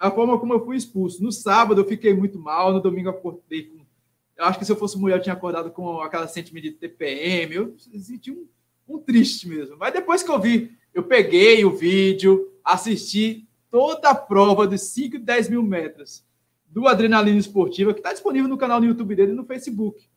a 0.00 0.10
forma 0.10 0.38
como 0.38 0.54
eu 0.54 0.64
fui 0.64 0.76
expulso. 0.76 1.22
No 1.22 1.30
sábado 1.30 1.82
eu 1.82 1.84
fiquei 1.84 2.14
muito 2.14 2.38
mal, 2.38 2.72
no 2.72 2.80
domingo 2.80 3.08
eu 3.08 3.12
acordei 3.12 3.64
com. 3.64 3.80
Eu 4.36 4.46
acho 4.46 4.58
que 4.58 4.64
se 4.64 4.72
eu 4.72 4.76
fosse 4.76 4.98
mulher 4.98 5.18
eu 5.18 5.22
tinha 5.22 5.34
acordado 5.34 5.70
com 5.70 6.00
aquela 6.00 6.26
sentimento 6.26 6.64
de 6.64 6.72
TPM. 6.72 7.54
Eu 7.54 7.74
senti 7.76 8.32
um, 8.32 8.46
um 8.88 8.98
triste 8.98 9.46
mesmo. 9.46 9.76
Mas 9.78 9.92
depois 9.92 10.22
que 10.22 10.30
eu 10.30 10.40
vi, 10.40 10.72
eu 10.94 11.02
peguei 11.02 11.62
o 11.66 11.76
vídeo, 11.76 12.50
assisti 12.64 13.46
toda 13.70 14.08
a 14.08 14.14
prova 14.14 14.66
dos 14.66 14.80
5 14.80 15.16
e 15.16 15.18
10 15.18 15.50
mil 15.50 15.62
metros 15.62 16.24
do 16.66 16.88
Adrenalina 16.88 17.38
Esportiva, 17.38 17.92
que 17.92 18.00
está 18.00 18.12
disponível 18.12 18.48
no 18.48 18.56
canal 18.56 18.80
no 18.80 18.86
YouTube 18.86 19.14
dele 19.14 19.32
e 19.32 19.34
no 19.34 19.44
Facebook. 19.44 20.08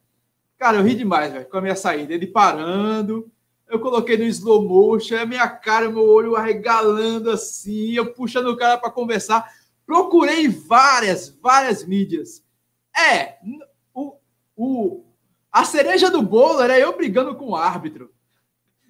Cara, 0.57 0.77
eu 0.77 0.83
ri 0.83 0.95
demais, 0.95 1.33
velho, 1.33 1.49
com 1.49 1.57
a 1.57 1.61
minha 1.61 1.75
saída. 1.75 2.13
Ele 2.13 2.27
parando, 2.27 3.29
eu 3.67 3.79
coloquei 3.79 4.15
no 4.15 4.23
slow 4.23 4.63
motion, 4.63 5.17
a 5.17 5.25
minha 5.25 5.47
cara, 5.49 5.89
meu 5.89 6.07
olho 6.07 6.37
arregalando 6.37 7.29
assim, 7.29 7.93
eu 7.93 8.13
puxando 8.13 8.47
o 8.47 8.55
cara 8.55 8.77
para 8.77 8.89
conversar. 8.89 9.51
Procurei 9.85 10.47
várias, 10.47 11.29
várias 11.29 11.85
mídias. 11.85 12.43
É, 12.95 13.37
o, 13.93 14.15
o, 14.55 15.03
a 15.51 15.65
cereja 15.65 16.09
do 16.09 16.21
bolo 16.21 16.61
era 16.61 16.79
eu 16.79 16.95
brigando 16.95 17.35
com 17.35 17.49
o 17.49 17.55
árbitro. 17.55 18.11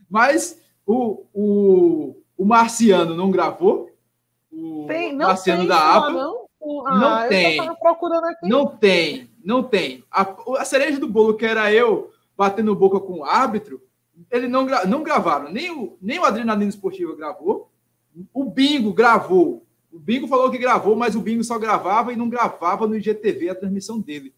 Mas 0.09 0.59
o, 0.85 1.25
o, 1.33 2.15
o 2.37 2.45
Marciano 2.45 3.15
não 3.15 3.31
gravou. 3.31 3.89
O 4.51 4.85
tem, 4.87 5.13
não 5.13 5.27
Marciano 5.27 5.59
tem, 5.59 5.67
da 5.67 5.95
APA. 5.95 6.11
Não, 6.11 6.47
ah, 6.85 6.99
não 6.99 7.29
tem. 7.29 7.57
Não 8.43 8.67
tem, 8.67 9.29
não 9.43 9.63
tem. 9.63 10.03
A, 10.11 10.35
a 10.59 10.65
cereja 10.65 10.99
do 10.99 11.09
bolo, 11.09 11.35
que 11.35 11.45
era 11.45 11.73
eu 11.73 12.11
batendo 12.37 12.75
boca 12.75 12.99
com 12.99 13.19
o 13.19 13.25
árbitro, 13.25 13.81
ele 14.31 14.47
não, 14.47 14.65
não 14.87 15.03
gravaram. 15.03 15.51
Nem 15.51 15.71
o, 15.71 15.97
nem 16.01 16.19
o 16.19 16.25
Adrenalina 16.25 16.69
Esportiva 16.69 17.15
gravou. 17.15 17.71
O 18.33 18.45
Bingo 18.45 18.93
gravou 18.93 19.65
o 19.93 19.99
Bingo 19.99 20.27
falou 20.27 20.49
que 20.49 20.57
gravou, 20.57 20.95
mas 20.95 21.15
o 21.15 21.21
Bingo 21.21 21.43
só 21.43 21.59
gravava 21.59 22.11
e 22.11 22.15
não 22.15 22.27
gravava 22.27 22.87
no 22.87 22.97
IGTV 22.97 23.49
a 23.49 23.55
transmissão 23.55 23.99
dele. 23.99 24.33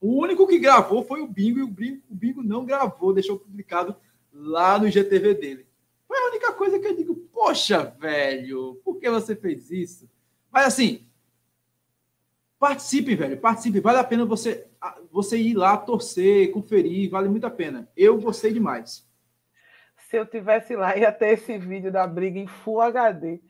O 0.00 0.22
único 0.22 0.46
que 0.46 0.58
gravou 0.58 1.04
foi 1.04 1.20
o 1.20 1.28
Bingo 1.28 1.58
e 1.58 1.62
o 1.62 1.68
Bingo, 1.68 2.02
o 2.10 2.14
Bingo 2.14 2.42
não 2.42 2.64
gravou, 2.64 3.12
deixou 3.12 3.38
publicado 3.38 3.94
lá 4.32 4.78
no 4.78 4.88
IGTV 4.88 5.34
dele. 5.34 5.66
Foi 6.08 6.16
a 6.16 6.28
única 6.28 6.50
coisa 6.52 6.78
que 6.78 6.86
eu 6.86 6.96
digo, 6.96 7.14
poxa, 7.30 7.84
velho, 8.00 8.80
por 8.82 8.98
que 8.98 9.10
você 9.10 9.36
fez 9.36 9.70
isso? 9.70 10.08
Mas 10.50 10.68
assim, 10.68 11.06
participe, 12.58 13.14
velho, 13.14 13.36
participe. 13.36 13.80
Vale 13.80 13.98
a 13.98 14.04
pena 14.04 14.24
você, 14.24 14.66
você 15.12 15.36
ir 15.36 15.52
lá, 15.52 15.76
torcer, 15.76 16.50
conferir, 16.52 17.10
vale 17.10 17.28
muito 17.28 17.46
a 17.46 17.50
pena. 17.50 17.86
Eu 17.94 18.18
gostei 18.18 18.50
demais. 18.50 19.06
Se 20.08 20.16
eu 20.16 20.24
tivesse 20.24 20.74
lá, 20.74 20.96
ia 20.96 21.12
ter 21.12 21.34
esse 21.34 21.58
vídeo 21.58 21.92
da 21.92 22.06
briga 22.06 22.38
em 22.38 22.46
Full 22.46 22.80
HD. 22.80 23.40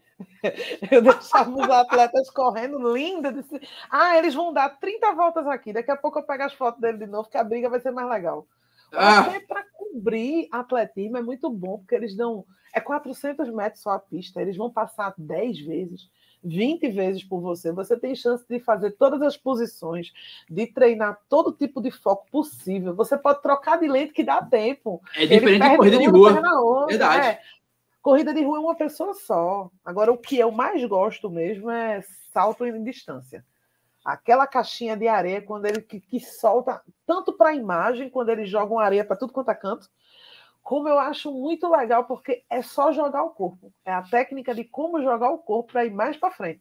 Eu 0.91 1.03
deixava 1.03 1.51
os 1.51 1.71
atletas 1.71 2.31
correndo, 2.31 2.93
linda. 2.93 3.33
Disse, 3.33 3.61
ah, 3.91 4.17
eles 4.19 4.35
vão 4.35 4.53
dar 4.53 4.69
30 4.69 5.13
voltas 5.13 5.47
aqui. 5.47 5.73
Daqui 5.73 5.91
a 5.91 5.97
pouco 5.97 6.19
eu 6.19 6.23
pego 6.23 6.43
as 6.43 6.55
fotos 6.55 6.81
dele 6.81 6.99
de 6.99 7.07
novo, 7.07 7.29
que 7.29 7.37
a 7.37 7.45
briga 7.45 7.69
vai 7.69 7.81
ser 7.81 7.91
mais 7.91 8.09
legal. 8.09 8.47
Ah. 8.93 9.25
para 9.49 9.65
cobrir 9.77 10.49
atletismo 10.53 11.17
é 11.17 11.23
muito 11.23 11.51
bom, 11.51 11.79
porque 11.79 11.95
eles 11.95 12.17
dão. 12.17 12.45
É 12.73 12.81
400 12.81 13.49
metros 13.51 13.83
só 13.83 13.91
a 13.91 13.99
pista, 13.99 14.41
eles 14.41 14.57
vão 14.57 14.71
passar 14.71 15.15
10 15.17 15.61
vezes. 15.61 16.09
20 16.45 16.91
vezes 16.91 17.25
por 17.25 17.41
você, 17.41 17.73
você 17.73 17.97
tem 17.99 18.15
chance 18.15 18.45
de 18.47 18.61
fazer 18.61 18.93
todas 18.93 19.23
as 19.23 19.37
posições, 19.37 20.13
de 20.49 20.67
treinar 20.67 21.19
todo 21.29 21.53
tipo 21.53 21.81
de 21.81 21.91
foco 21.91 22.27
possível. 22.31 22.95
Você 22.95 23.17
pode 23.17 23.41
trocar 23.41 23.79
de 23.79 23.89
lente 23.89 24.13
que 24.13 24.23
dá 24.23 24.43
tempo. 24.43 25.01
É 25.17 25.25
diferente 25.25 25.63
de 25.63 25.77
corrida 25.77 25.99
de 25.99 26.07
rua. 26.07 26.87
Verdade. 26.87 27.27
É. 27.29 27.41
Corrida 28.05 28.35
de 28.35 28.45
rua 28.45 28.59
é 28.59 28.61
uma 28.61 28.75
pessoa 28.75 29.15
só. 29.15 29.71
Agora, 29.83 30.13
o 30.13 30.19
que 30.19 30.39
eu 30.39 30.51
mais 30.51 30.85
gosto 30.85 31.31
mesmo 31.31 31.71
é 31.71 32.03
salto 32.35 32.67
em 32.67 32.85
distância. 32.85 33.43
Aquela 34.05 34.47
caixinha 34.47 34.95
de 34.95 35.09
areia, 35.09 35.41
quando 35.41 35.65
ele 35.65 35.81
que, 35.81 35.99
que 36.01 36.21
solta, 36.21 36.83
tanto 37.07 37.33
para 37.33 37.49
a 37.49 37.55
imagem, 37.55 38.11
quando 38.11 38.29
eles 38.29 38.51
jogam 38.51 38.79
areia 38.79 39.07
para 39.07 39.17
tudo 39.17 39.33
quanto 39.33 39.51
é 39.51 39.55
canto, 39.55 39.89
como 40.63 40.87
eu 40.87 40.99
acho 40.99 41.33
muito 41.33 41.67
legal, 41.67 42.05
porque 42.05 42.45
é 42.51 42.61
só 42.61 42.93
jogar 42.93 43.25
o 43.25 43.31
corpo. 43.31 43.73
É 43.87 43.95
a 43.95 44.03
técnica 44.03 44.55
de 44.55 44.65
como 44.65 45.03
jogar 45.03 45.31
o 45.31 45.39
corpo 45.39 45.73
para 45.73 45.87
ir 45.87 45.91
mais 45.91 46.15
para 46.15 46.31
frente. 46.31 46.61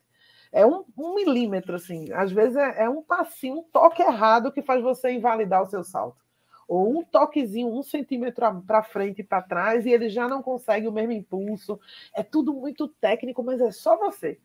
É 0.50 0.66
um, 0.66 0.86
um, 0.98 1.14
milímetro, 1.14 1.76
assim. 1.76 2.10
Às 2.14 2.32
vezes 2.32 2.56
é, 2.56 2.84
é 2.84 2.90
um 2.90 3.04
passinho, 3.04 3.58
um 3.58 3.64
toque 3.64 4.02
errado 4.02 4.50
que 4.50 4.62
faz 4.62 4.82
você 4.82 5.12
invalidar 5.12 5.62
o 5.62 5.70
seu 5.70 5.84
salto 5.84 6.23
ou 6.68 7.00
um 7.00 7.04
toquezinho, 7.04 7.68
um 7.68 7.84
centímetro 7.84 8.62
para 8.66 8.84
frente 8.84 9.20
e 9.20 9.24
para 9.24 9.42
trás, 9.42 9.86
e 9.86 9.92
ele 9.92 10.10
já 10.10 10.28
não 10.28 10.42
consegue 10.42 10.88
o 10.88 10.92
mesmo 10.92 11.12
impulso. 11.12 11.80
É 12.16 12.24
tudo 12.24 12.54
muito 12.54 12.88
técnico, 12.88 13.44
mas 13.44 13.62
é 13.62 13.72
só 13.72 13.98
você. 13.98 14.40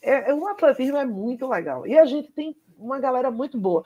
É, 0.00 0.30
é, 0.30 0.34
o 0.34 0.46
atletismo 0.46 0.98
é 0.98 1.04
muito 1.04 1.48
legal. 1.48 1.86
E 1.86 1.98
a 1.98 2.04
gente 2.04 2.30
tem 2.30 2.56
uma 2.78 2.98
galera 2.98 3.30
muito 3.30 3.58
boa. 3.58 3.84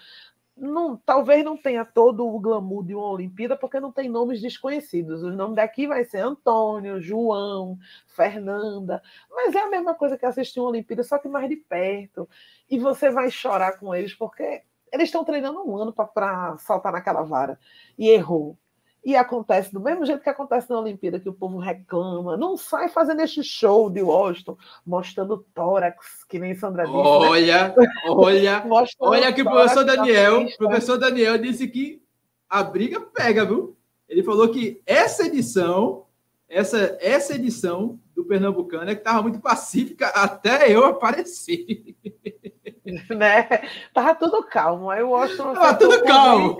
Não, 0.56 0.96
talvez 0.96 1.44
não 1.44 1.56
tenha 1.56 1.84
todo 1.84 2.26
o 2.26 2.40
glamour 2.40 2.84
de 2.84 2.92
uma 2.92 3.08
Olimpíada, 3.08 3.56
porque 3.56 3.78
não 3.78 3.92
tem 3.92 4.08
nomes 4.08 4.40
desconhecidos. 4.40 5.22
O 5.22 5.30
nome 5.30 5.54
daqui 5.54 5.86
vai 5.86 6.02
ser 6.02 6.18
Antônio, 6.18 7.00
João, 7.00 7.78
Fernanda. 8.08 9.00
Mas 9.30 9.54
é 9.54 9.60
a 9.60 9.70
mesma 9.70 9.94
coisa 9.94 10.18
que 10.18 10.26
assistir 10.26 10.58
uma 10.58 10.70
Olimpíada, 10.70 11.04
só 11.04 11.16
que 11.18 11.28
mais 11.28 11.48
de 11.48 11.56
perto. 11.56 12.28
E 12.68 12.76
você 12.76 13.08
vai 13.08 13.30
chorar 13.30 13.78
com 13.78 13.94
eles, 13.94 14.12
porque 14.14 14.64
eles 14.92 15.08
estão 15.08 15.24
treinando 15.24 15.62
um 15.68 15.76
ano 15.76 15.92
para 15.92 16.56
saltar 16.58 16.92
naquela 16.92 17.22
vara 17.22 17.58
e 17.98 18.08
errou. 18.08 18.56
E 19.04 19.16
acontece 19.16 19.72
do 19.72 19.80
mesmo 19.80 20.04
jeito 20.04 20.22
que 20.22 20.28
acontece 20.28 20.68
na 20.68 20.80
Olimpíada, 20.80 21.20
que 21.20 21.28
o 21.28 21.32
povo 21.32 21.58
reclama. 21.58 22.36
Não 22.36 22.56
sai 22.56 22.88
fazendo 22.88 23.20
este 23.20 23.42
show 23.42 23.88
de 23.88 24.02
Washington, 24.02 24.56
mostrando 24.84 25.46
tórax, 25.54 26.24
que 26.28 26.38
nem 26.38 26.54
Sandra 26.54 26.84
disse. 26.84 26.96
Olha, 26.96 27.68
né? 27.68 27.74
olha, 28.08 28.64
olha 29.00 29.32
que 29.32 29.42
o 29.42 29.44
professor 29.44 29.84
Daniel, 29.84 30.46
professor 30.58 30.98
Daniel 30.98 31.38
disse 31.38 31.68
que 31.68 32.02
a 32.50 32.62
briga 32.62 33.00
pega, 33.00 33.44
viu? 33.44 33.76
Ele 34.08 34.22
falou 34.22 34.48
que 34.48 34.82
essa 34.84 35.26
edição, 35.26 36.06
essa, 36.48 36.98
essa 37.00 37.34
edição 37.34 37.98
do 38.14 38.24
Pernambucano 38.24 38.90
é 38.90 38.94
que 38.94 39.00
estava 39.00 39.22
muito 39.22 39.38
pacífica 39.38 40.08
até 40.08 40.70
eu 40.70 40.84
aparecer. 40.84 41.94
né? 43.10 43.46
Tava 43.92 44.14
tudo 44.14 44.44
calmo. 44.44 44.90
Aí 44.90 45.02
o 45.02 45.10
Washington. 45.10 45.54
Tava 45.54 45.74
tudo 45.74 46.02
calmo. 46.04 46.58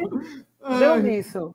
Deu 0.79 0.97
nisso. 0.97 1.55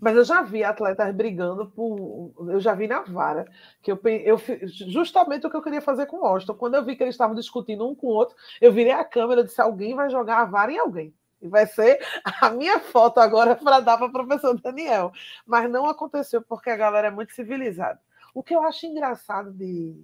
Mas 0.00 0.16
eu 0.16 0.24
já 0.24 0.42
vi 0.42 0.62
atletas 0.62 1.14
brigando 1.14 1.66
por. 1.66 2.32
Eu 2.48 2.60
já 2.60 2.74
vi 2.74 2.86
na 2.86 3.00
vara. 3.00 3.46
Que 3.82 3.92
eu, 3.92 4.00
eu, 4.04 4.40
justamente 4.88 5.46
o 5.46 5.50
que 5.50 5.56
eu 5.56 5.62
queria 5.62 5.80
fazer 5.80 6.06
com 6.06 6.18
o 6.18 6.26
Austin. 6.26 6.52
Quando 6.54 6.74
eu 6.74 6.84
vi 6.84 6.96
que 6.96 7.02
eles 7.02 7.14
estavam 7.14 7.34
discutindo 7.34 7.88
um 7.88 7.94
com 7.94 8.08
o 8.08 8.10
outro, 8.10 8.36
eu 8.60 8.72
virei 8.72 8.92
a 8.92 9.04
câmera 9.04 9.40
e 9.40 9.44
disse: 9.44 9.60
alguém 9.60 9.94
vai 9.94 10.10
jogar 10.10 10.38
a 10.38 10.44
vara 10.44 10.72
em 10.72 10.78
alguém. 10.78 11.14
E 11.40 11.48
vai 11.48 11.66
ser 11.66 11.98
a 12.40 12.50
minha 12.50 12.78
foto 12.80 13.18
agora 13.18 13.56
para 13.56 13.80
dar 13.80 13.96
para 13.96 14.08
o 14.08 14.12
professor 14.12 14.60
Daniel. 14.60 15.12
Mas 15.46 15.70
não 15.70 15.86
aconteceu 15.86 16.42
porque 16.42 16.68
a 16.68 16.76
galera 16.76 17.08
é 17.08 17.10
muito 17.10 17.32
civilizada. 17.32 17.98
O 18.34 18.42
que 18.42 18.54
eu 18.54 18.62
acho 18.62 18.86
engraçado 18.86 19.50
de, 19.50 19.96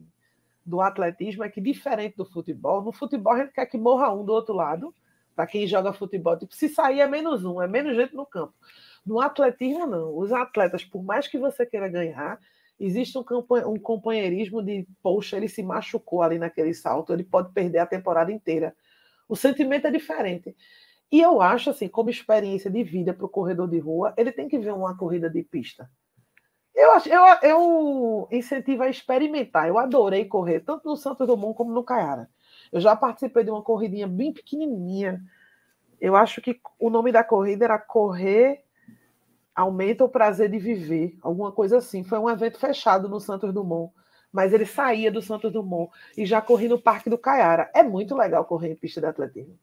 do 0.67 0.81
atletismo 0.81 1.45
é 1.45 1.49
que, 1.49 1.61
diferente 1.61 2.17
do 2.17 2.25
futebol, 2.25 2.83
no 2.83 2.93
futebol 2.93 3.33
a 3.33 3.39
gente 3.39 3.53
quer 3.53 3.67
que 3.67 3.79
morra 3.79 4.13
um 4.13 4.25
do 4.25 4.33
outro 4.33 4.55
lado. 4.55 4.95
Para 5.35 5.47
quem 5.47 5.67
joga 5.67 5.93
futebol, 5.93 6.39
tipo, 6.39 6.55
se 6.55 6.67
sair 6.67 7.01
é 7.01 7.07
menos 7.07 7.45
um, 7.45 7.61
é 7.61 7.69
menos 7.69 7.95
gente 7.95 8.15
no 8.15 8.25
campo. 8.25 8.55
No 9.05 9.21
atletismo, 9.21 9.87
não. 9.87 10.17
Os 10.17 10.33
atletas, 10.33 10.83
por 10.83 11.05
mais 11.05 11.29
que 11.29 11.39
você 11.39 11.67
queira 11.67 11.89
ganhar, 11.89 12.41
existe 12.81 13.19
um, 13.19 13.79
companheirismo 13.79 14.63
de, 14.63 14.89
poxa, 15.03 15.37
ele 15.37 15.49
se 15.49 15.63
machucou 15.63 16.23
ali 16.23 16.39
naquele 16.39 16.73
salto, 16.73 17.13
ele 17.13 17.23
pode 17.23 17.53
perder 17.53 17.79
a 17.79 17.87
temporada 17.87 18.33
inteira. 18.33 18.75
O 19.29 19.37
sentimento 19.37 19.87
é 19.87 19.91
diferente. 19.91 20.57
E 21.13 21.21
eu 21.21 21.41
acho, 21.41 21.71
assim, 21.71 21.87
como 21.87 22.11
experiência 22.11 22.71
de 22.71 22.83
vida 22.83 23.13
para 23.13 23.27
o 23.27 23.29
corredor 23.29 23.69
de 23.69 23.79
rua, 23.79 24.15
ele 24.17 24.33
tem 24.33 24.49
que 24.49 24.59
ver 24.59 24.73
uma 24.73 24.97
corrida 24.97 25.31
de 25.31 25.43
pista. 25.43 25.89
Eu, 26.77 26.93
acho, 26.93 27.09
eu, 27.09 27.23
eu 27.43 28.29
incentivo 28.31 28.83
a 28.83 28.89
experimentar. 28.89 29.67
Eu 29.67 29.79
adorei 29.79 30.27
correr, 30.27 30.61
tanto 30.61 30.87
no 30.87 30.97
Santos 30.97 31.27
Dumont 31.27 31.57
como 31.57 31.73
no 31.73 31.83
Caiara. 31.83 32.29
Eu 32.71 32.81
já 32.81 32.95
participei 32.95 33.43
de 33.43 33.51
uma 33.51 33.63
corridinha 33.63 34.07
bem 34.07 34.33
pequenininha. 34.33 35.21
Eu 35.99 36.15
acho 36.15 36.43
que 36.43 36.61
o 36.79 36.91
nome 36.91 37.11
da 37.11 37.25
corrida 37.25 37.65
era 37.65 37.79
Correr 37.79 38.63
Aumenta 39.57 40.05
o 40.05 40.09
Prazer 40.09 40.51
de 40.51 40.59
Viver, 40.59 41.17
alguma 41.23 41.51
coisa 41.51 41.79
assim. 41.79 42.05
Foi 42.05 42.19
um 42.19 42.29
evento 42.29 42.59
fechado 42.59 43.09
no 43.09 43.19
Santos 43.19 43.55
Dumont, 43.55 43.91
mas 44.31 44.53
ele 44.53 44.67
saía 44.67 45.11
do 45.11 45.23
Santos 45.23 45.51
Dumont 45.51 45.91
e 46.15 46.27
já 46.27 46.43
corri 46.43 46.69
no 46.69 46.79
Parque 46.79 47.09
do 47.09 47.17
Caiara. 47.17 47.71
É 47.75 47.83
muito 47.83 48.15
legal 48.15 48.45
correr 48.45 48.73
em 48.73 48.77
pista 48.77 49.01
de 49.01 49.07
atletismo. 49.07 49.59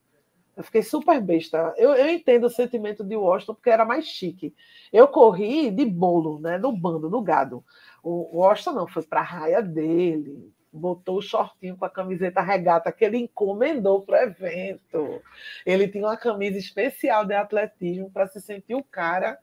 Eu 0.56 0.64
fiquei 0.64 0.84
super 0.84 1.20
besta. 1.20 1.74
Eu, 1.78 1.94
eu 1.94 2.10
entendo 2.10 2.46
o 2.46 2.50
sentimento 2.50 3.04
de 3.04 3.16
Washington 3.16 3.56
porque 3.56 3.70
era 3.70 3.86
mais 3.86 4.06
chique. 4.06 4.54
Eu 4.92 5.08
corri 5.08 5.72
de 5.72 5.86
bolo, 5.86 6.40
né? 6.40 6.58
No 6.58 6.72
bando, 6.72 7.10
no 7.10 7.22
gado. 7.22 7.64
O 8.04 8.38
Washington 8.38 8.74
não, 8.74 8.88
foi 8.88 9.04
para 9.04 9.22
a 9.22 9.24
raia 9.24 9.62
dele, 9.62 10.54
botou 10.72 11.18
o 11.18 11.22
shortinho 11.22 11.78
com 11.78 11.86
a 11.86 11.90
camiseta 11.90 12.42
regata 12.42 12.92
que 12.92 13.06
ele 13.06 13.18
encomendou 13.18 14.02
para 14.02 14.20
o 14.20 14.24
evento. 14.24 15.22
Ele 15.66 15.88
tinha 15.88 16.06
uma 16.06 16.18
camisa 16.18 16.58
especial 16.58 17.26
de 17.26 17.34
atletismo 17.34 18.12
para 18.12 18.28
se 18.28 18.42
sentir 18.42 18.76
o 18.76 18.84
cara 18.84 19.40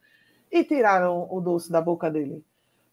e 0.50 0.62
tiraram 0.62 1.26
o 1.30 1.40
doce 1.40 1.70
da 1.70 1.80
boca 1.80 2.10
dele. 2.10 2.44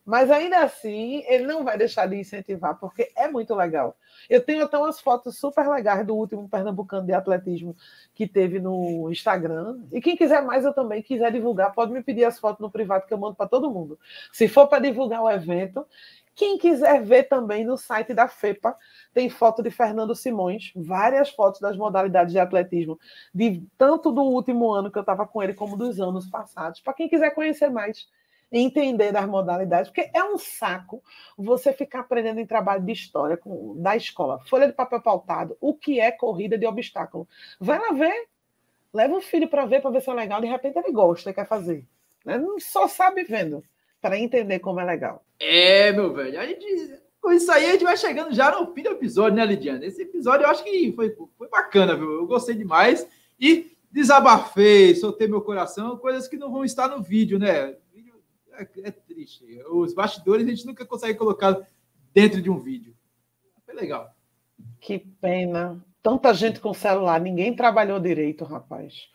Mas 0.07 0.31
ainda 0.31 0.59
assim, 0.59 1.21
ele 1.27 1.45
não 1.45 1.65
vai 1.65 1.77
deixar 1.77 2.07
de 2.07 2.15
incentivar, 2.15 2.79
porque 2.79 3.11
é 3.13 3.27
muito 3.27 3.53
legal. 3.53 3.97
Eu 4.29 4.41
tenho 4.41 4.63
até 4.63 4.77
umas 4.77 5.01
fotos 5.01 5.37
super 5.37 5.67
legais 5.67 6.07
do 6.07 6.15
último 6.15 6.47
Pernambucano 6.47 7.05
de 7.05 7.11
atletismo 7.11 7.75
que 8.15 8.25
teve 8.25 8.57
no 8.57 9.11
Instagram. 9.11 9.79
E 9.91 9.99
quem 9.99 10.15
quiser 10.15 10.41
mais, 10.41 10.63
eu 10.63 10.73
também 10.73 11.03
quiser 11.03 11.29
divulgar, 11.29 11.73
pode 11.73 11.91
me 11.91 12.01
pedir 12.01 12.23
as 12.23 12.39
fotos 12.39 12.61
no 12.61 12.71
privado 12.71 13.05
que 13.05 13.13
eu 13.13 13.17
mando 13.17 13.35
para 13.35 13.49
todo 13.49 13.69
mundo. 13.69 13.99
Se 14.31 14.47
for 14.47 14.65
para 14.67 14.79
divulgar 14.79 15.21
o 15.21 15.29
evento, 15.29 15.85
quem 16.33 16.57
quiser 16.57 17.03
ver 17.03 17.23
também 17.23 17.65
no 17.65 17.75
site 17.75 18.13
da 18.13 18.29
FEPA, 18.29 18.77
tem 19.13 19.29
foto 19.29 19.61
de 19.61 19.69
Fernando 19.69 20.15
Simões, 20.15 20.71
várias 20.73 21.31
fotos 21.31 21.59
das 21.59 21.75
modalidades 21.75 22.31
de 22.31 22.39
atletismo, 22.39 22.97
de 23.35 23.61
tanto 23.77 24.09
do 24.13 24.21
último 24.21 24.71
ano 24.71 24.89
que 24.89 24.97
eu 24.97 25.01
estava 25.01 25.27
com 25.27 25.43
ele, 25.43 25.53
como 25.53 25.75
dos 25.75 25.99
anos 25.99 26.29
passados. 26.29 26.79
Para 26.79 26.93
quem 26.93 27.09
quiser 27.09 27.31
conhecer 27.31 27.69
mais 27.69 28.07
entender 28.51 29.11
das 29.11 29.27
modalidades, 29.27 29.89
porque 29.89 30.09
é 30.13 30.23
um 30.23 30.37
saco 30.37 31.03
você 31.37 31.73
ficar 31.73 31.99
aprendendo 32.01 32.39
em 32.39 32.45
trabalho 32.45 32.83
de 32.83 32.91
história 32.91 33.35
com, 33.35 33.75
da 33.81 33.95
escola, 33.95 34.39
folha 34.45 34.67
de 34.67 34.73
papel 34.73 35.01
pautado, 35.01 35.57
o 35.59 35.73
que 35.73 35.99
é 35.99 36.11
corrida 36.11 36.57
de 36.57 36.65
obstáculo. 36.65 37.27
Vai 37.59 37.79
lá 37.79 37.91
ver, 37.91 38.27
leva 38.93 39.15
o 39.15 39.21
filho 39.21 39.47
para 39.47 39.65
ver, 39.65 39.81
para 39.81 39.91
ver 39.91 40.01
se 40.01 40.09
é 40.09 40.13
legal, 40.13 40.39
de 40.39 40.47
repente 40.47 40.77
ele 40.77 40.91
gosta, 40.91 41.33
quer 41.33 41.47
fazer. 41.47 41.85
Né? 42.25 42.37
Não 42.37 42.59
só 42.59 42.87
sabe 42.87 43.23
vendo 43.23 43.63
para 44.01 44.17
entender 44.17 44.59
como 44.59 44.79
é 44.79 44.85
legal. 44.85 45.23
É, 45.39 45.91
meu 45.91 46.13
velho. 46.13 46.39
A 46.39 46.45
gente, 46.45 46.99
com 47.21 47.31
isso 47.31 47.51
aí, 47.51 47.65
a 47.65 47.71
gente 47.71 47.83
vai 47.83 47.97
chegando 47.97 48.33
já 48.33 48.51
no 48.51 48.73
fim 48.73 48.83
do 48.83 48.91
episódio, 48.91 49.37
né, 49.37 49.45
Lidiana? 49.45 49.85
Esse 49.85 50.03
episódio 50.03 50.45
eu 50.45 50.49
acho 50.49 50.63
que 50.63 50.93
foi, 50.93 51.15
foi 51.37 51.49
bacana, 51.49 51.95
viu? 51.95 52.11
Eu 52.11 52.27
gostei 52.27 52.55
demais. 52.55 53.07
E 53.39 53.77
desabafei, 53.91 54.95
soltei 54.95 55.27
meu 55.27 55.41
coração, 55.41 55.97
coisas 55.97 56.27
que 56.27 56.37
não 56.37 56.51
vão 56.51 56.63
estar 56.63 56.87
no 56.87 57.01
vídeo, 57.01 57.39
né? 57.39 57.75
É, 58.57 58.67
é 58.83 58.91
triste. 58.91 59.45
Os 59.69 59.93
bastidores 59.93 60.45
a 60.45 60.49
gente 60.49 60.65
nunca 60.65 60.85
consegue 60.85 61.17
colocar 61.17 61.59
dentro 62.13 62.41
de 62.41 62.49
um 62.49 62.59
vídeo. 62.59 62.95
Foi 63.65 63.73
legal. 63.73 64.13
Que 64.79 64.99
pena. 64.99 65.83
Tanta 66.01 66.33
gente 66.33 66.59
com 66.59 66.73
celular, 66.73 67.19
ninguém 67.19 67.55
trabalhou 67.55 67.99
direito, 67.99 68.43
rapaz. 68.45 69.09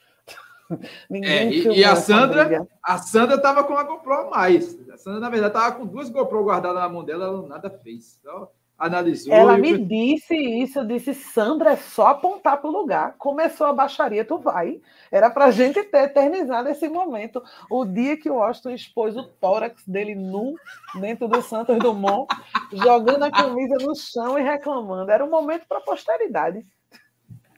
É, 1.10 1.50
e, 1.50 1.80
e, 1.80 1.84
a 1.84 1.94
Sandra, 1.94 2.66
a 2.82 2.96
Sandra 2.96 3.36
estava 3.36 3.62
com 3.62 3.74
a 3.76 3.82
GoPro 3.82 4.14
a 4.14 4.30
mais. 4.30 4.74
A 4.88 4.96
Sandra, 4.96 5.20
na 5.20 5.28
verdade, 5.28 5.54
estava 5.54 5.76
com 5.76 5.84
duas 5.84 6.08
GoPro 6.08 6.44
guardadas 6.44 6.80
na 6.80 6.88
mão 6.88 7.04
dela, 7.04 7.26
ela 7.26 7.46
nada 7.46 7.68
fez. 7.68 8.18
Então, 8.18 8.48
analisou. 8.82 9.32
Ela 9.32 9.56
me 9.56 9.78
disse 9.78 10.34
isso, 10.34 10.80
eu 10.80 10.84
disse, 10.84 11.14
Sandra, 11.14 11.72
é 11.72 11.76
só 11.76 12.08
apontar 12.08 12.60
para 12.60 12.68
o 12.68 12.72
lugar. 12.72 13.14
Começou 13.16 13.66
a 13.66 13.72
baixaria, 13.72 14.24
tu 14.24 14.38
vai. 14.38 14.80
Era 15.10 15.30
para 15.30 15.46
a 15.46 15.50
gente 15.50 15.82
ter 15.84 16.04
eternizado 16.04 16.68
esse 16.68 16.88
momento. 16.88 17.42
O 17.70 17.84
dia 17.84 18.16
que 18.16 18.28
o 18.28 18.42
Austin 18.42 18.72
expôs 18.72 19.16
o 19.16 19.22
tórax 19.22 19.86
dele 19.86 20.14
nu 20.14 20.54
dentro 21.00 21.28
do 21.28 21.40
Santos 21.42 21.78
Dumont, 21.78 22.26
jogando 22.72 23.22
a 23.22 23.30
camisa 23.30 23.76
no 23.80 23.94
chão 23.94 24.36
e 24.38 24.42
reclamando. 24.42 25.10
Era 25.10 25.24
um 25.24 25.30
momento 25.30 25.64
para 25.68 25.78
a 25.78 25.82
posteridade. 25.82 26.66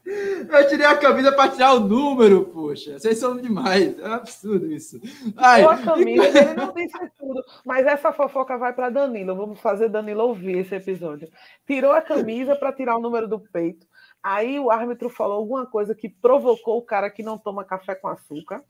Eu 0.07 0.69
tirei 0.69 0.87
a 0.87 0.97
camisa 0.97 1.33
para 1.33 1.51
tirar 1.51 1.75
o 1.75 1.81
número, 1.81 2.45
poxa. 2.45 2.99
Vocês 2.99 3.19
são 3.19 3.37
demais. 3.37 3.99
É 3.99 4.09
um 4.09 4.13
absurdo 4.13 4.71
isso. 4.71 5.01
Ai. 5.37 5.65
a 5.65 5.79
camisa, 5.79 6.27
ele 6.27 6.55
não 6.55 6.73
disse 6.75 6.99
tudo. 7.19 7.43
Mas 7.65 7.87
essa 7.87 8.13
fofoca 8.13 8.59
vai 8.59 8.75
para 8.75 8.91
Danilo. 8.91 9.35
Vamos 9.35 9.61
fazer 9.61 9.89
Danilo 9.89 10.25
ouvir 10.25 10.59
esse 10.59 10.75
episódio. 10.75 11.29
Tirou 11.67 11.93
a 11.93 12.03
camisa 12.03 12.55
para 12.55 12.73
tirar 12.73 12.97
o 12.97 13.01
número 13.01 13.27
do 13.27 13.41
peito. 13.41 13.87
Aí 14.23 14.59
o 14.59 14.71
árbitro 14.71 15.09
falou 15.09 15.37
alguma 15.37 15.67
coisa 15.67 15.95
que 15.95 16.09
provocou 16.09 16.79
o 16.79 16.83
cara 16.83 17.11
que 17.11 17.23
não 17.23 17.39
toma 17.39 17.65
café 17.65 17.95
com 17.95 18.09
açúcar. 18.09 18.63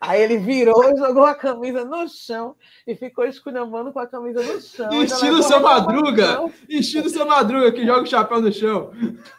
Aí 0.00 0.22
ele 0.22 0.38
virou, 0.38 0.96
jogou 0.96 1.26
a 1.26 1.34
camisa 1.34 1.84
no 1.84 2.08
chão 2.08 2.56
e 2.86 2.94
ficou 2.94 3.26
esculhambando 3.26 3.92
com 3.92 3.98
a 3.98 4.06
camisa 4.06 4.42
no 4.42 4.58
chão. 4.58 4.90
Estilo 5.02 5.42
seu 5.42 5.60
Madruga! 5.60 6.50
Estilo 6.66 7.10
seu 7.10 7.26
Madruga, 7.26 7.70
que 7.70 7.84
joga 7.84 8.02
o 8.02 8.06
chapéu 8.06 8.40
no 8.40 8.50
chão. 8.50 8.92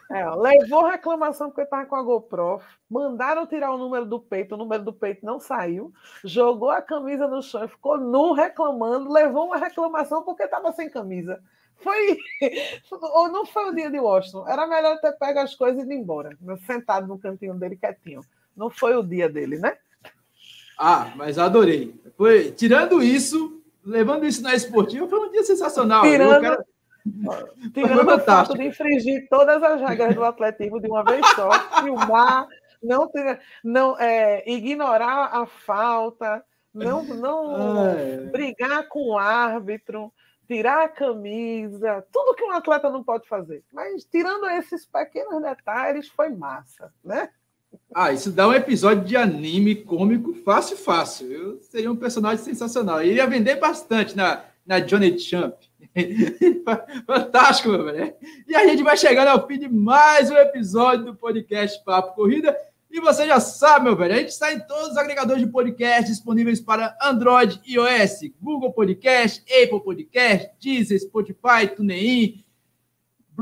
É, 0.08 0.24
levou 0.30 0.84
reclamação 0.84 1.48
porque 1.48 1.62
estava 1.62 1.84
com 1.86 1.96
a 1.96 2.02
GoPro. 2.04 2.60
Mandaram 2.88 3.44
tirar 3.44 3.72
o 3.72 3.78
número 3.78 4.06
do 4.06 4.20
peito, 4.20 4.54
o 4.54 4.58
número 4.58 4.84
do 4.84 4.92
peito 4.92 5.26
não 5.26 5.40
saiu. 5.40 5.92
Jogou 6.22 6.70
a 6.70 6.80
camisa 6.80 7.26
no 7.26 7.42
chão 7.42 7.64
e 7.64 7.68
ficou 7.68 7.98
nu 7.98 8.32
reclamando. 8.32 9.12
Levou 9.12 9.46
uma 9.46 9.56
reclamação 9.56 10.22
porque 10.22 10.44
estava 10.44 10.70
sem 10.70 10.88
camisa. 10.88 11.42
Foi. 11.78 12.16
Ou 13.02 13.28
não 13.28 13.44
foi 13.44 13.68
o 13.68 13.74
dia 13.74 13.90
de 13.90 13.98
Washington. 13.98 14.46
Era 14.46 14.64
melhor 14.68 15.00
ter 15.00 15.10
pego 15.18 15.40
as 15.40 15.56
coisas 15.56 15.82
e 15.82 15.84
ido 15.84 15.92
embora. 15.92 16.38
Sentado 16.64 17.08
no 17.08 17.18
cantinho 17.18 17.54
dele 17.54 17.74
quietinho. 17.74 18.20
Não 18.56 18.70
foi 18.70 18.94
o 18.94 19.02
dia 19.02 19.28
dele, 19.28 19.58
né? 19.58 19.76
Ah, 20.84 21.12
mas 21.14 21.38
adorei. 21.38 21.94
Foi, 22.16 22.50
tirando 22.50 23.00
isso, 23.00 23.62
levando 23.84 24.26
isso 24.26 24.42
na 24.42 24.52
esportiva, 24.52 25.06
foi 25.06 25.20
um 25.20 25.30
dia 25.30 25.44
sensacional. 25.44 26.02
Tirando, 26.02 26.40
quero... 26.40 26.64
tirando 27.72 28.08
o 28.08 28.18
fato 28.18 28.54
de 28.54 28.64
infringir 28.64 29.28
todas 29.30 29.62
as 29.62 29.80
regras 29.80 30.12
do 30.12 30.24
atletismo 30.24 30.80
de 30.80 30.88
uma 30.88 31.04
vez 31.04 31.24
só, 31.36 31.50
filmar, 31.80 32.48
não, 32.82 33.08
não 33.62 33.96
é, 34.00 34.42
ignorar 34.44 35.30
a 35.32 35.46
falta, 35.46 36.44
não, 36.74 37.04
não 37.04 38.28
brigar 38.32 38.88
com 38.88 39.10
o 39.10 39.18
árbitro, 39.18 40.12
tirar 40.48 40.86
a 40.86 40.88
camisa, 40.88 42.04
tudo 42.12 42.34
que 42.34 42.42
um 42.42 42.50
atleta 42.50 42.90
não 42.90 43.04
pode 43.04 43.28
fazer. 43.28 43.62
Mas 43.72 44.04
tirando 44.04 44.50
esses 44.50 44.84
pequenos 44.84 45.40
detalhes, 45.42 46.08
foi 46.08 46.30
massa, 46.30 46.92
né? 47.04 47.30
Ah, 47.94 48.12
isso 48.12 48.30
dá 48.30 48.48
um 48.48 48.54
episódio 48.54 49.04
de 49.04 49.16
anime 49.16 49.74
cômico 49.74 50.32
fácil, 50.34 50.76
fácil. 50.76 51.30
Eu 51.30 51.60
seria 51.60 51.90
um 51.90 51.96
personagem 51.96 52.42
sensacional. 52.42 53.02
Eu 53.02 53.10
iria 53.10 53.26
vender 53.26 53.56
bastante 53.56 54.16
na, 54.16 54.44
na 54.66 54.78
Johnny 54.78 55.18
Champ. 55.18 55.54
Fantástico, 57.06 57.68
meu 57.68 57.84
velho. 57.84 58.14
E 58.48 58.54
a 58.54 58.66
gente 58.66 58.82
vai 58.82 58.96
chegando 58.96 59.28
ao 59.28 59.46
fim 59.46 59.58
de 59.58 59.68
mais 59.68 60.30
um 60.30 60.36
episódio 60.36 61.04
do 61.04 61.14
podcast 61.14 61.82
Papo 61.84 62.14
Corrida. 62.14 62.56
E 62.90 63.00
você 63.00 63.26
já 63.26 63.40
sabe, 63.40 63.86
meu 63.86 63.96
velho, 63.96 64.14
a 64.14 64.18
gente 64.18 64.28
está 64.28 64.52
em 64.52 64.60
todos 64.60 64.90
os 64.90 64.96
agregadores 64.96 65.42
de 65.42 65.50
podcast 65.50 66.10
disponíveis 66.10 66.60
para 66.60 66.96
Android 67.02 67.60
iOS, 67.66 68.30
Google 68.40 68.72
Podcast, 68.72 69.42
Apple 69.50 69.82
Podcast, 69.82 70.50
Deezer, 70.60 71.00
Spotify, 71.00 71.66
TuneIn, 71.74 72.44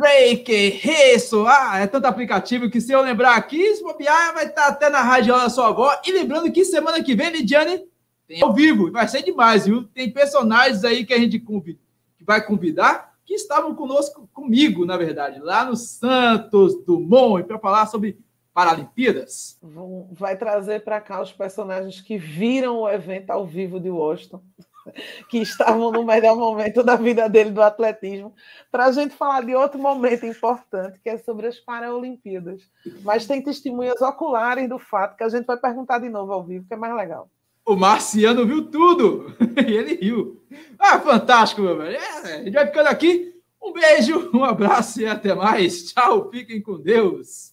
Breaker, 0.01 0.81
Resso, 0.81 1.47
ah, 1.47 1.79
é 1.79 1.87
tanto 1.87 2.07
aplicativo 2.07 2.71
que 2.71 2.81
se 2.81 2.91
eu 2.91 3.03
lembrar 3.03 3.37
aqui, 3.37 3.75
se 3.75 3.83
bobear, 3.83 4.33
vai 4.33 4.47
estar 4.47 4.69
até 4.69 4.89
na 4.89 5.03
rádio 5.03 5.35
da 5.35 5.51
sua 5.51 5.69
avó. 5.69 5.95
E 6.07 6.11
lembrando 6.11 6.51
que 6.51 6.65
semana 6.65 7.03
que 7.03 7.15
vem, 7.15 7.31
Lidiane, 7.31 7.87
Tem 8.27 8.43
ao 8.43 8.55
vivo, 8.55 8.91
vai 8.91 9.07
ser 9.07 9.23
demais, 9.23 9.67
viu? 9.67 9.85
Tem 9.85 10.11
personagens 10.11 10.83
aí 10.85 11.05
que 11.05 11.13
a 11.13 11.19
gente 11.19 11.39
convida, 11.39 11.79
que 12.17 12.25
vai 12.25 12.45
convidar 12.45 13.11
que 13.31 13.35
estavam 13.35 13.77
conosco, 13.77 14.29
comigo, 14.33 14.85
na 14.85 14.97
verdade, 14.97 15.39
lá 15.39 15.65
no 15.65 15.77
Santos 15.77 16.83
Dumont, 16.85 17.47
para 17.47 17.61
falar 17.61 17.87
sobre 17.87 18.19
Paralimpíadas. 18.53 19.57
Vai 20.11 20.37
trazer 20.37 20.83
para 20.83 21.01
cá 21.01 21.23
os 21.23 21.33
personagens 21.33 22.01
que 22.01 22.19
viram 22.19 22.81
o 22.81 22.89
evento 22.89 23.31
ao 23.31 23.47
vivo 23.47 23.79
de 23.79 23.89
Washington, 23.89 24.43
que 25.29 25.39
estavam 25.39 25.91
no 25.91 26.05
melhor 26.05 26.37
momento 26.37 26.83
da 26.83 26.97
vida 26.97 27.29
dele 27.29 27.51
do 27.51 27.63
atletismo, 27.63 28.35
para 28.71 28.87
a 28.87 28.93
gente 28.93 29.15
falar 29.15 29.45
de 29.45 29.55
outro 29.55 29.79
momento 29.79 30.27
importante, 30.27 30.99
que 31.03 31.09
é 31.09 31.19
sobre 31.19 31.47
as 31.47 31.59
Paralimpíadas. 31.59 32.63
Mas 33.03 33.27
tem 33.27 33.43
testemunhas 33.43 34.01
oculares 34.01 34.69
do 34.69 34.79
fato 34.79 35.17
que 35.17 35.25
a 35.25 35.29
gente 35.29 35.47
vai 35.47 35.57
perguntar 35.57 35.99
de 35.99 36.09
novo 36.09 36.33
ao 36.33 36.45
vivo, 36.45 36.67
que 36.67 36.75
é 36.75 36.77
mais 36.77 36.95
legal. 36.95 37.29
O 37.65 37.77
Marciano 37.77 38.47
viu 38.47 38.71
tudo 38.71 39.37
e 39.67 39.73
ele 39.73 39.95
riu. 39.95 40.43
Ah, 40.79 40.99
fantástico, 40.99 41.63
meu 41.63 41.77
velho. 41.77 41.97
É, 41.97 42.35
a 42.35 42.39
gente 42.39 42.53
vai 42.53 42.67
ficando 42.67 42.89
aqui. 42.89 43.35
Um 43.63 43.73
beijo, 43.73 44.31
um 44.33 44.43
abraço 44.43 45.01
e 45.01 45.07
até 45.07 45.35
mais. 45.35 45.93
Tchau, 45.93 46.31
fiquem 46.31 46.63
com 46.63 46.81
Deus. 46.81 47.50